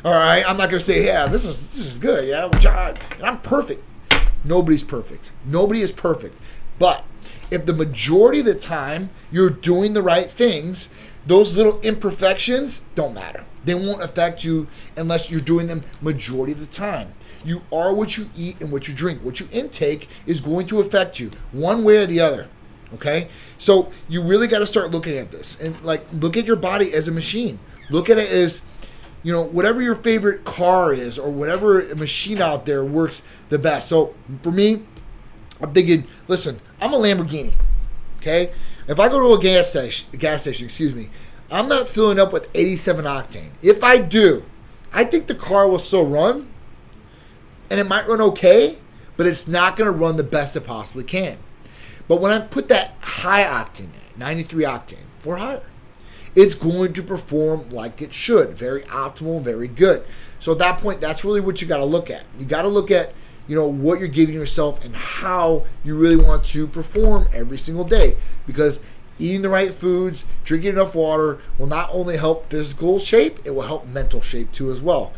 All 0.06 0.14
right, 0.14 0.48
I'm 0.48 0.58
not 0.58 0.70
gonna 0.70 0.80
say 0.80 1.08
yeah, 1.08 1.26
this 1.26 1.44
is 1.44 1.60
this 1.72 1.88
is 1.88 1.98
good, 1.98 2.28
yeah, 2.28 2.46
and 2.46 3.26
I'm 3.26 3.42
perfect. 3.42 3.84
Nobody's 4.44 4.84
perfect. 4.84 5.32
Nobody 5.44 5.82
is 5.82 5.92
perfect. 5.92 6.38
But 6.80 7.06
if 7.52 7.66
the 7.66 7.74
majority 7.74 8.40
of 8.40 8.46
the 8.46 8.56
time 8.56 9.10
you're 9.32 9.50
doing 9.50 9.94
the 9.94 10.02
right 10.02 10.30
things, 10.30 10.90
those 11.26 11.56
little 11.56 11.80
imperfections 11.82 12.82
don't 12.96 13.14
matter. 13.14 13.46
They 13.66 13.76
won't 13.76 14.02
affect 14.02 14.44
you 14.44 14.68
unless 14.96 15.30
you're 15.30 15.42
doing 15.42 15.68
them 15.68 15.84
majority 16.02 16.54
of 16.54 16.60
the 16.60 16.66
time. 16.66 17.14
You 17.44 17.62
are 17.72 17.94
what 17.94 18.18
you 18.18 18.30
eat 18.36 18.62
and 18.62 18.72
what 18.72 18.88
you 18.88 18.94
drink. 18.94 19.22
What 19.22 19.40
you 19.40 19.48
intake 19.52 20.08
is 20.26 20.42
going 20.42 20.66
to 20.68 20.80
affect 20.80 21.20
you 21.20 21.32
one 21.52 21.84
way 21.84 21.98
or 21.98 22.06
the 22.06 22.20
other. 22.20 22.48
Okay? 22.96 23.28
So 23.58 23.92
you 24.08 24.24
really 24.24 24.48
got 24.48 24.60
to 24.60 24.68
start 24.68 24.92
looking 24.92 25.18
at 25.18 25.32
this 25.32 25.60
and 25.60 25.80
like 25.84 26.06
look 26.14 26.38
at 26.38 26.46
your 26.46 26.56
body 26.56 26.94
as 26.94 27.08
a 27.08 27.12
machine. 27.12 27.60
Look 27.90 28.10
at 28.10 28.18
it 28.18 28.30
as 28.30 28.62
you 29.22 29.34
know, 29.34 29.44
whatever 29.44 29.82
your 29.82 29.96
favorite 29.96 30.46
car 30.46 30.94
is 30.94 31.20
or 31.20 31.30
whatever 31.30 31.84
machine 31.96 32.42
out 32.42 32.66
there 32.66 32.86
works 32.86 33.22
the 33.50 33.60
best. 33.60 33.90
So 33.90 34.16
for 34.44 34.52
me, 34.52 34.84
I'm 35.62 35.74
thinking, 35.74 36.08
listen, 36.28 36.62
I'm 36.82 36.94
a 36.94 36.98
Lamborghini. 36.98 37.54
Okay? 38.18 38.52
If 38.88 39.00
I 39.00 39.08
go 39.10 39.20
to 39.20 39.34
a 39.34 39.40
gas 39.40 39.70
station, 39.70 40.08
gas 40.18 40.42
station, 40.42 40.66
excuse 40.66 40.94
me, 40.94 41.10
I'm 41.52 41.68
not 41.68 41.88
filling 41.88 42.20
up 42.20 42.34
with 42.34 42.50
87 42.54 43.06
octane. 43.06 43.52
If 43.62 43.84
I 43.84 43.98
do, 43.98 44.46
I 44.94 45.04
think 45.04 45.28
the 45.28 45.36
car 45.36 45.68
will 45.68 45.80
still 45.80 46.06
run 46.06 46.48
and 47.70 47.80
it 47.80 47.88
might 47.88 48.08
run 48.08 48.22
okay, 48.22 48.78
but 49.18 49.28
it's 49.28 49.48
not 49.48 49.76
going 49.76 49.92
to 49.92 49.98
run 49.98 50.18
the 50.18 50.24
best 50.24 50.56
it 50.56 50.62
possibly 50.62 51.04
can. 51.04 51.38
But 52.08 52.22
when 52.22 52.32
I 52.32 52.40
put 52.40 52.68
that 52.70 52.96
high 53.02 53.44
octane 53.44 53.90
in 54.14 54.20
93 54.20 54.64
octane, 54.64 54.98
or 55.26 55.38
higher, 55.38 55.70
it's 56.36 56.56
going 56.56 56.94
to 56.94 57.04
perform 57.04 57.70
like 57.70 58.02
it 58.02 58.14
should. 58.14 58.54
Very 58.54 58.82
optimal, 58.84 59.42
very 59.42 59.68
good. 59.68 60.04
So 60.40 60.54
at 60.54 60.60
that 60.60 60.80
point, 60.80 61.02
that's 61.02 61.24
really 61.24 61.42
what 61.42 61.62
you 61.62 61.68
got 61.68 61.78
to 61.78 61.86
look 61.86 62.10
at. 62.10 62.26
You 62.38 62.46
got 62.46 62.64
to 62.64 62.68
look 62.68 62.92
at, 62.92 63.14
you 63.50 63.56
know, 63.56 63.68
what 63.68 64.00
you're 64.00 64.08
giving 64.08 64.36
yourself 64.36 64.86
and 64.86 64.96
how 64.96 65.66
you 65.84 65.98
really 65.98 66.16
want 66.16 66.46
to 66.46 66.68
perform 66.68 67.28
every 67.34 67.58
single 67.58 67.84
day. 67.84 68.16
Because 68.46 68.80
eating 69.18 69.42
the 69.42 69.50
right 69.50 69.72
foods, 69.72 70.24
drinking 70.44 70.74
enough 70.74 70.94
water 70.94 71.40
will 71.58 71.66
not 71.66 71.90
only 71.92 72.16
help 72.16 72.48
physical 72.52 73.00
shape, 73.00 73.40
it 73.46 73.56
will 73.56 73.64
help 73.64 73.88
mental 73.88 74.22
shape 74.22 74.52
too 74.52 74.70
as 74.70 74.84
well. 74.84 75.12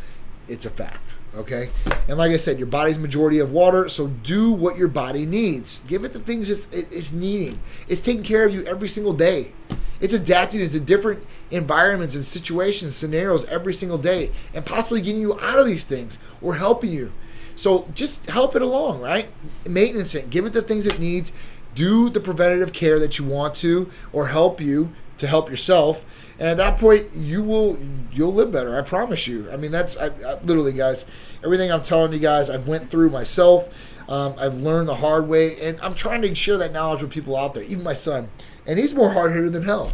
It's 0.48 0.65
a 0.65 0.70
fact. 0.70 1.11
Okay, 1.34 1.70
and 2.10 2.17
like 2.17 2.32
I 2.32 2.38
said, 2.38 2.58
your 2.58 2.67
body's 2.67 2.98
majority 2.98 3.39
of 3.39 3.52
water, 3.52 3.88
so 3.88 4.08
do 4.08 4.52
what 4.52 4.78
your 4.78 4.89
body 4.89 5.26
needs. 5.26 5.82
Give 5.88 6.04
it 6.04 6.12
the 6.12 6.20
things 6.20 6.50
it's, 6.50 6.67
it's 6.74 7.13
needing. 7.13 7.62
It's 7.88 8.02
taking 8.02 8.24
care 8.24 8.46
of 8.46 8.54
you 8.54 8.65
every 8.65 8.89
single 8.89 9.13
day. 9.13 9.54
It's 10.02 10.13
adapting 10.13 10.60
into 10.60 10.82
different 10.82 11.26
environments 11.50 12.15
and 12.15 12.26
situations, 12.26 12.98
scenarios 12.98 13.46
every 13.46 13.74
single 13.74 13.98
day, 13.98 14.32
and 14.54 14.65
possibly 14.65 15.00
getting 15.00 15.22
you 15.22 15.39
out 15.39 15.58
of 15.58 15.65
these 15.65 15.86
things 15.86 16.20
or 16.41 16.56
helping 16.56 16.91
you. 16.91 17.13
So 17.56 17.88
just 17.94 18.30
help 18.30 18.56
it 18.56 18.62
along, 18.62 19.00
right? 19.00 19.30
Maintenance 19.65 20.15
it. 20.15 20.30
Give 20.30 20.46
it 20.46 20.52
the 20.52 20.62
things 20.62 20.86
it 20.86 21.00
needs. 21.00 21.32
Do 21.76 22.10
the 22.10 22.20
preventative 22.20 22.74
care 22.74 23.00
that 23.00 23.20
you 23.20 23.26
want 23.26 23.56
to, 23.56 23.89
or 24.12 24.28
help 24.28 24.60
you 24.60 24.91
to 25.22 25.28
help 25.28 25.50
yourself. 25.50 26.04
And 26.40 26.50
at 26.50 26.58
that 26.58 26.78
point, 26.78 27.14
you 27.14 27.44
will 27.44 27.78
you'll 28.12 28.34
live 28.34 28.52
better. 28.52 28.76
I 28.76 28.82
promise 28.82 29.28
you. 29.28 29.50
I 29.52 29.58
mean, 29.58 29.72
that's 29.72 29.96
I, 29.96 30.08
I, 30.08 30.42
literally, 30.42 30.74
guys. 30.74 31.06
Everything 31.44 31.72
I'm 31.72 31.84
telling 31.84 32.12
you 32.12 32.20
guys, 32.20 32.50
I've 32.50 32.68
went 32.68 32.90
through 32.90 33.12
myself. 33.12 33.70
Um, 34.10 34.34
I've 34.38 34.56
learned 34.56 34.90
the 34.90 34.96
hard 34.96 35.28
way, 35.28 35.60
and 35.62 35.80
I'm 35.82 35.94
trying 35.94 36.24
to 36.24 36.36
share 36.36 36.58
that 36.58 36.74
knowledge 36.74 37.02
with 37.04 37.12
people 37.12 37.38
out 37.38 37.54
there. 37.54 37.64
Even 37.64 37.84
my 37.84 37.94
son, 37.94 38.30
and 38.66 38.78
he's 38.80 38.94
more 38.94 39.12
hard 39.12 39.32
headed 39.32 39.54
than 39.54 39.64
hell. 39.64 39.94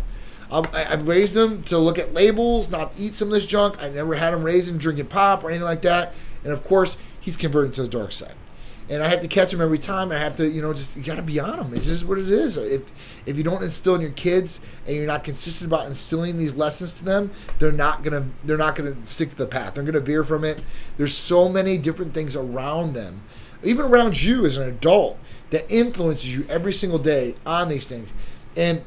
Um, 0.49 0.65
I, 0.73 0.85
I've 0.85 1.07
raised 1.09 1.35
him 1.35 1.61
to 1.63 1.77
look 1.77 1.99
at 1.99 2.13
labels, 2.13 2.69
not 2.69 2.93
eat 2.97 3.13
some 3.13 3.27
of 3.27 3.33
this 3.33 3.45
junk. 3.45 3.83
I 3.83 3.89
never 3.89 4.15
had 4.15 4.33
him 4.33 4.43
raised 4.43 4.69
him 4.69 4.77
drinking 4.77 5.07
pop 5.07 5.43
or 5.43 5.49
anything 5.49 5.65
like 5.65 5.81
that. 5.81 6.13
And 6.45 6.53
of 6.53 6.63
course, 6.63 6.95
he's 7.19 7.35
converting 7.35 7.73
to 7.73 7.81
the 7.81 7.89
dark 7.89 8.13
side. 8.13 8.35
And 8.89 9.03
I 9.03 9.07
have 9.07 9.19
to 9.19 9.27
catch 9.27 9.51
them 9.51 9.59
every 9.59 9.77
time. 9.77 10.11
I 10.11 10.17
have 10.17 10.37
to, 10.37 10.47
you 10.47 10.61
know, 10.61 10.73
just 10.73 10.95
you 10.95 11.03
got 11.03 11.15
to 11.15 11.21
be 11.21 11.39
on 11.39 11.57
them. 11.57 11.73
It's 11.73 11.85
just 11.85 12.05
what 12.05 12.17
it 12.17 12.29
is. 12.29 12.55
If 12.55 12.83
if 13.25 13.37
you 13.37 13.43
don't 13.43 13.61
instill 13.61 13.95
in 13.95 14.01
your 14.01 14.11
kids 14.11 14.61
and 14.85 14.95
you're 14.95 15.05
not 15.05 15.23
consistent 15.23 15.69
about 15.71 15.87
instilling 15.87 16.37
these 16.37 16.55
lessons 16.55 16.93
to 16.93 17.05
them, 17.05 17.31
they're 17.59 17.71
not 17.71 18.03
gonna 18.03 18.25
they're 18.45 18.57
not 18.57 18.75
gonna 18.75 18.95
stick 19.05 19.31
to 19.31 19.35
the 19.35 19.45
path. 19.45 19.73
They're 19.73 19.83
gonna 19.83 19.99
veer 19.99 20.23
from 20.23 20.43
it. 20.45 20.61
There's 20.97 21.15
so 21.15 21.49
many 21.49 21.77
different 21.77 22.13
things 22.13 22.35
around 22.35 22.93
them, 22.93 23.23
even 23.61 23.85
around 23.85 24.23
you 24.23 24.45
as 24.45 24.55
an 24.55 24.67
adult, 24.69 25.19
that 25.49 25.69
influences 25.69 26.33
you 26.33 26.45
every 26.47 26.73
single 26.73 26.99
day 26.99 27.35
on 27.45 27.67
these 27.67 27.87
things. 27.87 28.13
And 28.55 28.83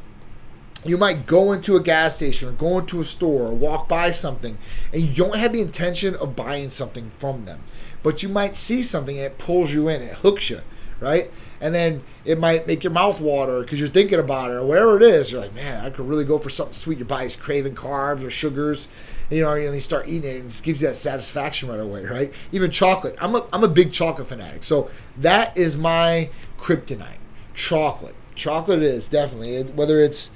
you 0.85 0.97
might 0.97 1.27
go 1.27 1.53
into 1.53 1.77
a 1.77 1.81
gas 1.83 2.17
station 2.17 2.49
or 2.49 2.53
go 2.53 2.79
into 2.79 3.01
a 3.01 3.05
store 3.05 3.49
or 3.49 3.55
walk 3.55 3.89
by 3.89 4.11
something 4.11 4.57
and 4.93 5.03
you 5.03 5.15
don't 5.15 5.37
have 5.37 5.53
the 5.53 5.61
intention 5.61 6.15
of 6.15 6.35
buying 6.35 6.71
something 6.71 7.11
from 7.11 7.45
them 7.45 7.61
but 8.03 8.23
you 8.23 8.29
might 8.29 8.57
see 8.57 8.83
something 8.83 9.17
and 9.17 9.27
it 9.27 9.39
pulls 9.39 9.73
you 9.73 9.89
in 9.89 10.03
it 10.03 10.15
hooks 10.15 10.51
you 10.51 10.61
right? 11.01 11.31
And 11.63 11.75
then 11.75 12.03
it 12.25 12.39
might 12.39 12.67
make 12.67 12.85
your 12.85 12.93
mouth 12.93 13.21
water 13.21 13.61
because 13.61 13.81
you're 13.81 13.89
thinking 13.89 14.19
about 14.19 14.51
it 14.51 14.55
or 14.55 14.67
whatever 14.67 14.97
it 14.99 15.03
is. 15.03 15.33
You're 15.33 15.41
like 15.41 15.55
man 15.55 15.85
i 15.85 15.91
could 15.91 16.07
really 16.07 16.25
go 16.25 16.39
for 16.39 16.51
something 16.51 16.75
sweet. 16.75 16.99
Your 16.99 17.07
body's 17.07 17.37
craving 17.37 17.75
carbs 17.75 18.25
or 18.25 18.31
sugars 18.31 18.87
you 19.31 19.43
know 19.43 19.53
and 19.53 19.75
you 19.75 19.81
start 19.81 20.09
eating 20.09 20.31
it 20.31 20.37
and 20.37 20.47
it 20.47 20.51
just 20.51 20.65
gives 20.65 20.81
you 20.81 20.89
that 20.89 20.95
satisfaction 20.95 21.69
right 21.69 21.81
away 21.81 22.05
right? 22.05 22.33
Even 22.53 22.71
chocolate. 22.71 23.17
I'm 23.21 23.35
a, 23.35 23.47
I'm 23.53 23.65
a 23.65 23.69
big 23.69 23.93
chocolate 23.93 24.29
fanatic. 24.29 24.63
So 24.65 24.91
that 25.17 25.57
is 25.57 25.77
my 25.77 26.31
kryptonite 26.59 27.19
chocolate. 27.55 28.15
Chocolate 28.35 28.83
is 28.83 29.07
definitely 29.07 29.63
whether 29.63 30.01
it's 30.01 30.31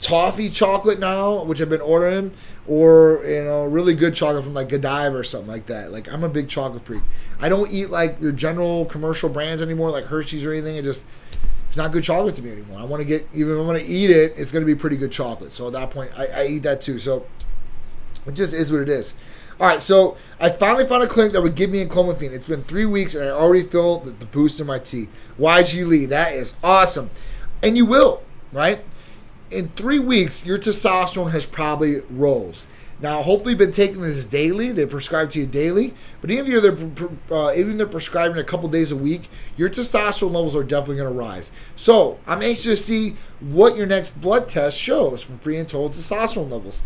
toffee 0.00 0.48
chocolate 0.48 0.98
now, 0.98 1.44
which 1.44 1.60
I've 1.60 1.68
been 1.68 1.80
ordering, 1.80 2.32
or 2.66 3.24
you 3.26 3.44
know, 3.44 3.64
really 3.64 3.94
good 3.94 4.14
chocolate 4.14 4.44
from 4.44 4.54
like 4.54 4.68
Godiva 4.68 5.16
or 5.16 5.24
something 5.24 5.50
like 5.50 5.66
that. 5.66 5.92
Like 5.92 6.12
I'm 6.12 6.24
a 6.24 6.28
big 6.28 6.48
chocolate 6.48 6.84
freak. 6.84 7.02
I 7.40 7.48
don't 7.48 7.70
eat 7.70 7.90
like 7.90 8.20
your 8.20 8.32
general 8.32 8.84
commercial 8.86 9.28
brands 9.28 9.62
anymore, 9.62 9.90
like 9.90 10.04
Hershey's 10.04 10.44
or 10.44 10.52
anything. 10.52 10.76
It 10.76 10.84
just 10.84 11.04
it's 11.68 11.76
not 11.76 11.92
good 11.92 12.04
chocolate 12.04 12.34
to 12.34 12.42
me 12.42 12.50
anymore. 12.50 12.80
I 12.80 12.84
want 12.84 13.00
to 13.00 13.06
get 13.06 13.26
even 13.32 13.54
if 13.54 13.58
I'm 13.60 13.66
going 13.66 13.80
to 13.80 13.86
eat 13.86 14.10
it, 14.10 14.34
it's 14.36 14.52
going 14.52 14.64
to 14.64 14.66
be 14.66 14.74
pretty 14.74 14.96
good 14.96 15.12
chocolate. 15.12 15.52
So 15.52 15.68
at 15.68 15.72
that 15.74 15.90
point, 15.90 16.10
I, 16.16 16.26
I 16.26 16.46
eat 16.46 16.64
that 16.64 16.80
too. 16.80 16.98
So 16.98 17.26
it 18.26 18.34
just 18.34 18.52
is 18.52 18.70
what 18.70 18.80
it 18.80 18.88
is. 18.88 19.14
All 19.60 19.66
right, 19.66 19.82
so 19.82 20.16
I 20.40 20.48
finally 20.48 20.86
found 20.86 21.02
a 21.02 21.06
clinic 21.06 21.34
that 21.34 21.42
would 21.42 21.54
give 21.54 21.68
me 21.68 21.80
a 21.82 21.86
clomiphene. 21.86 22.32
It's 22.32 22.46
been 22.46 22.64
three 22.64 22.86
weeks, 22.86 23.14
and 23.14 23.26
I 23.26 23.28
already 23.28 23.62
feel 23.62 23.98
the, 23.98 24.10
the 24.10 24.24
boost 24.24 24.58
in 24.58 24.66
my 24.66 24.78
T. 24.78 25.08
YG 25.38 25.86
Lee, 25.86 26.06
that 26.06 26.32
is 26.32 26.54
awesome, 26.64 27.10
and 27.62 27.76
you 27.76 27.84
will, 27.84 28.22
right? 28.52 28.80
In 29.50 29.68
three 29.70 29.98
weeks, 29.98 30.44
your 30.44 30.58
testosterone 30.58 31.32
has 31.32 31.46
probably 31.46 32.00
rose. 32.08 32.66
Now, 33.02 33.22
hopefully, 33.22 33.52
you've 33.52 33.58
been 33.58 33.72
taking 33.72 34.02
this 34.02 34.26
daily. 34.26 34.72
They 34.72 34.84
prescribe 34.84 35.30
to 35.30 35.40
you 35.40 35.46
daily, 35.46 35.94
but 36.20 36.30
even 36.30 36.52
if 36.52 36.62
they're 36.62 37.36
uh, 37.36 37.52
even 37.54 37.78
they're 37.78 37.86
prescribing 37.86 38.36
a 38.36 38.44
couple 38.44 38.68
days 38.68 38.92
a 38.92 38.96
week, 38.96 39.28
your 39.56 39.70
testosterone 39.70 40.34
levels 40.34 40.54
are 40.54 40.62
definitely 40.62 40.96
going 40.96 41.12
to 41.12 41.18
rise. 41.18 41.50
So, 41.74 42.20
I'm 42.26 42.42
anxious 42.42 42.80
to 42.80 42.84
see 42.86 43.16
what 43.40 43.76
your 43.76 43.86
next 43.86 44.20
blood 44.20 44.48
test 44.48 44.78
shows 44.78 45.22
from 45.22 45.38
free 45.38 45.56
and 45.56 45.68
total 45.68 45.88
testosterone 45.88 46.50
levels 46.50 46.82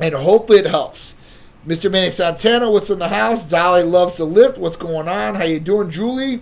and 0.00 0.14
hopefully 0.14 0.58
it 0.58 0.66
helps. 0.66 1.14
Mr. 1.66 1.92
Manny 1.92 2.10
Santana, 2.10 2.70
what's 2.70 2.88
in 2.88 2.98
the 2.98 3.08
house? 3.08 3.44
Dolly 3.44 3.82
loves 3.82 4.16
to 4.16 4.24
lift. 4.24 4.56
What's 4.56 4.76
going 4.76 5.08
on? 5.08 5.34
How 5.34 5.44
you 5.44 5.60
doing, 5.60 5.90
Julie? 5.90 6.40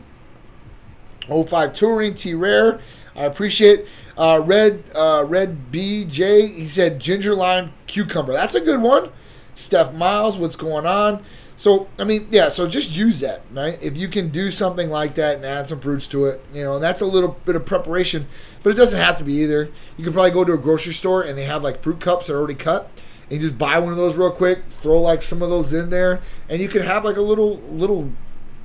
05 1.29 1.73
Touring, 1.73 2.15
T 2.15 2.35
Rare. 2.35 2.79
I 3.17 3.25
appreciate 3.25 3.85
uh, 4.19 4.43
Red 4.45 4.85
uh, 4.95 5.25
Red 5.27 5.71
BJ. 5.73 6.51
He 6.51 6.69
said 6.69 7.01
ginger 7.01 7.35
lime 7.35 7.73
cucumber. 7.87 8.33
That's 8.33 8.55
a 8.55 8.61
good 8.61 8.83
one. 8.83 9.11
Steph 9.55 9.95
Miles, 9.95 10.37
what's 10.37 10.57
going 10.57 10.87
on? 10.87 11.23
So 11.57 11.89
I 11.99 12.05
mean, 12.05 12.29
yeah. 12.31 12.49
So 12.49 12.69
just 12.69 12.97
use 12.97 13.21
that, 13.21 13.43
right? 13.53 13.83
If 13.83 13.97
you 13.97 14.09
can 14.09 14.29
do 14.29 14.51
something 14.51 14.91
like 14.91 15.15
that 15.15 15.37
and 15.37 15.47
add 15.47 15.69
some 15.69 15.81
fruits 15.81 16.07
to 16.09 16.27
it, 16.27 16.45
you 16.53 16.63
know, 16.63 16.75
and 16.75 16.83
that's 16.83 17.01
a 17.01 17.07
little 17.07 17.39
bit 17.45 17.57
of 17.57 17.65
preparation, 17.65 18.27
but 18.63 18.71
it 18.71 18.77
doesn't 18.77 19.01
have 19.01 19.17
to 19.17 19.25
be 19.25 19.35
either. 19.35 19.71
You 19.97 20.05
can 20.05 20.13
probably 20.13 20.31
go 20.33 20.45
to 20.45 20.53
a 20.53 20.59
grocery 20.59 20.93
store 20.93 21.23
and 21.23 21.39
they 21.39 21.45
have 21.45 21.63
like 21.63 21.83
fruit 21.83 22.01
cups 22.01 22.27
that 22.27 22.35
are 22.35 22.39
already 22.39 22.55
cut 22.55 22.91
and 23.31 23.41
just 23.41 23.59
buy 23.59 23.79
one 23.79 23.91
of 23.91 23.97
those 23.97 24.17
real 24.17 24.31
quick, 24.31 24.65
throw 24.69 25.01
like 25.01 25.23
some 25.23 25.43
of 25.43 25.51
those 25.51 25.73
in 25.73 25.91
there, 25.91 26.21
and 26.49 26.63
you 26.63 26.69
can 26.69 26.83
have 26.83 27.05
like 27.05 27.17
a 27.17 27.23
little 27.23 27.57
little 27.71 28.13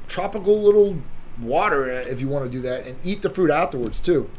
tropical 0.07 0.61
little 0.61 0.97
water 1.41 1.89
if 1.89 2.21
you 2.21 2.27
want 2.27 2.45
to 2.45 2.51
do 2.51 2.59
that, 2.59 2.85
and 2.85 2.97
eat 3.03 3.21
the 3.21 3.29
fruit 3.29 3.51
afterwards 3.51 3.99
too. 3.99 4.29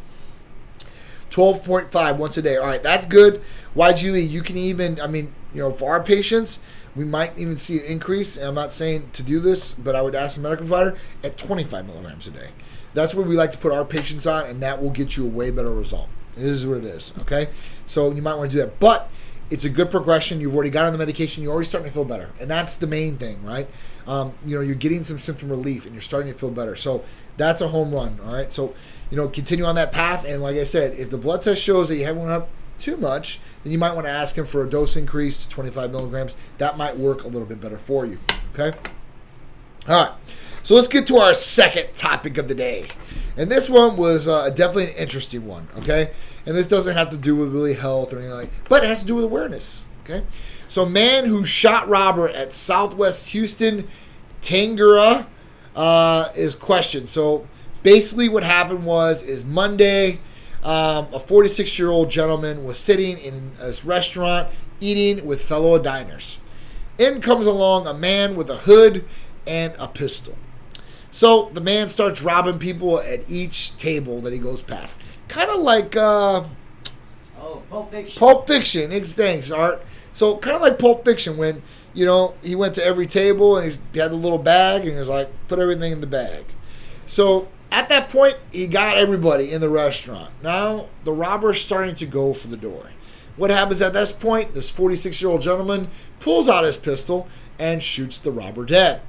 12.5 1.35 2.17
once 2.17 2.37
a 2.37 2.43
day. 2.43 2.57
All 2.57 2.67
right, 2.67 2.83
that's 2.83 3.07
good. 3.07 3.43
YG 3.75 4.13
Lee, 4.13 4.21
you 4.21 4.41
can 4.41 4.57
even, 4.57 5.01
I 5.01 5.09
mean, 5.09 5.35
you 5.53 5.63
know, 5.63 5.73
for 5.73 5.91
our 5.91 6.01
patients, 6.01 6.61
we 6.95 7.05
might 7.05 7.37
even 7.37 7.57
see 7.57 7.79
an 7.79 7.87
increase. 7.87 8.37
And 8.37 8.47
I'm 8.47 8.55
not 8.55 8.71
saying 8.71 9.11
to 9.15 9.23
do 9.25 9.41
this, 9.41 9.73
but 9.73 9.97
I 9.97 10.03
would 10.03 10.15
ask 10.15 10.37
the 10.37 10.43
medical 10.43 10.65
provider 10.67 10.97
at 11.25 11.37
25 11.37 11.87
milligrams 11.87 12.29
a 12.29 12.31
day. 12.31 12.51
That's 12.95 13.15
what 13.15 13.27
we 13.27 13.35
like 13.35 13.51
to 13.51 13.59
put 13.59 13.73
our 13.73 13.85
patients 13.85 14.29
on, 14.29 14.47
and 14.47 14.63
that 14.63 14.81
will 14.81 14.91
get 14.91 15.17
you 15.17 15.27
a 15.27 15.29
way 15.29 15.51
better 15.51 15.73
result. 15.73 16.09
It 16.37 16.45
is 16.45 16.65
what 16.65 16.79
it 16.79 16.85
is. 16.85 17.13
Okay, 17.23 17.49
so 17.87 18.13
you 18.13 18.23
might 18.23 18.37
want 18.37 18.53
to 18.53 18.57
do 18.57 18.63
that, 18.63 18.79
but 18.79 19.11
it's 19.51 19.65
a 19.65 19.71
good 19.71 19.91
progression. 19.91 20.41
You've 20.41 20.55
already 20.55 20.71
got 20.71 20.87
on 20.87 20.93
the 20.93 20.99
medication. 20.99 21.43
You're 21.43 21.53
already 21.53 21.67
starting 21.67 21.91
to 21.91 21.95
feel 21.95 22.05
better, 22.05 22.31
and 22.41 22.49
that's 22.49 22.77
the 22.77 22.87
main 22.87 23.19
thing, 23.19 23.43
right? 23.43 23.69
Um, 24.07 24.35
you 24.47 24.55
know, 24.55 24.63
you're 24.63 24.77
getting 24.77 25.03
some 25.03 25.19
symptom 25.19 25.49
relief, 25.49 25.85
and 25.85 25.95
you're 25.95 26.01
starting 26.01 26.33
to 26.33 26.39
feel 26.39 26.51
better. 26.51 26.77
So 26.77 27.05
that's 27.37 27.61
a 27.61 27.69
home 27.69 27.93
run. 27.93 28.21
All 28.25 28.33
right. 28.33 28.53
So 28.53 28.75
you 29.11 29.17
know, 29.17 29.29
continue 29.29 29.65
on 29.65 29.75
that 29.77 29.93
path. 29.93 30.25
And 30.27 30.43
like 30.43 30.57
I 30.57 30.65
said, 30.65 30.95
if 30.95 31.11
the 31.11 31.19
blood 31.19 31.43
test 31.43 31.63
shows 31.63 31.89
that 31.89 31.97
you 31.97 32.05
haven't 32.05 32.23
went 32.23 32.33
up 32.33 32.51
too 32.79 32.97
much, 32.97 33.41
then 33.63 33.73
you 33.73 33.79
might 33.79 33.95
want 33.95 34.07
to 34.07 34.13
ask 34.13 34.37
him 34.37 34.47
for 34.47 34.65
a 34.65 34.69
dose 34.69 34.97
increase 34.97 35.39
to 35.39 35.49
25 35.49 35.91
milligrams. 35.91 36.37
That 36.59 36.77
might 36.77 36.97
work 36.97 37.25
a 37.25 37.29
little 37.29 37.47
bit 37.47 37.61
better 37.61 37.79
for 37.79 38.05
you. 38.05 38.19
Okay. 38.53 38.77
All 39.89 40.05
right. 40.05 40.13
So 40.63 40.75
let's 40.75 40.89
get 40.89 41.07
to 41.09 41.17
our 41.19 41.35
second 41.35 41.95
topic 41.95 42.39
of 42.39 42.49
the 42.49 42.55
day. 42.55 42.89
And 43.37 43.51
this 43.51 43.69
one 43.69 43.97
was 43.97 44.27
uh, 44.27 44.49
definitely 44.51 44.93
an 44.93 44.97
interesting 44.97 45.47
one, 45.47 45.69
okay? 45.79 46.13
And 46.47 46.57
this 46.57 46.67
doesn't 46.67 46.97
have 46.97 47.11
to 47.11 47.17
do 47.17 47.37
with 47.37 47.53
really 47.53 47.75
health 47.75 48.13
or 48.13 48.19
anything 48.19 48.35
like 48.35 48.51
but 48.69 48.83
it 48.83 48.87
has 48.87 49.01
to 49.01 49.07
do 49.07 49.17
with 49.17 49.25
awareness, 49.25 49.85
okay? 50.05 50.25
So, 50.69 50.87
man 50.87 51.27
who 51.27 51.45
shot 51.45 51.89
robber 51.89 52.29
at 52.29 52.53
Southwest 52.53 53.31
Houston, 53.31 53.87
taqueria, 54.41 55.27
uh, 55.77 56.29
is 56.35 56.55
questioned. 56.55 57.11
So, 57.11 57.47
basically, 57.85 58.29
what 58.29 58.43
happened 58.43 58.85
was 58.85 59.23
is 59.23 59.45
Monday, 59.45 60.19
um, 60.65 61.07
a 61.13 61.21
46 61.21 61.79
year 61.79 61.91
old 61.91 62.11
gentleman 62.11 62.65
was 62.65 62.79
sitting 62.79 63.19
in 63.19 63.53
this 63.61 63.85
restaurant 63.85 64.49
eating 64.81 65.25
with 65.25 65.41
fellow 65.41 65.79
diners. 65.79 66.41
In 66.99 67.21
comes 67.21 67.47
along 67.47 67.87
a 67.87 67.95
man 67.95 68.35
with 68.35 68.51
a 68.51 68.57
hood 68.57 69.05
and 69.47 69.75
a 69.79 69.87
pistol. 69.87 70.37
So 71.11 71.51
the 71.53 71.61
man 71.61 71.89
starts 71.89 72.23
robbing 72.23 72.59
people 72.59 72.99
at 72.99 73.29
each 73.31 73.77
table 73.77 74.21
that 74.23 74.33
he 74.33 74.39
goes 74.39 74.63
past. 74.63 75.01
Kind 75.29 75.51
of 75.51 75.61
like 75.61 75.95
uh, 75.97 76.45
oh, 77.41 77.63
Pulp 77.71 77.91
Fiction. 77.91 78.19
Pulp 78.19 78.49
Fiction. 78.49 78.91
Thanks, 78.91 79.51
Art. 79.51 79.85
So 80.13 80.39
kind 80.39 80.57
of 80.57 80.63
like 80.63 80.79
Pulp 80.79 81.05
Fiction 81.05 81.37
when 81.37 81.63
you 81.93 82.07
know 82.07 82.35
he 82.43 82.55
went 82.55 82.75
to 82.77 82.85
every 82.85 83.07
table 83.07 83.57
and 83.57 83.79
he 83.93 83.99
had 83.99 84.11
a 84.11 84.17
little 84.17 84.39
bag 84.39 84.83
and 84.83 84.93
he 84.93 84.99
was 84.99 85.09
like, 85.09 85.31
put 85.47 85.59
everything 85.59 85.93
in 85.93 86.01
the 86.01 86.07
bag. 86.07 86.47
So 87.07 87.49
at 87.75 87.89
that 87.89 88.09
point, 88.09 88.37
he 88.53 88.67
got 88.67 88.97
everybody 88.97 89.51
in 89.51 89.61
the 89.61 89.69
restaurant. 89.69 90.31
Now 90.43 90.89
the 91.05 91.13
robber's 91.13 91.61
starting 91.61 91.95
to 91.97 92.07
go 92.07 92.33
for 92.33 92.49
the 92.49 92.57
door. 92.57 92.91
What 93.37 93.51
happens 93.51 93.83
at 93.83 93.93
this 93.93 94.13
point? 94.13 94.55
This 94.55 94.71
46 94.71 95.21
year 95.21 95.31
old 95.31 95.43
gentleman 95.43 95.89
pulls 96.21 96.49
out 96.49 96.65
his 96.65 96.77
pistol 96.77 97.29
and 97.59 97.83
shoots 97.83 98.19
the 98.19 98.31
robber 98.31 98.65
dead. 98.65 99.03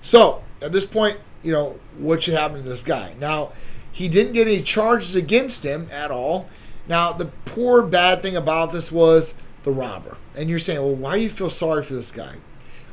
So 0.00 0.42
at 0.62 0.72
this 0.72 0.86
point, 0.86 1.18
you 1.42 1.52
know, 1.52 1.78
what 1.98 2.22
should 2.22 2.34
happen 2.34 2.62
to 2.62 2.68
this 2.68 2.82
guy. 2.82 3.14
Now, 3.18 3.52
he 3.90 4.08
didn't 4.08 4.32
get 4.32 4.46
any 4.46 4.62
charges 4.62 5.14
against 5.14 5.64
him 5.64 5.88
at 5.92 6.10
all. 6.10 6.48
Now, 6.88 7.12
the 7.12 7.26
poor 7.44 7.82
bad 7.82 8.22
thing 8.22 8.36
about 8.36 8.72
this 8.72 8.90
was 8.90 9.34
the 9.62 9.70
robber. 9.70 10.16
And 10.36 10.50
you're 10.50 10.58
saying, 10.58 10.80
well, 10.80 10.94
why 10.94 11.16
do 11.16 11.22
you 11.22 11.30
feel 11.30 11.50
sorry 11.50 11.82
for 11.82 11.94
this 11.94 12.10
guy? 12.10 12.36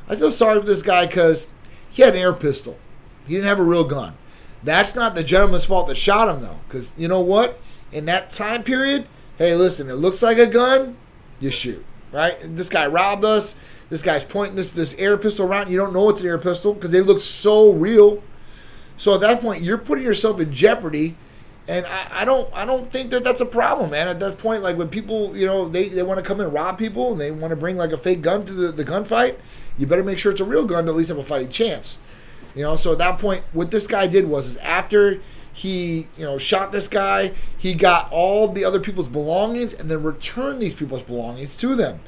I 0.08 0.16
feel 0.16 0.30
sorry 0.30 0.60
for 0.60 0.66
this 0.66 0.82
guy 0.82 1.06
because 1.06 1.48
he 1.90 2.02
had 2.02 2.14
an 2.14 2.20
air 2.20 2.32
pistol. 2.32 2.76
He 3.26 3.34
didn't 3.34 3.48
have 3.48 3.60
a 3.60 3.64
real 3.64 3.84
gun. 3.84 4.14
That's 4.64 4.94
not 4.94 5.14
the 5.14 5.24
gentleman's 5.24 5.64
fault 5.64 5.88
that 5.88 5.96
shot 5.96 6.28
him, 6.28 6.42
though. 6.42 6.58
Because 6.68 6.92
you 6.96 7.08
know 7.08 7.20
what? 7.20 7.60
In 7.90 8.06
that 8.06 8.30
time 8.30 8.62
period, 8.62 9.08
hey, 9.38 9.54
listen, 9.54 9.88
it 9.90 9.94
looks 9.94 10.22
like 10.22 10.38
a 10.38 10.46
gun, 10.46 10.96
you 11.40 11.50
shoot. 11.50 11.84
Right? 12.12 12.36
This 12.42 12.68
guy 12.68 12.86
robbed 12.86 13.24
us. 13.24 13.56
This 13.88 14.02
guy's 14.02 14.24
pointing 14.24 14.56
this 14.56 14.70
this 14.70 14.94
air 14.94 15.18
pistol 15.18 15.46
around. 15.46 15.70
You 15.70 15.76
don't 15.76 15.92
know 15.92 16.08
it's 16.08 16.22
an 16.22 16.26
air 16.26 16.38
pistol 16.38 16.72
because 16.72 16.92
they 16.92 17.02
look 17.02 17.20
so 17.20 17.72
real. 17.72 18.22
So 18.96 19.14
at 19.14 19.20
that 19.20 19.40
point, 19.40 19.62
you're 19.62 19.78
putting 19.78 20.04
yourself 20.04 20.40
in 20.40 20.52
jeopardy, 20.52 21.16
and 21.68 21.84
I, 21.86 22.22
I, 22.22 22.24
don't 22.24 22.48
I 22.54 22.64
don't 22.64 22.90
think 22.90 23.10
that 23.10 23.24
that's 23.24 23.40
a 23.40 23.46
problem, 23.46 23.90
man. 23.90 24.08
At 24.08 24.20
that 24.20 24.38
point, 24.38 24.62
like 24.62 24.76
when 24.76 24.88
people 24.88 25.36
you 25.36 25.44
know 25.44 25.68
they, 25.68 25.88
they 25.88 26.02
want 26.02 26.18
to 26.18 26.24
come 26.24 26.40
and 26.40 26.52
rob 26.52 26.78
people 26.78 27.12
and 27.12 27.20
they 27.20 27.30
want 27.30 27.50
to 27.50 27.56
bring 27.56 27.76
like 27.76 27.92
a 27.92 27.98
fake 27.98 28.22
gun 28.22 28.44
to 28.46 28.52
the, 28.52 28.72
the 28.72 28.84
gunfight, 28.84 29.36
you 29.76 29.86
better 29.86 30.04
make 30.04 30.18
sure 30.18 30.32
it's 30.32 30.40
a 30.40 30.44
real 30.44 30.64
gun 30.64 30.84
to 30.84 30.90
at 30.90 30.96
least 30.96 31.08
have 31.08 31.18
a 31.18 31.24
fighting 31.24 31.50
chance. 31.50 31.98
You 32.54 32.62
know, 32.62 32.76
so 32.76 32.92
at 32.92 32.98
that 32.98 33.18
point, 33.18 33.42
what 33.52 33.70
this 33.70 33.86
guy 33.86 34.06
did 34.06 34.26
was 34.26 34.48
is 34.48 34.56
after 34.58 35.20
he 35.54 36.06
you 36.16 36.24
know 36.24 36.38
shot 36.38 36.72
this 36.72 36.88
guy, 36.88 37.32
he 37.56 37.74
got 37.74 38.08
all 38.10 38.48
the 38.48 38.64
other 38.64 38.80
people's 38.80 39.08
belongings 39.08 39.74
and 39.74 39.90
then 39.90 40.02
returned 40.02 40.60
these 40.60 40.74
people's 40.74 41.02
belongings 41.02 41.56
to 41.56 41.74
them. 41.74 42.00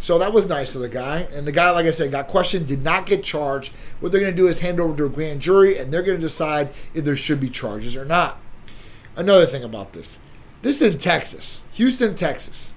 So 0.00 0.18
that 0.18 0.32
was 0.32 0.46
nice 0.46 0.74
of 0.74 0.80
the 0.80 0.88
guy. 0.88 1.26
And 1.32 1.46
the 1.46 1.52
guy, 1.52 1.70
like 1.70 1.86
I 1.86 1.90
said, 1.90 2.12
got 2.12 2.28
questioned, 2.28 2.68
did 2.68 2.84
not 2.84 3.06
get 3.06 3.24
charged. 3.24 3.72
What 3.98 4.12
they're 4.12 4.20
going 4.20 4.32
to 4.32 4.36
do 4.36 4.46
is 4.46 4.60
hand 4.60 4.78
over 4.78 4.96
to 4.96 5.06
a 5.06 5.10
grand 5.10 5.40
jury, 5.40 5.76
and 5.76 5.92
they're 5.92 6.02
going 6.02 6.18
to 6.18 6.22
decide 6.22 6.70
if 6.94 7.04
there 7.04 7.16
should 7.16 7.40
be 7.40 7.50
charges 7.50 7.96
or 7.96 8.04
not. 8.04 8.38
Another 9.16 9.46
thing 9.46 9.64
about 9.64 9.92
this 9.92 10.20
this 10.62 10.80
is 10.82 10.94
in 10.94 11.00
Texas, 11.00 11.64
Houston, 11.72 12.14
Texas. 12.14 12.74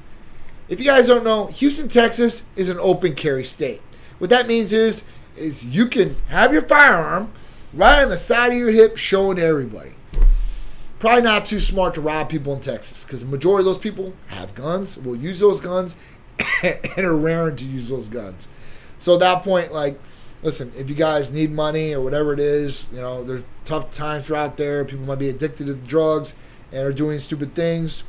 If 0.70 0.80
you 0.80 0.86
guys 0.86 1.08
don't 1.08 1.24
know, 1.24 1.48
Houston, 1.48 1.90
Texas 1.90 2.44
is 2.56 2.70
an 2.70 2.80
open 2.80 3.14
carry 3.16 3.44
state. 3.44 3.82
What 4.20 4.30
that 4.30 4.48
means 4.48 4.72
is, 4.72 5.04
is 5.36 5.66
you 5.66 5.88
can 5.88 6.16
have 6.28 6.54
your 6.54 6.62
firearm 6.64 7.32
right 7.74 8.02
on 8.02 8.10
the 8.10 8.18
side 8.18 8.52
of 8.52 8.58
your 8.58 8.72
hip, 8.72 8.98
showing 8.98 9.40
everybody. 9.40 9.92
Probably 11.00 11.24
not 11.24 11.46
too 11.46 11.60
smart 11.60 11.96
to 11.96 12.02
rob 12.02 12.30
people 12.30 12.54
in 12.54 12.62
Texas 12.62 13.04
because 13.04 13.22
the 13.22 13.28
majority 13.28 13.62
of 13.62 13.66
those 13.66 13.78
people 13.78 14.14
have 14.28 14.54
guns, 14.54 14.98
will 14.98 15.16
use 15.16 15.40
those 15.40 15.60
guns, 15.60 15.96
and 16.64 17.06
are 17.06 17.16
raring 17.16 17.56
to 17.56 17.66
use 17.66 17.90
those 17.90 18.08
guns. 18.08 18.48
So 19.00 19.16
at 19.16 19.20
that 19.22 19.42
point, 19.42 19.74
like, 19.74 20.00
listen, 20.44 20.72
if 20.78 20.90
you 20.90 20.96
guys 20.96 21.32
need 21.32 21.52
money 21.52 21.94
or 21.94 22.02
whatever 22.02 22.34
it 22.34 22.40
is, 22.40 22.88
you 22.94 23.02
know, 23.02 23.24
there's 23.24 23.44
tough 23.66 23.92
times 23.92 24.32
out 24.32 24.58
there. 24.58 24.86
People 24.86 25.06
might 25.06 25.20
be 25.20 25.30
addicted 25.30 25.68
to 25.68 25.76
drugs 25.76 26.36
and 26.72 26.86
are 26.86 26.94
doing 26.94 27.18
stupid 27.18 27.56
things. 27.56 28.04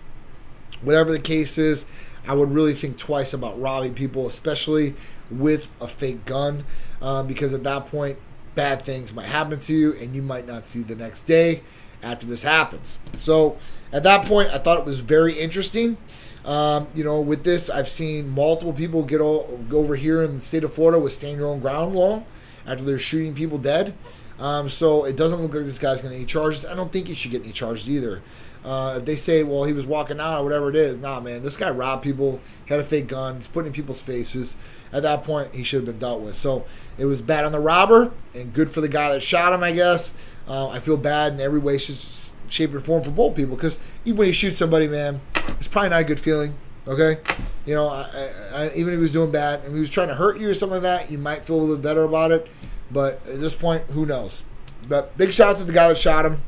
Whatever 0.82 1.12
the 1.12 1.18
case 1.18 1.56
is, 1.58 1.86
I 2.26 2.34
would 2.34 2.52
really 2.52 2.74
think 2.74 2.98
twice 2.98 3.32
about 3.32 3.60
robbing 3.60 3.94
people, 3.94 4.26
especially 4.26 4.94
with 5.38 5.70
a 5.80 5.88
fake 5.88 6.24
gun, 6.24 6.64
uh, 7.00 7.22
because 7.22 7.52
at 7.52 7.64
that 7.64 7.86
point, 7.86 8.18
bad 8.54 8.84
things 8.84 9.12
might 9.12 9.26
happen 9.26 9.58
to 9.58 9.72
you, 9.72 9.94
and 9.94 10.14
you 10.14 10.22
might 10.22 10.46
not 10.46 10.66
see 10.66 10.82
the 10.82 10.96
next 10.96 11.22
day 11.22 11.62
after 12.02 12.26
this 12.26 12.42
happens. 12.42 12.98
So 13.16 13.56
at 13.92 14.02
that 14.02 14.26
point, 14.26 14.50
I 14.50 14.58
thought 14.58 14.78
it 14.78 14.84
was 14.84 15.00
very 15.00 15.34
interesting. 15.34 15.96
Um, 16.44 16.88
you 16.94 17.04
know, 17.04 17.20
with 17.20 17.44
this, 17.44 17.70
I've 17.70 17.88
seen 17.88 18.28
multiple 18.28 18.72
people 18.72 19.04
get 19.04 19.20
all, 19.20 19.58
go 19.68 19.78
over 19.78 19.94
here 19.94 20.22
in 20.22 20.34
the 20.36 20.40
state 20.40 20.64
of 20.64 20.74
Florida 20.74 20.98
with 20.98 21.12
stand 21.12 21.38
your 21.38 21.48
own 21.48 21.60
ground 21.60 21.94
law 21.94 22.24
after 22.66 22.84
they're 22.84 22.98
shooting 22.98 23.34
people 23.34 23.58
dead. 23.58 23.94
Um, 24.38 24.68
so 24.68 25.04
it 25.04 25.16
doesn't 25.16 25.40
look 25.40 25.54
like 25.54 25.64
this 25.64 25.78
guy's 25.78 26.00
going 26.00 26.12
to 26.12 26.16
any 26.16 26.26
charges. 26.26 26.66
I 26.66 26.74
don't 26.74 26.90
think 26.90 27.06
he 27.06 27.14
should 27.14 27.30
get 27.30 27.44
any 27.44 27.52
charges 27.52 27.88
either. 27.88 28.22
Uh, 28.64 28.96
if 28.98 29.04
they 29.04 29.16
say, 29.16 29.42
well, 29.42 29.64
he 29.64 29.72
was 29.72 29.86
walking 29.86 30.20
out 30.20 30.40
or 30.40 30.44
whatever 30.44 30.70
it 30.70 30.76
is, 30.76 30.96
nah, 30.96 31.18
man, 31.20 31.42
this 31.42 31.56
guy 31.56 31.70
robbed 31.70 32.02
people, 32.02 32.40
had 32.66 32.78
a 32.78 32.84
fake 32.84 33.08
gun, 33.08 33.36
he's 33.36 33.48
putting 33.48 33.68
in 33.68 33.72
people's 33.72 34.00
faces. 34.00 34.56
At 34.92 35.02
that 35.02 35.24
point, 35.24 35.54
he 35.54 35.64
should 35.64 35.78
have 35.78 35.86
been 35.86 35.98
dealt 35.98 36.20
with. 36.20 36.36
So 36.36 36.64
it 36.96 37.06
was 37.06 37.20
bad 37.20 37.44
on 37.44 37.52
the 37.52 37.58
robber 37.58 38.12
and 38.34 38.52
good 38.52 38.70
for 38.70 38.80
the 38.80 38.88
guy 38.88 39.12
that 39.12 39.22
shot 39.22 39.52
him, 39.52 39.62
I 39.62 39.72
guess. 39.72 40.14
Uh, 40.46 40.68
I 40.68 40.78
feel 40.78 40.96
bad 40.96 41.32
in 41.34 41.40
every 41.40 41.58
way, 41.58 41.78
shape, 41.78 42.74
or 42.74 42.80
form 42.80 43.02
for 43.02 43.10
both 43.10 43.34
people 43.34 43.56
because 43.56 43.78
even 44.04 44.18
when 44.18 44.28
you 44.28 44.34
shoot 44.34 44.54
somebody, 44.54 44.86
man, 44.86 45.20
it's 45.58 45.68
probably 45.68 45.90
not 45.90 46.02
a 46.02 46.04
good 46.04 46.20
feeling. 46.20 46.54
Okay, 46.86 47.18
you 47.64 47.74
know, 47.76 47.86
I, 47.86 48.32
I, 48.52 48.70
even 48.74 48.92
if 48.92 48.98
he 48.98 49.02
was 49.02 49.12
doing 49.12 49.30
bad 49.30 49.60
and 49.62 49.72
he 49.72 49.78
was 49.78 49.88
trying 49.88 50.08
to 50.08 50.16
hurt 50.16 50.40
you 50.40 50.50
or 50.50 50.54
something 50.54 50.82
like 50.82 50.82
that, 50.82 51.10
you 51.12 51.18
might 51.18 51.44
feel 51.44 51.56
a 51.56 51.60
little 51.60 51.76
bit 51.76 51.82
better 51.82 52.02
about 52.02 52.32
it. 52.32 52.48
But 52.90 53.24
at 53.26 53.40
this 53.40 53.54
point, 53.54 53.84
who 53.90 54.04
knows? 54.04 54.44
But 54.88 55.16
big 55.16 55.32
shout 55.32 55.50
out 55.50 55.56
to 55.58 55.64
the 55.64 55.72
guy 55.72 55.86
that 55.86 55.96
shot 55.96 56.26
him. 56.26 56.42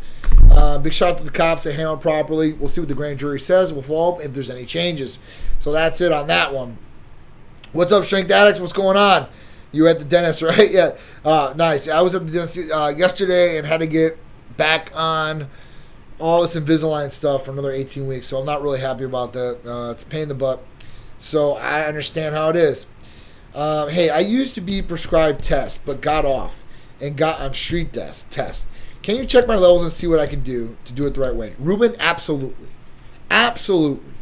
Uh, 0.50 0.78
big 0.78 0.92
shout 0.92 1.10
out 1.10 1.18
to 1.18 1.24
the 1.24 1.30
cops 1.30 1.64
that 1.64 1.74
handled 1.74 2.00
properly. 2.00 2.52
We'll 2.52 2.68
see 2.68 2.80
what 2.80 2.88
the 2.88 2.94
grand 2.94 3.18
jury 3.18 3.40
says. 3.40 3.72
We'll 3.72 3.82
follow 3.82 4.14
up 4.14 4.20
if 4.20 4.32
there's 4.32 4.50
any 4.50 4.64
changes. 4.64 5.18
So 5.58 5.72
that's 5.72 6.00
it 6.00 6.12
on 6.12 6.26
that 6.28 6.52
one. 6.52 6.78
What's 7.72 7.92
up, 7.92 8.04
Strength 8.04 8.30
Addicts? 8.30 8.60
What's 8.60 8.72
going 8.72 8.96
on? 8.96 9.28
You 9.72 9.82
were 9.82 9.88
at 9.88 9.98
the 9.98 10.04
dentist, 10.04 10.42
right? 10.42 10.70
Yeah. 10.70 10.96
Uh, 11.24 11.52
nice. 11.56 11.88
I 11.88 12.00
was 12.02 12.14
at 12.14 12.26
the 12.26 12.32
dentist 12.32 12.70
uh, 12.72 12.92
yesterday 12.96 13.58
and 13.58 13.66
had 13.66 13.80
to 13.80 13.86
get 13.86 14.18
back 14.56 14.92
on 14.94 15.48
all 16.18 16.42
this 16.42 16.56
Invisalign 16.56 17.10
stuff 17.10 17.46
for 17.46 17.50
another 17.50 17.72
18 17.72 18.06
weeks. 18.06 18.28
So 18.28 18.38
I'm 18.38 18.46
not 18.46 18.62
really 18.62 18.80
happy 18.80 19.04
about 19.04 19.32
that. 19.32 19.58
Uh, 19.66 19.90
it's 19.90 20.04
a 20.04 20.06
pain 20.06 20.22
in 20.22 20.28
the 20.28 20.34
butt. 20.34 20.62
So 21.18 21.54
I 21.54 21.86
understand 21.86 22.34
how 22.34 22.50
it 22.50 22.56
is. 22.56 22.86
Uh, 23.54 23.86
hey, 23.86 24.10
I 24.10 24.18
used 24.18 24.54
to 24.56 24.60
be 24.60 24.82
prescribed 24.82 25.42
tests, 25.42 25.80
but 25.84 26.00
got 26.00 26.24
off 26.24 26.64
and 27.00 27.16
got 27.16 27.40
on 27.40 27.54
street 27.54 27.92
test. 27.92 28.30
Test. 28.30 28.68
Can 29.04 29.16
you 29.16 29.26
check 29.26 29.46
my 29.46 29.54
levels 29.54 29.82
and 29.82 29.92
see 29.92 30.06
what 30.06 30.18
I 30.18 30.26
can 30.26 30.40
do 30.40 30.78
to 30.86 30.92
do 30.92 31.06
it 31.06 31.12
the 31.12 31.20
right 31.20 31.34
way? 31.34 31.54
Ruben, 31.58 31.94
absolutely, 32.00 32.68
absolutely. 33.30 34.14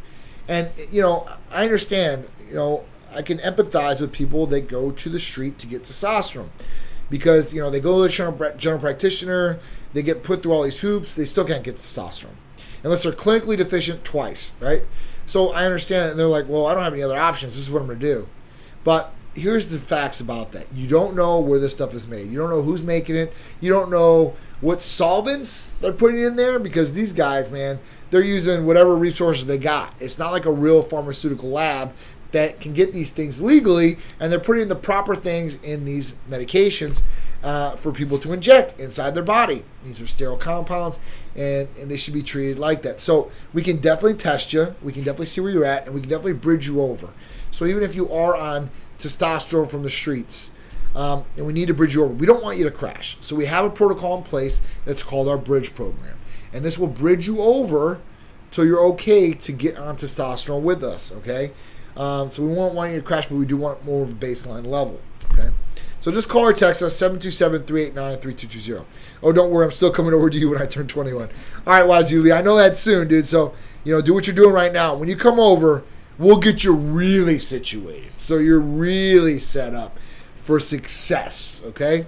And 0.49 0.71
you 0.91 1.01
know, 1.01 1.29
I 1.53 1.63
understand. 1.63 2.29
You 2.49 2.55
know, 2.55 2.85
I 3.15 3.23
can 3.23 3.39
empathize 3.39 4.01
with 4.01 4.13
people 4.13 4.47
that 4.49 4.69
go 4.69 4.91
to 4.91 5.09
the 5.09 5.21
street 5.21 5.59
to 5.61 5.69
get 5.69 5.85
testosterone 5.85 6.49
because 7.09 7.55
you 7.55 7.63
know 7.63 7.71
they 7.71 7.79
go 7.79 7.97
to 7.99 8.03
the 8.03 8.09
general, 8.09 8.57
general 8.57 8.81
practitioner, 8.81 9.61
they 9.93 10.03
get 10.03 10.25
put 10.25 10.43
through 10.43 10.53
all 10.53 10.65
these 10.65 10.81
hoops, 10.81 11.15
they 11.15 11.27
still 11.27 11.45
can't 11.45 11.63
get 11.63 11.77
testosterone 11.77 12.35
unless 12.83 13.05
they're 13.05 13.13
clinically 13.13 13.57
deficient 13.57 14.03
twice, 14.03 14.55
right? 14.59 14.83
So 15.27 15.53
I 15.53 15.65
understand, 15.65 16.11
and 16.11 16.19
they're 16.19 16.27
like, 16.27 16.49
well, 16.49 16.67
I 16.67 16.75
don't 16.75 16.83
have 16.83 16.93
any 16.93 17.03
other 17.03 17.17
options. 17.17 17.53
This 17.53 17.63
is 17.63 17.71
what 17.71 17.81
I'm 17.81 17.87
going 17.87 18.01
to 18.01 18.05
do. 18.05 18.29
But 18.83 19.15
here's 19.35 19.71
the 19.71 19.79
facts 19.79 20.21
about 20.21 20.53
that. 20.53 20.73
You 20.75 20.87
don't 20.87 21.15
know 21.15 21.41
where 21.41 21.59
this 21.59 21.73
stuff 21.73 21.95
is 21.95 22.07
made. 22.07 22.29
You 22.29 22.39
don't 22.39 22.51
know 22.51 22.63
who's 22.63 22.83
making 22.83 23.17
it. 23.17 23.33
You 23.61 23.73
don't 23.73 23.91
know 23.91 24.35
what 24.61 24.81
solvents 24.81 25.73
they're 25.81 25.93
putting 25.93 26.21
in 26.21 26.37
there 26.37 26.59
because 26.59 26.93
these 26.93 27.13
guys, 27.13 27.51
man, 27.51 27.79
they're 28.11 28.21
using 28.21 28.67
whatever 28.67 28.95
resources 28.95 29.47
they 29.47 29.59
got. 29.59 29.95
It's 30.01 30.19
not 30.19 30.33
like 30.33 30.45
a 30.45 30.53
real 30.53 30.83
pharmaceutical 30.83 31.49
lab 31.49 31.93
that 32.33 32.61
can 32.61 32.73
get 32.73 32.93
these 32.93 33.11
things 33.11 33.43
legally, 33.43 33.99
and 34.19 34.33
they're 34.33 34.41
putting 34.41 34.69
the 34.69 34.75
proper 34.75 35.15
things 35.15 35.57
in 35.57 35.85
these 35.85 36.15
medications 36.31 37.03
uh, 37.43 37.77
for 37.77 37.93
people 37.93 38.19
to 38.19 38.33
inject 38.33 38.81
inside 38.81 39.15
their 39.15 39.23
body. 39.23 39.63
These 39.85 40.01
are 40.01 40.07
sterile 40.07 40.37
compounds, 40.37 40.99
and, 41.37 41.69
and 41.79 41.91
they 41.91 41.97
should 41.97 42.15
be 42.15 42.23
treated 42.23 42.59
like 42.59 42.83
that. 42.83 43.01
So 43.01 43.31
we 43.53 43.63
can 43.63 43.79
definitely 43.79 44.15
test 44.15 44.53
you, 44.53 44.75
we 44.83 44.93
can 44.93 45.03
definitely 45.03 45.27
see 45.27 45.41
where 45.41 45.53
you're 45.53 45.65
at, 45.65 45.85
and 45.85 45.95
we 45.95 46.01
can 46.01 46.09
definitely 46.09 46.35
bridge 46.35 46.67
you 46.67 46.81
over. 46.81 47.11
So 47.51 47.67
even 47.67 47.83
if 47.83 47.95
you 47.95 48.11
are 48.11 48.35
on 48.35 48.71
testosterone 49.03 49.71
from 49.71 49.83
the 49.83 49.91
streets, 49.91 50.51
um, 50.95 51.25
and 51.37 51.47
we 51.47 51.53
need 51.53 51.67
to 51.67 51.75
bridge 51.75 51.95
you 51.95 52.05
over, 52.05 52.13
we 52.13 52.27
don't 52.27 52.43
want 52.43 52.59
you 52.59 52.65
to 52.65 52.71
crash. 52.71 53.17
So 53.21 53.35
we 53.35 53.47
have 53.47 53.65
a 53.65 53.71
protocol 53.71 54.19
in 54.19 54.23
place 54.23 54.63
that's 54.85 55.03
called 55.03 55.29
our 55.29 55.39
bridge 55.39 55.75
program, 55.75 56.19
and 56.53 56.65
this 56.65 56.79
will 56.79 56.89
bridge 56.89 57.27
you 57.27 57.41
over 57.41 58.01
till 58.51 58.67
you're 58.67 58.85
okay 58.85 59.33
to 59.33 59.53
get 59.53 59.77
on 59.77 59.97
testosterone 59.97 60.63
with 60.63 60.85
us. 60.85 61.11
Okay. 61.13 61.53
Um, 61.97 62.31
so 62.31 62.43
we 62.43 62.55
won't 62.55 62.75
want 62.75 62.93
you 62.93 63.01
to 63.01 63.05
crash, 63.05 63.27
but 63.27 63.37
we 63.37 63.45
do 63.45 63.57
want 63.57 63.85
more 63.85 64.03
of 64.03 64.11
a 64.11 64.15
baseline 64.15 64.67
level. 64.67 65.01
Okay. 65.33 65.51
So 66.01 66.11
just 66.11 66.29
call 66.29 66.43
or 66.43 66.53
text 66.53 66.83
us 66.83 67.01
727-389-3220. 67.01 68.85
Oh, 69.23 69.33
don't 69.33 69.51
worry, 69.51 69.65
I'm 69.65 69.71
still 69.71 69.93
coming 69.93 70.13
over 70.13 70.29
to 70.29 70.39
you 70.39 70.51
when 70.51 70.61
I 70.61 70.67
turn 70.67 70.89
21. 70.89 71.29
All 71.67 71.73
right, 71.73 71.85
Wazuli, 71.85 72.37
I 72.37 72.43
know 72.43 72.57
that 72.57 72.77
soon, 72.77 73.07
dude. 73.07 73.25
So, 73.25 73.55
you 73.85 73.95
know, 73.95 74.03
do 74.03 74.13
what 74.13 74.27
you're 74.27 74.35
doing 74.35 74.53
right 74.53 74.73
now. 74.73 74.97
When 74.97 75.09
you 75.09 75.15
come 75.15 75.39
over, 75.39 75.85
we'll 76.19 76.39
get 76.39 76.65
you 76.65 76.73
really 76.73 77.39
situated. 77.39 78.13
So 78.17 78.39
you're 78.39 78.61
really 78.61 79.39
set 79.39 79.75
up 79.75 79.99
for 80.37 80.61
success, 80.61 81.63
okay? 81.65 82.07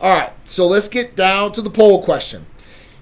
All 0.00 0.16
right, 0.16 0.32
so 0.44 0.66
let's 0.66 0.88
get 0.88 1.14
down 1.14 1.52
to 1.52 1.62
the 1.62 1.70
poll 1.70 2.02
question. 2.02 2.46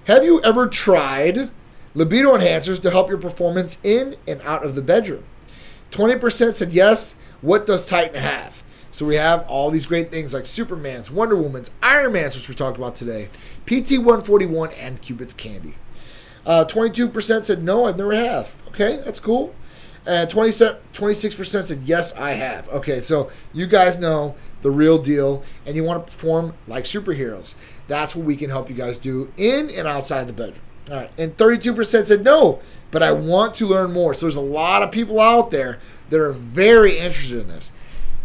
Have 0.05 0.25
you 0.25 0.41
ever 0.43 0.67
tried 0.67 1.49
libido 1.93 2.37
enhancers 2.37 2.81
to 2.81 2.91
help 2.91 3.09
your 3.09 3.17
performance 3.17 3.77
in 3.83 4.15
and 4.27 4.41
out 4.41 4.65
of 4.65 4.75
the 4.75 4.81
bedroom? 4.81 5.23
20% 5.91 6.53
said 6.53 6.73
yes. 6.73 7.15
What 7.41 7.65
does 7.65 7.85
Titan 7.85 8.21
have? 8.21 8.63
So 8.91 9.05
we 9.05 9.15
have 9.15 9.47
all 9.47 9.69
these 9.69 9.85
great 9.85 10.11
things 10.11 10.33
like 10.33 10.45
Superman's, 10.45 11.11
Wonder 11.11 11.35
Woman's, 11.35 11.71
Iron 11.81 12.13
Man's, 12.13 12.35
which 12.35 12.49
we 12.49 12.55
talked 12.55 12.77
about 12.77 12.95
today, 12.95 13.29
PT 13.65 13.99
141, 13.99 14.71
and 14.79 15.01
Cupid's 15.01 15.33
Candy. 15.33 15.75
Uh, 16.49 16.65
22% 16.65 17.43
said 17.43 17.61
no, 17.61 17.85
I've 17.85 17.95
never 17.95 18.15
have. 18.15 18.55
Okay, 18.69 18.99
that's 19.05 19.19
cool. 19.19 19.53
And 20.07 20.27
26% 20.27 21.63
said 21.63 21.81
yes, 21.83 22.11
I 22.15 22.31
have. 22.31 22.67
Okay, 22.69 23.01
so 23.01 23.29
you 23.53 23.67
guys 23.67 23.99
know 23.99 24.35
the 24.63 24.71
real 24.71 24.97
deal, 24.97 25.43
and 25.67 25.75
you 25.75 25.83
want 25.83 26.07
to 26.07 26.11
perform 26.11 26.55
like 26.67 26.85
superheroes. 26.85 27.53
That's 27.87 28.15
what 28.15 28.25
we 28.25 28.35
can 28.35 28.49
help 28.49 28.67
you 28.67 28.75
guys 28.75 28.97
do 28.97 29.31
in 29.37 29.69
and 29.69 29.87
outside 29.87 30.25
the 30.25 30.33
bedroom. 30.33 30.63
All 30.89 30.95
right, 30.95 31.11
and 31.19 31.37
32% 31.37 32.05
said 32.05 32.23
no, 32.23 32.61
but 32.89 33.03
I 33.03 33.11
want 33.11 33.53
to 33.55 33.67
learn 33.67 33.93
more. 33.93 34.15
So 34.15 34.21
there's 34.21 34.35
a 34.35 34.41
lot 34.41 34.81
of 34.81 34.89
people 34.89 35.19
out 35.19 35.51
there 35.51 35.77
that 36.09 36.19
are 36.19 36.31
very 36.31 36.97
interested 36.97 37.41
in 37.41 37.47
this. 37.47 37.71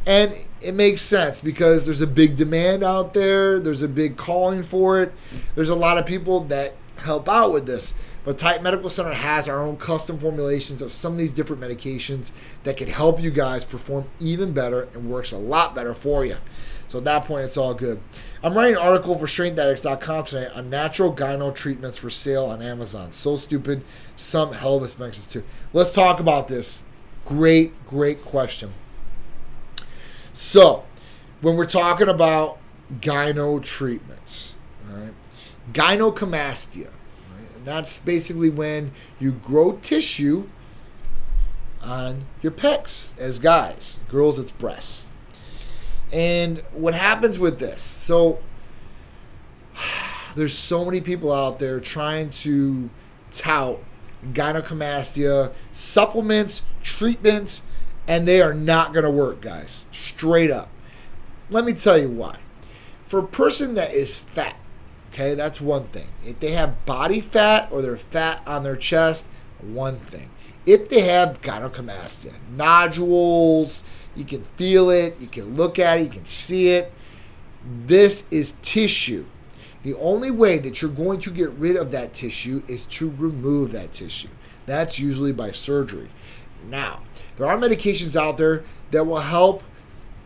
And 0.07 0.35
it 0.63 0.73
makes 0.73 1.03
sense 1.03 1.41
because 1.41 1.85
there's 1.85 2.01
a 2.01 2.07
big 2.07 2.37
demand 2.37 2.85
out 2.85 3.13
there, 3.13 3.61
there's 3.61 3.83
a 3.83 3.89
big 3.89 4.17
calling 4.17 4.63
for 4.63 5.03
it. 5.03 5.13
There's 5.55 5.69
a 5.69 5.75
lot 5.75 5.99
of 5.99 6.07
people 6.07 6.41
that 6.45 6.75
help 6.99 7.29
out 7.29 7.53
with 7.53 7.67
this. 7.67 7.95
But 8.25 8.39
Titan 8.39 8.63
Medical 8.63 8.89
Center 8.89 9.13
has 9.13 9.49
our 9.49 9.61
own 9.61 9.77
custom 9.77 10.19
formulations 10.19 10.81
of 10.81 10.93
some 10.93 11.13
of 11.13 11.19
these 11.19 11.33
different 11.33 11.61
medications 11.63 12.31
that 12.63 12.77
can 12.77 12.89
help 12.89 13.21
you 13.21 13.31
guys 13.31 13.65
perform 13.65 14.07
even 14.19 14.53
better 14.53 14.89
and 14.95 15.11
works 15.11 15.31
a 15.33 15.39
lot 15.39 15.75
better 15.75 15.95
for 15.95 16.25
you. 16.25 16.37
So 16.89 16.99
at 16.99 17.05
that 17.05 17.25
point, 17.25 17.45
it's 17.45 17.57
all 17.57 17.75
good. 17.75 18.01
I'm 18.43 18.55
writing 18.55 18.77
an 18.77 18.83
article 18.83 19.17
for 19.17 19.27
StrengthAddicts.com 19.27 20.25
today 20.25 20.49
on 20.55 20.71
natural 20.71 21.13
gyno 21.13 21.55
treatments 21.55 21.99
for 21.99 22.09
sale 22.09 22.47
on 22.47 22.63
Amazon. 22.63 23.13
So 23.13 23.37
stupid, 23.37 23.83
some 24.17 24.53
hell 24.53 24.77
of 24.77 24.85
expensive 24.85 25.29
too. 25.29 25.45
Let's 25.73 25.93
talk 25.93 26.21
about 26.21 26.49
this. 26.49 26.83
Great, 27.25 27.73
great 27.87 28.23
question. 28.23 28.73
So, 30.33 30.85
when 31.41 31.57
we're 31.57 31.67
talking 31.67 32.09
about 32.09 32.59
gyno 33.01 33.63
treatments, 33.63 34.59
right, 34.89 35.15
gynecomastia, 35.73 36.89
right, 36.89 36.91
and 36.91 37.04
that's 37.65 37.99
basically 37.99 38.51
when 38.51 38.93
you 39.19 39.33
grow 39.33 39.73
tissue 39.73 40.47
on 41.83 42.27
your 42.43 42.53
pecs 42.53 43.19
as 43.19 43.39
guys. 43.39 44.01
Girls, 44.09 44.39
it's 44.39 44.51
breasts. 44.51 45.07
And 46.13 46.61
what 46.73 46.95
happens 46.95 47.39
with 47.39 47.59
this? 47.59 47.83
So, 47.83 48.39
there's 50.35 50.57
so 50.57 50.85
many 50.85 51.01
people 51.01 51.33
out 51.33 51.59
there 51.59 51.81
trying 51.81 52.31
to 52.31 52.91
tout 53.33 53.81
gynecomastia 54.33 55.53
supplements, 55.73 56.63
treatments, 56.83 57.63
and 58.07 58.27
they 58.27 58.41
are 58.41 58.55
not 58.55 58.93
going 58.93 59.05
to 59.05 59.11
work, 59.11 59.41
guys. 59.41 59.87
Straight 59.91 60.51
up. 60.51 60.71
Let 61.51 61.65
me 61.65 61.73
tell 61.73 61.99
you 61.99 62.11
why. 62.11 62.39
For 63.05 63.19
a 63.19 63.27
person 63.27 63.75
that 63.75 63.93
is 63.93 64.17
fat, 64.17 64.57
okay, 65.15 65.35
that's 65.35 65.61
one 65.61 65.85
thing. 65.85 66.09
If 66.27 66.41
they 66.41 66.51
have 66.53 66.85
body 66.85 67.21
fat 67.21 67.71
or 67.71 67.81
they're 67.81 67.97
fat 67.97 68.43
on 68.47 68.65
their 68.65 68.77
chest, 68.77 69.29
one 69.61 70.01
thing. 70.01 70.31
If 70.67 70.89
they 70.89 71.03
have 71.03 71.41
gynecomastia, 71.41 72.33
nodules, 72.57 73.85
you 74.17 74.25
can 74.25 74.43
feel 74.43 74.91
it, 74.91 75.17
you 75.21 75.29
can 75.29 75.55
look 75.55 75.79
at 75.79 76.01
it, 76.01 76.03
you 76.03 76.09
can 76.09 76.25
see 76.25 76.71
it. 76.71 76.93
This 77.87 78.27
is 78.31 78.57
tissue. 78.63 79.27
The 79.85 79.95
only 79.95 80.31
way 80.31 80.59
that 80.59 80.83
you're 80.83 80.91
going 80.91 81.21
to 81.21 81.31
get 81.31 81.51
rid 81.53 81.77
of 81.77 81.91
that 81.93 82.15
tissue 82.15 82.63
is 82.67 82.87
to 82.87 83.11
remove 83.11 83.73
that 83.73 83.93
tissue. 83.93 84.29
That's 84.67 84.99
usually 84.99 85.33
by 85.33 85.53
surgery. 85.53 86.11
Now, 86.69 87.03
there 87.37 87.47
are 87.47 87.57
medications 87.57 88.17
out 88.17 88.39
there 88.39 88.65
that 88.91 89.05
will 89.05 89.21
help 89.21 89.63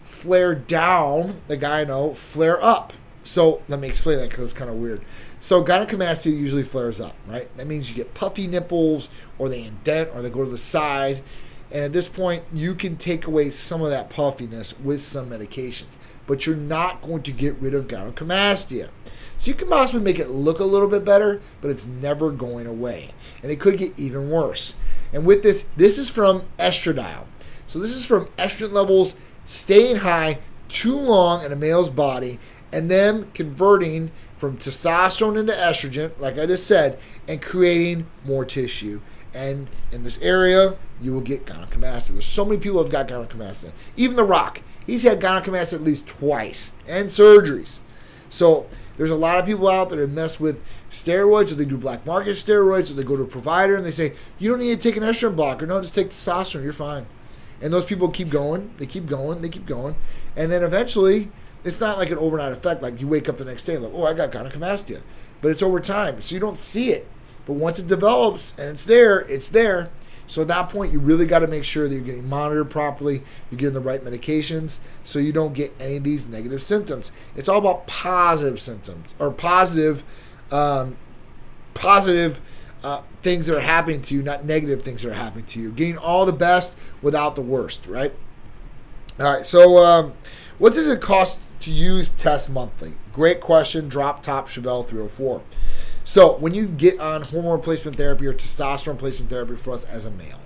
flare 0.05 0.55
down 0.55 1.41
the 1.49 1.59
gyno, 1.59 2.16
flare 2.16 2.62
up. 2.62 2.93
So 3.28 3.60
let 3.68 3.78
me 3.78 3.88
explain 3.88 4.16
that 4.20 4.30
because 4.30 4.44
it's 4.44 4.54
kind 4.54 4.70
of 4.70 4.76
weird. 4.76 5.04
So 5.38 5.62
gynecomastia 5.62 6.32
usually 6.32 6.62
flares 6.62 6.98
up, 6.98 7.14
right? 7.26 7.54
That 7.58 7.66
means 7.66 7.90
you 7.90 7.94
get 7.94 8.14
puffy 8.14 8.46
nipples, 8.46 9.10
or 9.38 9.50
they 9.50 9.64
indent, 9.64 10.08
or 10.14 10.22
they 10.22 10.30
go 10.30 10.44
to 10.44 10.50
the 10.50 10.56
side. 10.56 11.22
And 11.70 11.84
at 11.84 11.92
this 11.92 12.08
point, 12.08 12.42
you 12.54 12.74
can 12.74 12.96
take 12.96 13.26
away 13.26 13.50
some 13.50 13.82
of 13.82 13.90
that 13.90 14.08
puffiness 14.08 14.80
with 14.80 15.02
some 15.02 15.28
medications, 15.28 15.98
but 16.26 16.46
you're 16.46 16.56
not 16.56 17.02
going 17.02 17.22
to 17.24 17.32
get 17.32 17.54
rid 17.56 17.74
of 17.74 17.86
gynecomastia. 17.86 18.88
So 19.36 19.50
you 19.50 19.54
can 19.54 19.68
possibly 19.68 20.00
make 20.00 20.18
it 20.18 20.30
look 20.30 20.58
a 20.58 20.64
little 20.64 20.88
bit 20.88 21.04
better, 21.04 21.42
but 21.60 21.70
it's 21.70 21.84
never 21.84 22.30
going 22.30 22.66
away. 22.66 23.10
And 23.42 23.52
it 23.52 23.60
could 23.60 23.76
get 23.76 23.98
even 23.98 24.30
worse. 24.30 24.72
And 25.12 25.26
with 25.26 25.42
this, 25.42 25.66
this 25.76 25.98
is 25.98 26.08
from 26.08 26.44
estradiol. 26.58 27.26
So 27.66 27.78
this 27.78 27.92
is 27.92 28.06
from 28.06 28.28
estrogen 28.38 28.72
levels 28.72 29.16
staying 29.44 29.96
high 29.96 30.38
too 30.68 30.96
long 30.96 31.44
in 31.44 31.52
a 31.52 31.56
male's 31.56 31.90
body 31.90 32.38
and 32.72 32.90
them 32.90 33.30
converting 33.34 34.10
from 34.36 34.56
testosterone 34.58 35.38
into 35.38 35.52
estrogen, 35.52 36.12
like 36.18 36.38
I 36.38 36.46
just 36.46 36.66
said, 36.66 36.98
and 37.26 37.42
creating 37.42 38.06
more 38.24 38.44
tissue. 38.44 39.00
And 39.34 39.68
in 39.92 40.04
this 40.04 40.20
area, 40.20 40.76
you 41.00 41.12
will 41.12 41.20
get 41.20 41.46
gynecomastia. 41.46 42.08
There's 42.08 42.26
so 42.26 42.44
many 42.44 42.58
people 42.58 42.82
have 42.82 42.90
got 42.90 43.08
gynecomastia. 43.08 43.72
Even 43.96 44.16
The 44.16 44.24
Rock, 44.24 44.62
he's 44.86 45.02
had 45.02 45.20
gynecomastia 45.20 45.74
at 45.74 45.84
least 45.84 46.06
twice 46.06 46.72
and 46.86 47.08
surgeries. 47.08 47.80
So 48.30 48.66
there's 48.96 49.10
a 49.10 49.16
lot 49.16 49.38
of 49.38 49.46
people 49.46 49.68
out 49.68 49.90
there 49.90 50.00
that 50.00 50.10
mess 50.10 50.40
with 50.40 50.62
steroids 50.90 51.52
or 51.52 51.54
they 51.54 51.64
do 51.64 51.78
black 51.78 52.04
market 52.04 52.32
steroids 52.32 52.90
or 52.90 52.94
they 52.94 53.04
go 53.04 53.16
to 53.16 53.22
a 53.22 53.26
provider 53.26 53.76
and 53.76 53.86
they 53.86 53.90
say, 53.90 54.14
you 54.38 54.50
don't 54.50 54.60
need 54.60 54.80
to 54.80 54.88
take 54.88 54.96
an 54.96 55.02
estrogen 55.02 55.36
blocker. 55.36 55.66
No, 55.66 55.80
just 55.80 55.94
take 55.94 56.08
testosterone. 56.08 56.64
You're 56.64 56.72
fine. 56.72 57.06
And 57.60 57.72
those 57.72 57.84
people 57.84 58.08
keep 58.08 58.28
going. 58.28 58.72
They 58.78 58.86
keep 58.86 59.06
going. 59.06 59.42
They 59.42 59.48
keep 59.48 59.66
going. 59.66 59.96
And 60.36 60.50
then 60.50 60.62
eventually, 60.62 61.30
it's 61.68 61.80
not 61.80 61.98
like 61.98 62.10
an 62.10 62.18
overnight 62.18 62.52
effect. 62.52 62.82
Like 62.82 63.00
you 63.00 63.06
wake 63.06 63.28
up 63.28 63.36
the 63.38 63.44
next 63.44 63.64
day 63.64 63.74
and 63.74 63.84
like, 63.84 63.92
oh, 63.94 64.04
I 64.04 64.14
got 64.14 64.32
gynecomastia. 64.32 65.02
But 65.40 65.50
it's 65.50 65.62
over 65.62 65.78
time. 65.80 66.20
So 66.20 66.34
you 66.34 66.40
don't 66.40 66.58
see 66.58 66.90
it. 66.90 67.06
But 67.46 67.54
once 67.54 67.78
it 67.78 67.86
develops 67.86 68.58
and 68.58 68.70
it's 68.70 68.84
there, 68.84 69.20
it's 69.20 69.48
there. 69.48 69.90
So 70.26 70.42
at 70.42 70.48
that 70.48 70.68
point, 70.68 70.92
you 70.92 70.98
really 70.98 71.24
got 71.24 71.38
to 71.38 71.46
make 71.46 71.64
sure 71.64 71.88
that 71.88 71.94
you're 71.94 72.04
getting 72.04 72.28
monitored 72.28 72.68
properly, 72.68 73.22
you're 73.50 73.58
getting 73.58 73.72
the 73.72 73.80
right 73.80 74.04
medications, 74.04 74.78
so 75.02 75.18
you 75.18 75.32
don't 75.32 75.54
get 75.54 75.72
any 75.80 75.96
of 75.96 76.04
these 76.04 76.28
negative 76.28 76.62
symptoms. 76.62 77.10
It's 77.34 77.48
all 77.48 77.58
about 77.58 77.86
positive 77.86 78.60
symptoms 78.60 79.14
or 79.18 79.30
positive, 79.30 80.04
um, 80.52 80.98
positive 81.72 82.42
uh, 82.84 83.00
things 83.22 83.46
that 83.46 83.56
are 83.56 83.60
happening 83.60 84.02
to 84.02 84.14
you, 84.14 84.22
not 84.22 84.44
negative 84.44 84.82
things 84.82 85.02
that 85.02 85.10
are 85.10 85.14
happening 85.14 85.46
to 85.46 85.60
you. 85.60 85.72
Getting 85.72 85.96
all 85.96 86.26
the 86.26 86.32
best 86.34 86.76
without 87.00 87.34
the 87.34 87.42
worst, 87.42 87.86
right? 87.86 88.12
All 89.18 89.34
right. 89.34 89.46
So, 89.46 89.78
um, 89.78 90.12
what 90.58 90.74
does 90.74 90.86
it 90.86 91.00
cost 91.00 91.38
to 91.61 91.72
use 91.72 92.11
Test 92.11 92.50
Monthly? 92.50 92.94
Great 93.12 93.40
question. 93.40 93.88
Drop 93.88 94.22
top 94.22 94.48
Chevelle 94.48 94.86
304. 94.86 95.42
So 96.04 96.36
when 96.36 96.54
you 96.54 96.66
get 96.66 96.98
on 97.00 97.22
hormone 97.22 97.52
replacement 97.52 97.96
therapy 97.96 98.26
or 98.26 98.32
testosterone 98.32 98.94
replacement 98.94 99.30
therapy 99.30 99.56
for 99.56 99.72
us 99.72 99.84
as 99.84 100.06
a 100.06 100.11
male, 100.11 100.40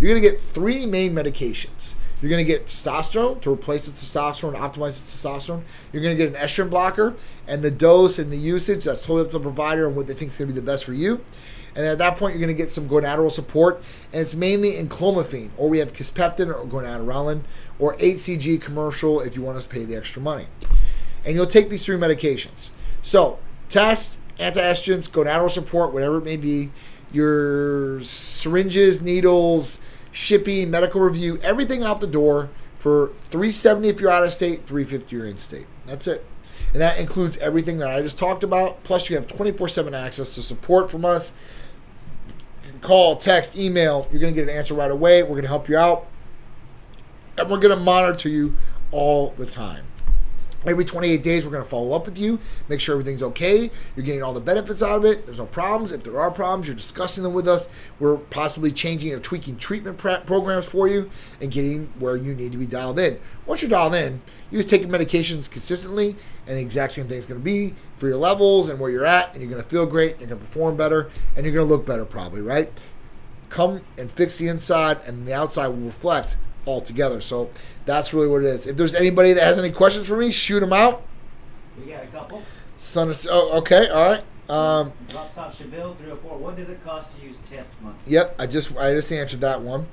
you're 0.00 0.10
going 0.10 0.20
to 0.20 0.28
get 0.28 0.40
three 0.40 0.84
main 0.84 1.14
medications. 1.14 1.94
You're 2.20 2.30
going 2.30 2.44
to 2.44 2.50
get 2.50 2.66
testosterone 2.66 3.40
to 3.42 3.52
replace 3.52 3.86
the 3.86 3.92
testosterone, 3.92 4.56
optimize 4.56 5.00
the 5.00 5.28
testosterone. 5.28 5.62
You're 5.92 6.02
going 6.02 6.16
to 6.16 6.24
get 6.24 6.34
an 6.34 6.40
estrogen 6.40 6.70
blocker, 6.70 7.14
and 7.46 7.62
the 7.62 7.70
dose 7.70 8.18
and 8.18 8.32
the 8.32 8.38
usage 8.38 8.84
that's 8.84 9.00
totally 9.00 9.22
up 9.22 9.26
to 9.28 9.38
the 9.38 9.40
provider 9.40 9.86
and 9.86 9.94
what 9.94 10.06
they 10.06 10.14
think 10.14 10.30
is 10.30 10.38
going 10.38 10.48
to 10.48 10.54
be 10.54 10.60
the 10.60 10.66
best 10.66 10.84
for 10.84 10.94
you. 10.94 11.22
And 11.76 11.84
at 11.84 11.98
that 11.98 12.16
point, 12.16 12.34
you're 12.34 12.40
going 12.40 12.56
to 12.56 12.60
get 12.60 12.70
some 12.70 12.88
gonadal 12.88 13.30
support, 13.30 13.82
and 14.12 14.22
it's 14.22 14.34
mainly 14.34 14.72
enclomiphene, 14.72 15.50
or 15.58 15.68
we 15.68 15.78
have 15.78 15.92
kisspeptin 15.92 16.48
or 16.48 16.66
gonadorelin, 16.66 17.42
or 17.78 17.96
HCG 17.98 18.60
commercial 18.62 19.20
if 19.20 19.36
you 19.36 19.42
want 19.42 19.58
us 19.58 19.64
to 19.64 19.70
pay 19.70 19.84
the 19.84 19.94
extra 19.94 20.22
money. 20.22 20.46
And 21.24 21.34
you'll 21.34 21.46
take 21.46 21.68
these 21.68 21.84
three 21.84 21.98
medications. 21.98 22.70
So, 23.02 23.38
test, 23.68 24.18
antiestrogens, 24.38 25.10
gonadal 25.10 25.50
support, 25.50 25.92
whatever 25.92 26.16
it 26.16 26.24
may 26.24 26.38
be, 26.38 26.70
your 27.12 28.00
syringes, 28.00 29.02
needles, 29.02 29.78
shipping, 30.12 30.70
medical 30.70 31.02
review, 31.02 31.38
everything 31.42 31.82
out 31.82 32.00
the 32.00 32.06
door 32.06 32.48
for 32.78 33.08
370 33.30 33.88
if 33.88 34.00
you're 34.00 34.10
out 34.10 34.24
of 34.24 34.32
state, 34.32 34.64
350 34.66 35.04
if 35.04 35.12
you're 35.12 35.26
in 35.26 35.36
state. 35.36 35.66
That's 35.86 36.06
it. 36.06 36.24
And 36.72 36.80
that 36.80 36.98
includes 36.98 37.36
everything 37.38 37.78
that 37.78 37.90
I 37.90 38.00
just 38.00 38.18
talked 38.18 38.44
about. 38.44 38.82
Plus, 38.82 39.08
you 39.08 39.16
have 39.16 39.26
24 39.26 39.68
7 39.68 39.94
access 39.94 40.34
to 40.34 40.42
support 40.42 40.90
from 40.90 41.04
us. 41.04 41.32
Call, 42.86 43.16
text, 43.16 43.56
email. 43.56 44.06
You're 44.12 44.20
going 44.20 44.32
to 44.32 44.40
get 44.40 44.48
an 44.48 44.56
answer 44.56 44.72
right 44.72 44.92
away. 44.92 45.24
We're 45.24 45.30
going 45.30 45.42
to 45.42 45.48
help 45.48 45.68
you 45.68 45.76
out. 45.76 46.06
And 47.36 47.50
we're 47.50 47.58
going 47.58 47.76
to 47.76 47.82
monitor 47.82 48.28
you 48.28 48.54
all 48.92 49.30
the 49.36 49.44
time. 49.44 49.86
Every 50.66 50.84
28 50.84 51.22
days, 51.22 51.44
we're 51.44 51.52
going 51.52 51.62
to 51.62 51.68
follow 51.68 51.92
up 51.92 52.06
with 52.06 52.18
you, 52.18 52.40
make 52.68 52.80
sure 52.80 52.94
everything's 52.94 53.22
okay. 53.22 53.70
You're 53.94 54.04
getting 54.04 54.24
all 54.24 54.32
the 54.32 54.40
benefits 54.40 54.82
out 54.82 54.96
of 54.96 55.04
it. 55.04 55.24
There's 55.24 55.38
no 55.38 55.46
problems. 55.46 55.92
If 55.92 56.02
there 56.02 56.18
are 56.18 56.28
problems, 56.28 56.66
you're 56.66 56.74
discussing 56.74 57.22
them 57.22 57.34
with 57.34 57.46
us. 57.46 57.68
We're 58.00 58.16
possibly 58.16 58.72
changing 58.72 59.12
or 59.12 59.20
tweaking 59.20 59.58
treatment 59.58 59.96
programs 59.96 60.66
for 60.66 60.88
you 60.88 61.08
and 61.40 61.52
getting 61.52 61.86
where 62.00 62.16
you 62.16 62.34
need 62.34 62.50
to 62.50 62.58
be 62.58 62.66
dialed 62.66 62.98
in. 62.98 63.20
Once 63.46 63.62
you're 63.62 63.70
dialed 63.70 63.94
in, 63.94 64.20
you 64.50 64.58
just 64.58 64.68
take 64.68 64.82
your 64.82 64.90
medications 64.90 65.48
consistently, 65.48 66.16
and 66.48 66.56
the 66.56 66.62
exact 66.62 66.94
same 66.94 67.06
thing 67.06 67.18
is 67.18 67.26
going 67.26 67.40
to 67.40 67.44
be 67.44 67.72
for 67.96 68.08
your 68.08 68.16
levels 68.16 68.68
and 68.68 68.80
where 68.80 68.90
you're 68.90 69.06
at, 69.06 69.32
and 69.32 69.40
you're 69.40 69.50
going 69.50 69.62
to 69.62 69.68
feel 69.68 69.86
great, 69.86 70.18
you're 70.18 70.28
going 70.28 70.40
to 70.40 70.44
perform 70.46 70.76
better, 70.76 71.10
and 71.36 71.46
you're 71.46 71.54
going 71.54 71.66
to 71.66 71.72
look 71.72 71.86
better, 71.86 72.04
probably, 72.04 72.40
right? 72.40 72.72
Come 73.50 73.82
and 73.96 74.10
fix 74.10 74.38
the 74.38 74.48
inside, 74.48 74.98
and 75.06 75.28
the 75.28 75.32
outside 75.32 75.68
will 75.68 75.76
reflect 75.76 76.36
all 76.66 76.80
together. 76.80 77.20
So 77.22 77.50
that's 77.86 78.12
really 78.12 78.28
what 78.28 78.42
it 78.42 78.48
is. 78.48 78.66
If 78.66 78.76
there's 78.76 78.94
anybody 78.94 79.32
that 79.32 79.42
has 79.42 79.56
any 79.56 79.70
questions 79.70 80.06
for 80.06 80.16
me, 80.16 80.30
shoot 80.30 80.60
them 80.60 80.72
out. 80.72 81.02
We 81.78 81.92
got 81.92 82.04
a 82.04 82.08
couple. 82.08 82.42
Son 82.76 83.08
of, 83.08 83.26
oh, 83.30 83.58
okay, 83.58 83.88
all 83.88 84.10
right. 84.10 84.24
Um, 84.48 84.92
Drop 85.08 85.34
top 85.34 85.52
Chevelle 85.52 85.96
304. 85.96 86.38
What 86.38 86.56
does 86.56 86.68
it 86.68 86.82
cost 86.84 87.16
to 87.16 87.24
use 87.24 87.38
test 87.38 87.72
month? 87.80 87.96
Yep, 88.06 88.36
I 88.38 88.46
just 88.46 88.76
I 88.76 88.92
just 88.92 89.10
answered 89.10 89.40
that 89.40 89.62
one. 89.62 89.86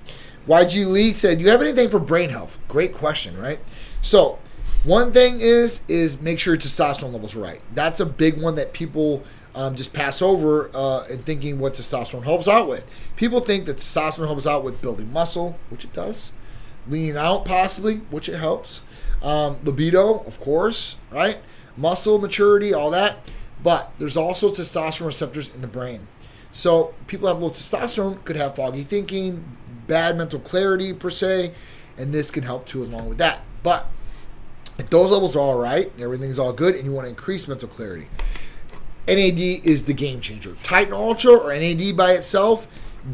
YG 0.47 0.85
Lee 0.85 1.11
said, 1.11 1.41
"You 1.41 1.49
have 1.49 1.61
anything 1.61 1.89
for 1.89 1.99
brain 1.99 2.29
health?" 2.29 2.59
Great 2.67 2.93
question, 2.93 3.35
right? 3.39 3.59
So, 4.01 4.37
one 4.83 5.11
thing 5.11 5.39
is 5.39 5.81
is 5.87 6.21
make 6.21 6.39
sure 6.39 6.53
your 6.53 6.61
testosterone 6.61 7.13
levels 7.13 7.35
right. 7.35 7.61
That's 7.73 7.99
a 7.99 8.05
big 8.05 8.39
one 8.39 8.53
that 8.55 8.73
people 8.73 9.23
um, 9.55 9.75
just 9.75 9.91
pass 9.91 10.21
over 10.21 10.69
uh, 10.75 11.05
in 11.09 11.19
thinking 11.19 11.57
what 11.57 11.73
testosterone 11.73 12.23
helps 12.23 12.47
out 12.47 12.69
with. 12.69 12.85
People 13.15 13.39
think 13.39 13.65
that 13.65 13.77
testosterone 13.77 14.27
helps 14.27 14.45
out 14.45 14.63
with 14.63 14.81
building 14.81 15.11
muscle, 15.11 15.57
which 15.69 15.83
it 15.83 15.93
does 15.93 16.31
lean 16.87 17.17
out 17.17 17.45
possibly, 17.45 17.97
which 18.09 18.29
it 18.29 18.37
helps. 18.37 18.81
Um, 19.21 19.57
libido, 19.63 20.19
of 20.19 20.39
course, 20.39 20.97
right? 21.11 21.37
Muscle 21.77 22.19
maturity, 22.19 22.73
all 22.73 22.91
that. 22.91 23.25
But 23.61 23.93
there's 23.97 24.17
also 24.17 24.49
testosterone 24.49 25.05
receptors 25.05 25.53
in 25.55 25.61
the 25.61 25.67
brain. 25.67 26.07
So 26.51 26.93
people 27.07 27.27
have 27.27 27.41
low 27.41 27.49
testosterone 27.49 28.23
could 28.25 28.35
have 28.35 28.55
foggy 28.55 28.83
thinking, 28.83 29.43
bad 29.87 30.17
mental 30.17 30.39
clarity 30.39 30.93
per 30.93 31.09
se, 31.09 31.53
and 31.97 32.13
this 32.13 32.29
can 32.29 32.43
help 32.43 32.65
too 32.65 32.83
along 32.83 33.09
with 33.09 33.17
that. 33.19 33.41
But 33.63 33.89
if 34.77 34.89
those 34.89 35.11
levels 35.11 35.35
are 35.35 35.39
all 35.39 35.59
right, 35.59 35.91
everything's 35.99 36.37
all 36.37 36.53
good, 36.53 36.75
and 36.75 36.83
you 36.83 36.91
want 36.91 37.05
to 37.05 37.09
increase 37.09 37.47
mental 37.47 37.69
clarity, 37.69 38.07
NAD 39.07 39.39
is 39.39 39.83
the 39.83 39.93
game 39.93 40.19
changer. 40.19 40.55
Titan 40.63 40.93
Ultra 40.93 41.33
or 41.33 41.53
NAD 41.53 41.95
by 41.95 42.11
itself, 42.13 42.67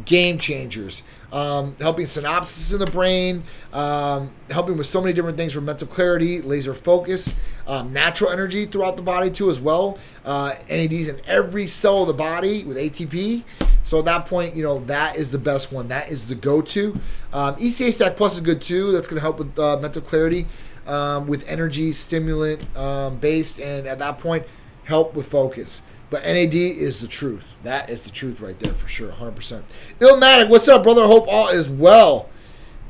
game 0.06 0.38
changers 0.38 1.04
um, 1.32 1.76
helping 1.80 2.06
synapses 2.06 2.74
in 2.74 2.80
the 2.80 2.88
brain, 2.88 3.44
um, 3.74 4.32
helping 4.50 4.78
with 4.78 4.88
so 4.88 5.02
many 5.02 5.14
different 5.14 5.38
things 5.38 5.54
for 5.54 5.62
mental 5.62 5.88
clarity, 5.88 6.42
laser 6.42 6.74
focus, 6.74 7.34
um, 7.68 7.94
natural 7.94 8.32
energy 8.32 8.66
throughout 8.66 8.96
the 8.96 9.02
body 9.02 9.30
too 9.30 9.50
as 9.50 9.60
well. 9.60 9.98
Uh, 10.26 10.54
NADs 10.70 11.08
in 11.08 11.20
every 11.28 11.68
cell 11.68 12.02
of 12.02 12.08
the 12.08 12.14
body 12.14 12.64
with 12.64 12.78
ATP. 12.78 13.44
So 13.84 14.00
at 14.00 14.06
that 14.06 14.26
point, 14.26 14.56
you 14.56 14.64
know 14.64 14.80
that 14.82 15.16
is 15.16 15.32
the 15.32 15.38
best 15.38 15.72
one. 15.72 15.88
That 15.88 16.10
is 16.12 16.28
the 16.28 16.36
go-to. 16.36 16.94
Um, 17.34 17.56
ECA 17.56 17.92
Stack 17.92 18.16
Plus 18.16 18.36
is 18.36 18.42
good 18.42 18.62
too. 18.62 18.92
That's 18.92 19.08
going 19.08 19.18
to 19.18 19.22
help 19.22 19.40
with 19.40 19.58
uh, 19.58 19.78
mental 19.80 20.02
clarity, 20.02 20.48
um, 20.86 21.28
with 21.28 21.48
energy 21.50 21.92
stimulant 21.92 22.66
um, 22.78 23.18
based, 23.18 23.60
and 23.60 23.88
at 23.88 24.00
that 24.00 24.20
point, 24.20 24.46
help 24.84 25.16
with 25.16 25.28
focus. 25.28 25.82
But 26.10 26.24
NAD 26.24 26.56
is 26.56 27.02
the 27.02 27.08
truth. 27.08 27.56
That 27.64 27.90
is 27.90 28.04
the 28.04 28.10
truth 28.10 28.42
right 28.42 28.58
there 28.58 28.74
for 28.74 28.88
sure, 28.88 29.12
100%. 29.12 29.62
Illmatic, 30.00 30.50
what's 30.50 30.68
up, 30.68 30.84
brother? 30.84 31.06
Hope 31.06 31.28
all 31.28 31.50
is 31.50 31.70
well. 31.70 32.30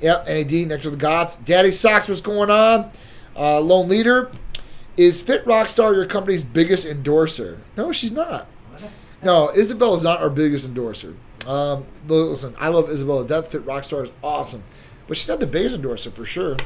Yep, 0.02 0.28
NAD, 0.28 0.52
Nectar 0.68 0.88
of 0.88 0.94
the 0.94 0.98
Gods. 0.98 1.36
Daddy 1.36 1.72
Socks, 1.72 2.08
what's 2.08 2.22
going 2.22 2.50
on? 2.50 2.92
Uh, 3.36 3.60
Lone 3.60 3.90
Leader. 3.90 4.32
Is 4.96 5.22
Fit 5.22 5.46
Rockstar 5.46 5.94
your 5.94 6.06
company's 6.06 6.44
biggest 6.44 6.86
endorser? 6.86 7.60
No, 7.78 7.92
she's 7.92 8.12
not. 8.12 8.48
No, 9.22 9.50
Isabel 9.52 9.96
is 9.96 10.04
not 10.04 10.22
our 10.22 10.30
biggest 10.30 10.66
endorser. 10.66 11.16
Um, 11.46 11.86
listen, 12.08 12.56
I 12.60 12.70
love 12.70 12.90
Isabella 12.90 13.26
Death. 13.26 13.52
Fit 13.52 13.66
Rockstar 13.66 14.06
is 14.06 14.12
awesome. 14.24 14.64
But 15.08 15.18
she's 15.18 15.28
not 15.28 15.40
the 15.40 15.48
biggest 15.48 15.76
endorser 15.76 16.12
for 16.12 16.26
sure. 16.26 16.58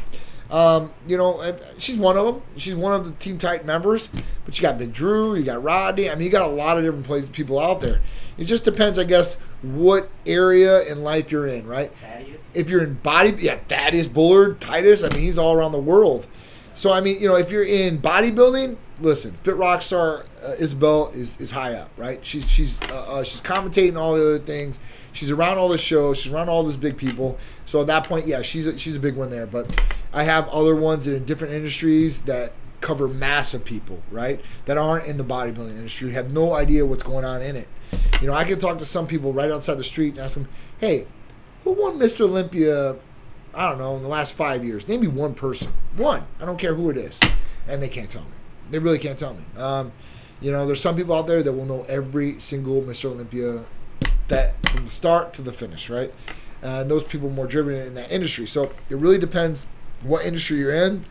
Um, 0.51 0.91
you 1.07 1.17
know, 1.17 1.55
she's 1.77 1.97
one 1.97 2.17
of 2.17 2.25
them. 2.25 2.41
She's 2.57 2.75
one 2.75 2.93
of 2.93 3.05
the 3.05 3.11
Team 3.13 3.37
Titan 3.37 3.65
members. 3.65 4.09
But 4.45 4.57
you 4.57 4.61
got 4.61 4.77
Big 4.77 4.93
Drew, 4.93 5.35
you 5.35 5.43
got 5.43 5.63
Rodney. 5.63 6.09
I 6.09 6.15
mean, 6.15 6.25
you 6.25 6.29
got 6.29 6.49
a 6.49 6.53
lot 6.53 6.77
of 6.77 6.83
different 6.83 7.05
places, 7.05 7.29
people 7.29 7.59
out 7.59 7.81
there. 7.81 8.01
It 8.37 8.45
just 8.45 8.63
depends, 8.63 8.97
I 8.99 9.03
guess, 9.03 9.35
what 9.61 10.09
area 10.25 10.83
in 10.83 11.03
life 11.03 11.31
you're 11.31 11.47
in, 11.47 11.67
right? 11.67 11.91
Thaddeus. 11.95 12.41
If 12.53 12.69
you're 12.69 12.83
in 12.83 12.95
body, 12.95 13.33
yeah, 13.39 13.57
Thaddeus 13.67 14.07
Bullard, 14.07 14.59
Titus. 14.59 15.03
I 15.03 15.09
mean, 15.09 15.19
he's 15.19 15.37
all 15.37 15.55
around 15.55 15.71
the 15.71 15.79
world. 15.79 16.27
So 16.73 16.91
I 16.91 17.01
mean, 17.01 17.19
you 17.21 17.27
know, 17.27 17.35
if 17.35 17.51
you're 17.51 17.65
in 17.65 17.99
bodybuilding, 17.99 18.77
listen, 18.99 19.37
Fit 19.43 19.55
Rockstar 19.55 20.25
uh, 20.43 20.55
Isabel 20.59 21.09
is, 21.09 21.39
is 21.39 21.51
high 21.51 21.73
up, 21.73 21.91
right? 21.97 22.25
She's 22.25 22.49
she's 22.49 22.81
uh, 22.83 23.05
uh, 23.07 23.23
she's 23.23 23.41
commentating 23.41 23.97
all 23.97 24.13
the 24.13 24.21
other 24.21 24.39
things. 24.39 24.79
She's 25.11 25.29
around 25.29 25.57
all 25.59 25.69
the 25.69 25.77
shows. 25.77 26.19
She's 26.19 26.31
around 26.31 26.49
all 26.49 26.63
those 26.63 26.77
big 26.77 26.97
people. 26.97 27.37
So 27.65 27.81
at 27.81 27.87
that 27.87 28.05
point, 28.05 28.25
yeah, 28.25 28.41
she's 28.41 28.65
a, 28.65 28.77
she's 28.77 28.95
a 28.95 28.99
big 28.99 29.15
one 29.15 29.29
there. 29.29 29.45
But 29.45 29.81
I 30.11 30.23
have 30.23 30.49
other 30.49 30.75
ones 30.75 31.07
in 31.07 31.23
different 31.25 31.53
industries 31.53 32.21
that 32.23 32.53
cover 32.81 33.07
massive 33.07 33.63
people, 33.63 34.01
right? 34.11 34.41
That 34.65 34.77
aren't 34.77 35.07
in 35.07 35.17
the 35.17 35.23
bodybuilding 35.23 35.69
industry, 35.69 36.11
have 36.13 36.33
no 36.33 36.53
idea 36.53 36.85
what's 36.85 37.03
going 37.03 37.23
on 37.23 37.41
in 37.41 37.55
it. 37.55 37.67
You 38.19 38.27
know, 38.27 38.33
I 38.33 38.43
can 38.43 38.59
talk 38.59 38.79
to 38.79 38.85
some 38.85 39.05
people 39.05 39.31
right 39.31 39.51
outside 39.51 39.77
the 39.77 39.83
street 39.83 40.15
and 40.15 40.19
ask 40.19 40.33
them, 40.33 40.47
"Hey, 40.79 41.05
who 41.63 41.73
won 41.73 41.99
Mr. 41.99 42.21
Olympia? 42.21 42.95
I 43.55 43.69
don't 43.69 43.77
know 43.77 43.95
in 43.95 44.03
the 44.03 44.09
last 44.09 44.33
five 44.33 44.65
years. 44.65 44.87
Name 44.87 45.01
me 45.01 45.07
one 45.07 45.33
person. 45.33 45.73
One. 45.95 46.25
I 46.39 46.45
don't 46.45 46.57
care 46.57 46.73
who 46.73 46.89
it 46.89 46.97
is, 46.97 47.19
and 47.67 47.81
they 47.81 47.89
can't 47.89 48.09
tell 48.09 48.23
me. 48.23 48.29
They 48.71 48.79
really 48.79 48.99
can't 48.99 49.17
tell 49.17 49.35
me. 49.35 49.43
Um, 49.57 49.91
you 50.41 50.51
know, 50.51 50.65
there's 50.65 50.81
some 50.81 50.95
people 50.95 51.15
out 51.15 51.27
there 51.27 51.43
that 51.43 51.53
will 51.53 51.65
know 51.65 51.85
every 51.87 52.39
single 52.39 52.81
Mr. 52.81 53.05
Olympia 53.05 53.63
that 54.27 54.69
from 54.69 54.85
the 54.85 54.91
start 54.91 55.33
to 55.33 55.41
the 55.41 55.53
finish, 55.53 55.89
right? 55.89 56.13
And 56.61 56.89
those 56.89 57.03
people 57.03 57.29
more 57.29 57.47
driven 57.47 57.75
in 57.75 57.93
that 57.95 58.11
industry. 58.11 58.47
So 58.47 58.71
it 58.89 58.95
really 58.95 59.17
depends 59.17 59.67
what 60.01 60.25
industry 60.25 60.57
you're 60.57 60.73
in, 60.73 61.03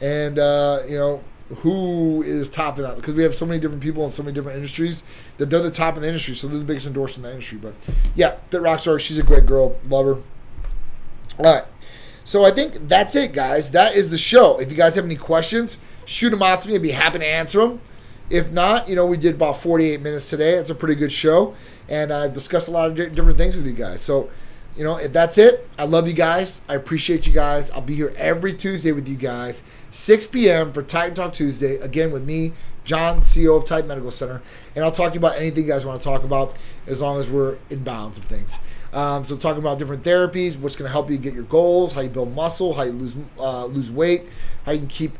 and 0.00 0.38
uh, 0.38 0.80
you 0.88 0.96
know 0.96 1.22
who 1.58 2.22
is 2.22 2.48
top 2.48 2.78
in 2.78 2.84
that 2.84 2.96
because 2.96 3.14
we 3.14 3.24
have 3.24 3.34
so 3.34 3.44
many 3.44 3.58
different 3.58 3.82
people 3.82 4.04
in 4.04 4.10
so 4.10 4.22
many 4.22 4.32
different 4.32 4.56
industries 4.56 5.02
that 5.38 5.50
they're 5.50 5.60
the 5.60 5.70
top 5.70 5.96
in 5.96 6.02
the 6.02 6.06
industry. 6.06 6.34
So 6.34 6.46
they're 6.46 6.58
the 6.58 6.64
biggest 6.64 6.86
endorsement 6.86 7.26
in 7.26 7.30
the 7.30 7.32
industry. 7.32 7.58
But 7.58 7.74
yeah, 8.14 8.36
Fit 8.50 8.62
Rockstar, 8.62 9.00
she's 9.00 9.18
a 9.18 9.22
great 9.22 9.46
girl, 9.46 9.76
love 9.88 10.06
her. 10.06 10.22
All 11.38 11.54
right. 11.54 11.64
So 12.30 12.44
I 12.44 12.52
think 12.52 12.86
that's 12.86 13.16
it, 13.16 13.32
guys. 13.32 13.72
That 13.72 13.96
is 13.96 14.12
the 14.12 14.16
show. 14.16 14.60
If 14.60 14.70
you 14.70 14.76
guys 14.76 14.94
have 14.94 15.04
any 15.04 15.16
questions, 15.16 15.78
shoot 16.04 16.30
them 16.30 16.44
out 16.44 16.62
to 16.62 16.68
me. 16.68 16.76
I'd 16.76 16.82
be 16.82 16.92
happy 16.92 17.18
to 17.18 17.26
answer 17.26 17.58
them. 17.58 17.80
If 18.30 18.52
not, 18.52 18.88
you 18.88 18.94
know, 18.94 19.04
we 19.04 19.16
did 19.16 19.34
about 19.34 19.60
48 19.60 20.00
minutes 20.00 20.30
today. 20.30 20.52
It's 20.52 20.70
a 20.70 20.76
pretty 20.76 20.94
good 20.94 21.10
show. 21.12 21.56
And 21.88 22.12
I've 22.12 22.32
discussed 22.32 22.68
a 22.68 22.70
lot 22.70 22.88
of 22.88 22.94
different 22.94 23.36
things 23.36 23.56
with 23.56 23.66
you 23.66 23.72
guys. 23.72 24.00
So, 24.00 24.30
you 24.76 24.84
know, 24.84 24.94
if 24.94 25.12
that's 25.12 25.38
it, 25.38 25.68
I 25.76 25.86
love 25.86 26.06
you 26.06 26.14
guys. 26.14 26.60
I 26.68 26.76
appreciate 26.76 27.26
you 27.26 27.32
guys. 27.32 27.68
I'll 27.72 27.80
be 27.80 27.96
here 27.96 28.12
every 28.16 28.54
Tuesday 28.54 28.92
with 28.92 29.08
you 29.08 29.16
guys, 29.16 29.64
6 29.90 30.26
p.m. 30.26 30.72
for 30.72 30.84
Titan 30.84 31.16
Talk 31.16 31.32
Tuesday. 31.32 31.78
Again, 31.78 32.12
with 32.12 32.24
me, 32.24 32.52
John, 32.84 33.22
CEO 33.22 33.56
of 33.56 33.64
Titan 33.64 33.88
Medical 33.88 34.12
Center. 34.12 34.40
And 34.76 34.84
I'll 34.84 34.92
talk 34.92 35.08
to 35.08 35.14
you 35.14 35.20
about 35.20 35.36
anything 35.36 35.64
you 35.64 35.68
guys 35.68 35.84
want 35.84 36.00
to 36.00 36.04
talk 36.04 36.22
about 36.22 36.56
as 36.86 37.02
long 37.02 37.18
as 37.18 37.28
we're 37.28 37.58
in 37.70 37.82
bounds 37.82 38.18
of 38.18 38.24
things. 38.26 38.60
Um, 38.92 39.24
so 39.24 39.36
talking 39.36 39.60
about 39.60 39.78
different 39.78 40.02
therapies, 40.02 40.58
what's 40.58 40.76
going 40.76 40.88
to 40.88 40.92
help 40.92 41.10
you 41.10 41.18
get 41.18 41.34
your 41.34 41.44
goals, 41.44 41.92
how 41.92 42.00
you 42.00 42.08
build 42.08 42.34
muscle, 42.34 42.74
how 42.74 42.82
you 42.82 42.92
lose 42.92 43.14
uh, 43.38 43.66
lose 43.66 43.90
weight, 43.90 44.24
how 44.64 44.72
you 44.72 44.78
can 44.80 44.88
keep 44.88 45.18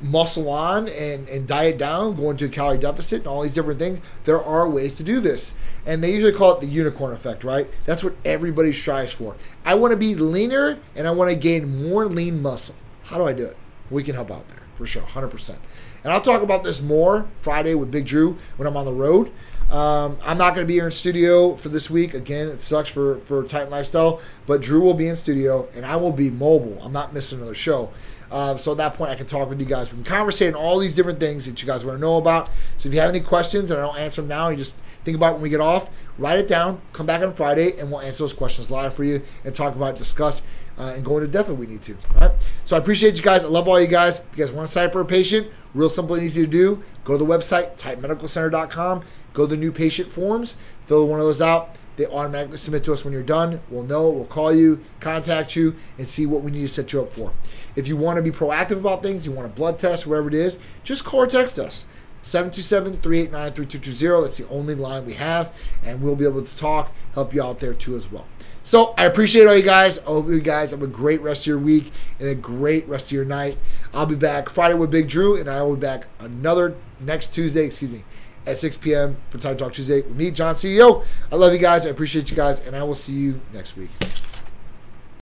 muscle 0.00 0.48
on 0.48 0.88
and, 0.88 1.28
and 1.28 1.46
diet 1.46 1.78
down, 1.78 2.14
go 2.14 2.30
into 2.30 2.46
a 2.46 2.48
calorie 2.48 2.78
deficit, 2.78 3.18
and 3.20 3.26
all 3.26 3.42
these 3.42 3.52
different 3.52 3.78
things. 3.78 4.00
There 4.24 4.42
are 4.42 4.68
ways 4.68 4.94
to 4.94 5.02
do 5.02 5.20
this. 5.20 5.54
And 5.86 6.02
they 6.02 6.12
usually 6.12 6.32
call 6.32 6.56
it 6.56 6.60
the 6.60 6.66
unicorn 6.66 7.12
effect, 7.12 7.44
right? 7.44 7.68
That's 7.84 8.02
what 8.02 8.14
everybody 8.24 8.72
strives 8.72 9.12
for. 9.12 9.36
I 9.64 9.74
want 9.74 9.92
to 9.92 9.96
be 9.96 10.14
leaner 10.14 10.78
and 10.96 11.06
I 11.06 11.10
want 11.10 11.30
to 11.30 11.36
gain 11.36 11.88
more 11.88 12.06
lean 12.06 12.40
muscle. 12.40 12.74
How 13.04 13.18
do 13.18 13.26
I 13.26 13.32
do 13.32 13.46
it? 13.46 13.58
We 13.90 14.02
can 14.02 14.14
help 14.14 14.30
out 14.30 14.48
there 14.48 14.62
for 14.74 14.86
sure, 14.86 15.02
100%. 15.02 15.56
And 16.02 16.12
I'll 16.12 16.22
talk 16.22 16.42
about 16.42 16.64
this 16.64 16.80
more 16.80 17.28
Friday 17.42 17.74
with 17.74 17.90
Big 17.90 18.06
Drew 18.06 18.38
when 18.56 18.66
I'm 18.66 18.76
on 18.76 18.86
the 18.86 18.94
road. 18.94 19.30
Um, 19.70 20.18
I'm 20.22 20.36
not 20.36 20.54
going 20.54 20.66
to 20.66 20.68
be 20.68 20.74
here 20.74 20.86
in 20.86 20.90
studio 20.90 21.54
for 21.54 21.68
this 21.68 21.88
week. 21.88 22.12
Again, 22.14 22.48
it 22.48 22.60
sucks 22.60 22.88
for, 22.88 23.18
for 23.20 23.44
Titan 23.44 23.70
Lifestyle, 23.70 24.20
but 24.46 24.60
Drew 24.60 24.80
will 24.80 24.94
be 24.94 25.06
in 25.06 25.14
studio 25.14 25.68
and 25.74 25.86
I 25.86 25.94
will 25.96 26.12
be 26.12 26.30
mobile. 26.30 26.78
I'm 26.82 26.92
not 26.92 27.14
missing 27.14 27.38
another 27.38 27.54
show. 27.54 27.92
Um, 28.32 28.58
so 28.58 28.72
at 28.72 28.78
that 28.78 28.94
point, 28.94 29.10
I 29.10 29.16
can 29.16 29.26
talk 29.26 29.48
with 29.48 29.60
you 29.60 29.66
guys. 29.66 29.90
We 29.90 29.96
can 29.96 30.04
conversate 30.04 30.54
on 30.54 30.60
all 30.60 30.78
these 30.78 30.94
different 30.94 31.18
things 31.18 31.46
that 31.46 31.60
you 31.60 31.66
guys 31.66 31.84
want 31.84 31.96
to 31.96 32.00
know 32.00 32.16
about. 32.16 32.48
So 32.76 32.88
if 32.88 32.94
you 32.94 33.00
have 33.00 33.10
any 33.10 33.20
questions 33.20 33.70
and 33.70 33.80
I 33.80 33.86
don't 33.86 33.98
answer 33.98 34.22
them 34.22 34.28
now, 34.28 34.48
you 34.48 34.56
just 34.56 34.76
think 35.04 35.16
about 35.16 35.34
when 35.34 35.42
we 35.42 35.48
get 35.50 35.60
off, 35.60 35.90
write 36.16 36.38
it 36.38 36.46
down, 36.46 36.80
come 36.92 37.06
back 37.06 37.22
on 37.22 37.34
Friday, 37.34 37.78
and 37.78 37.90
we'll 37.90 38.00
answer 38.00 38.22
those 38.22 38.32
questions 38.32 38.70
live 38.70 38.94
for 38.94 39.04
you 39.04 39.22
and 39.44 39.54
talk 39.54 39.74
about, 39.74 39.96
discuss, 39.96 40.42
uh, 40.78 40.92
and 40.94 41.04
go 41.04 41.18
into 41.18 41.28
depth 41.28 41.50
if 41.50 41.56
we 41.56 41.66
need 41.66 41.82
to. 41.82 41.96
All 42.14 42.28
right. 42.28 42.46
So 42.64 42.76
I 42.76 42.78
appreciate 42.78 43.16
you 43.16 43.22
guys. 43.22 43.44
I 43.44 43.48
love 43.48 43.66
all 43.66 43.80
you 43.80 43.88
guys. 43.88 44.20
If 44.20 44.26
you 44.38 44.44
guys 44.44 44.52
want 44.52 44.68
to 44.68 44.72
sign 44.72 44.86
up 44.86 44.92
for 44.92 45.00
a 45.00 45.04
patient, 45.04 45.48
real 45.74 45.90
simple 45.90 46.14
and 46.14 46.24
easy 46.24 46.42
to 46.42 46.46
do. 46.46 46.82
Go 47.04 47.18
to 47.18 47.24
the 47.24 47.30
website, 47.30 47.76
titanmedicalcenter.com. 47.78 49.02
Go 49.32 49.46
to 49.46 49.50
the 49.50 49.56
new 49.56 49.72
patient 49.72 50.10
forms, 50.10 50.56
fill 50.86 51.06
one 51.06 51.20
of 51.20 51.26
those 51.26 51.40
out. 51.40 51.76
They 51.96 52.06
automatically 52.06 52.56
submit 52.56 52.84
to 52.84 52.94
us 52.94 53.04
when 53.04 53.12
you're 53.12 53.22
done. 53.22 53.60
We'll 53.68 53.82
know, 53.82 54.08
we'll 54.08 54.24
call 54.24 54.54
you, 54.54 54.80
contact 55.00 55.54
you, 55.54 55.76
and 55.98 56.08
see 56.08 56.24
what 56.24 56.42
we 56.42 56.50
need 56.50 56.62
to 56.62 56.68
set 56.68 56.92
you 56.92 57.02
up 57.02 57.10
for. 57.10 57.32
If 57.76 57.88
you 57.88 57.96
want 57.96 58.16
to 58.16 58.22
be 58.22 58.30
proactive 58.30 58.78
about 58.78 59.02
things, 59.02 59.26
you 59.26 59.32
want 59.32 59.46
a 59.46 59.50
blood 59.50 59.78
test, 59.78 60.06
wherever 60.06 60.28
it 60.28 60.34
is, 60.34 60.58
just 60.82 61.04
call 61.04 61.20
or 61.20 61.26
text 61.26 61.58
us. 61.58 61.84
727-389-3220. 62.22 64.22
That's 64.22 64.38
the 64.38 64.48
only 64.48 64.74
line 64.74 65.06
we 65.06 65.14
have, 65.14 65.54
and 65.82 66.02
we'll 66.02 66.16
be 66.16 66.26
able 66.26 66.42
to 66.42 66.56
talk, 66.56 66.92
help 67.14 67.34
you 67.34 67.42
out 67.42 67.60
there 67.60 67.74
too 67.74 67.96
as 67.96 68.10
well. 68.10 68.26
So 68.62 68.94
I 68.98 69.04
appreciate 69.04 69.46
all 69.46 69.56
you 69.56 69.62
guys. 69.62 69.98
I 70.00 70.04
hope 70.04 70.28
you 70.28 70.40
guys 70.40 70.70
have 70.70 70.82
a 70.82 70.86
great 70.86 71.22
rest 71.22 71.42
of 71.42 71.48
your 71.48 71.58
week 71.58 71.92
and 72.18 72.28
a 72.28 72.34
great 72.34 72.86
rest 72.88 73.08
of 73.08 73.12
your 73.12 73.24
night. 73.24 73.58
I'll 73.94 74.06
be 74.06 74.16
back 74.16 74.50
Friday 74.50 74.74
with 74.74 74.90
Big 74.90 75.08
Drew, 75.08 75.38
and 75.38 75.48
I 75.48 75.62
will 75.62 75.76
be 75.76 75.80
back 75.80 76.08
another 76.18 76.76
next 77.00 77.34
Tuesday, 77.34 77.64
excuse 77.64 77.90
me, 77.90 78.04
at 78.50 78.58
6 78.58 78.76
p.m. 78.78 79.16
for 79.30 79.38
Titan 79.38 79.58
Talk 79.58 79.72
Tuesday 79.72 80.02
with 80.02 80.16
me, 80.16 80.30
John 80.30 80.54
CEO. 80.54 81.04
I 81.30 81.36
love 81.36 81.52
you 81.52 81.58
guys. 81.58 81.86
I 81.86 81.90
appreciate 81.90 82.30
you 82.30 82.36
guys, 82.36 82.66
and 82.66 82.74
I 82.74 82.82
will 82.82 82.94
see 82.94 83.12
you 83.12 83.40
next 83.52 83.76
week. 83.76 83.90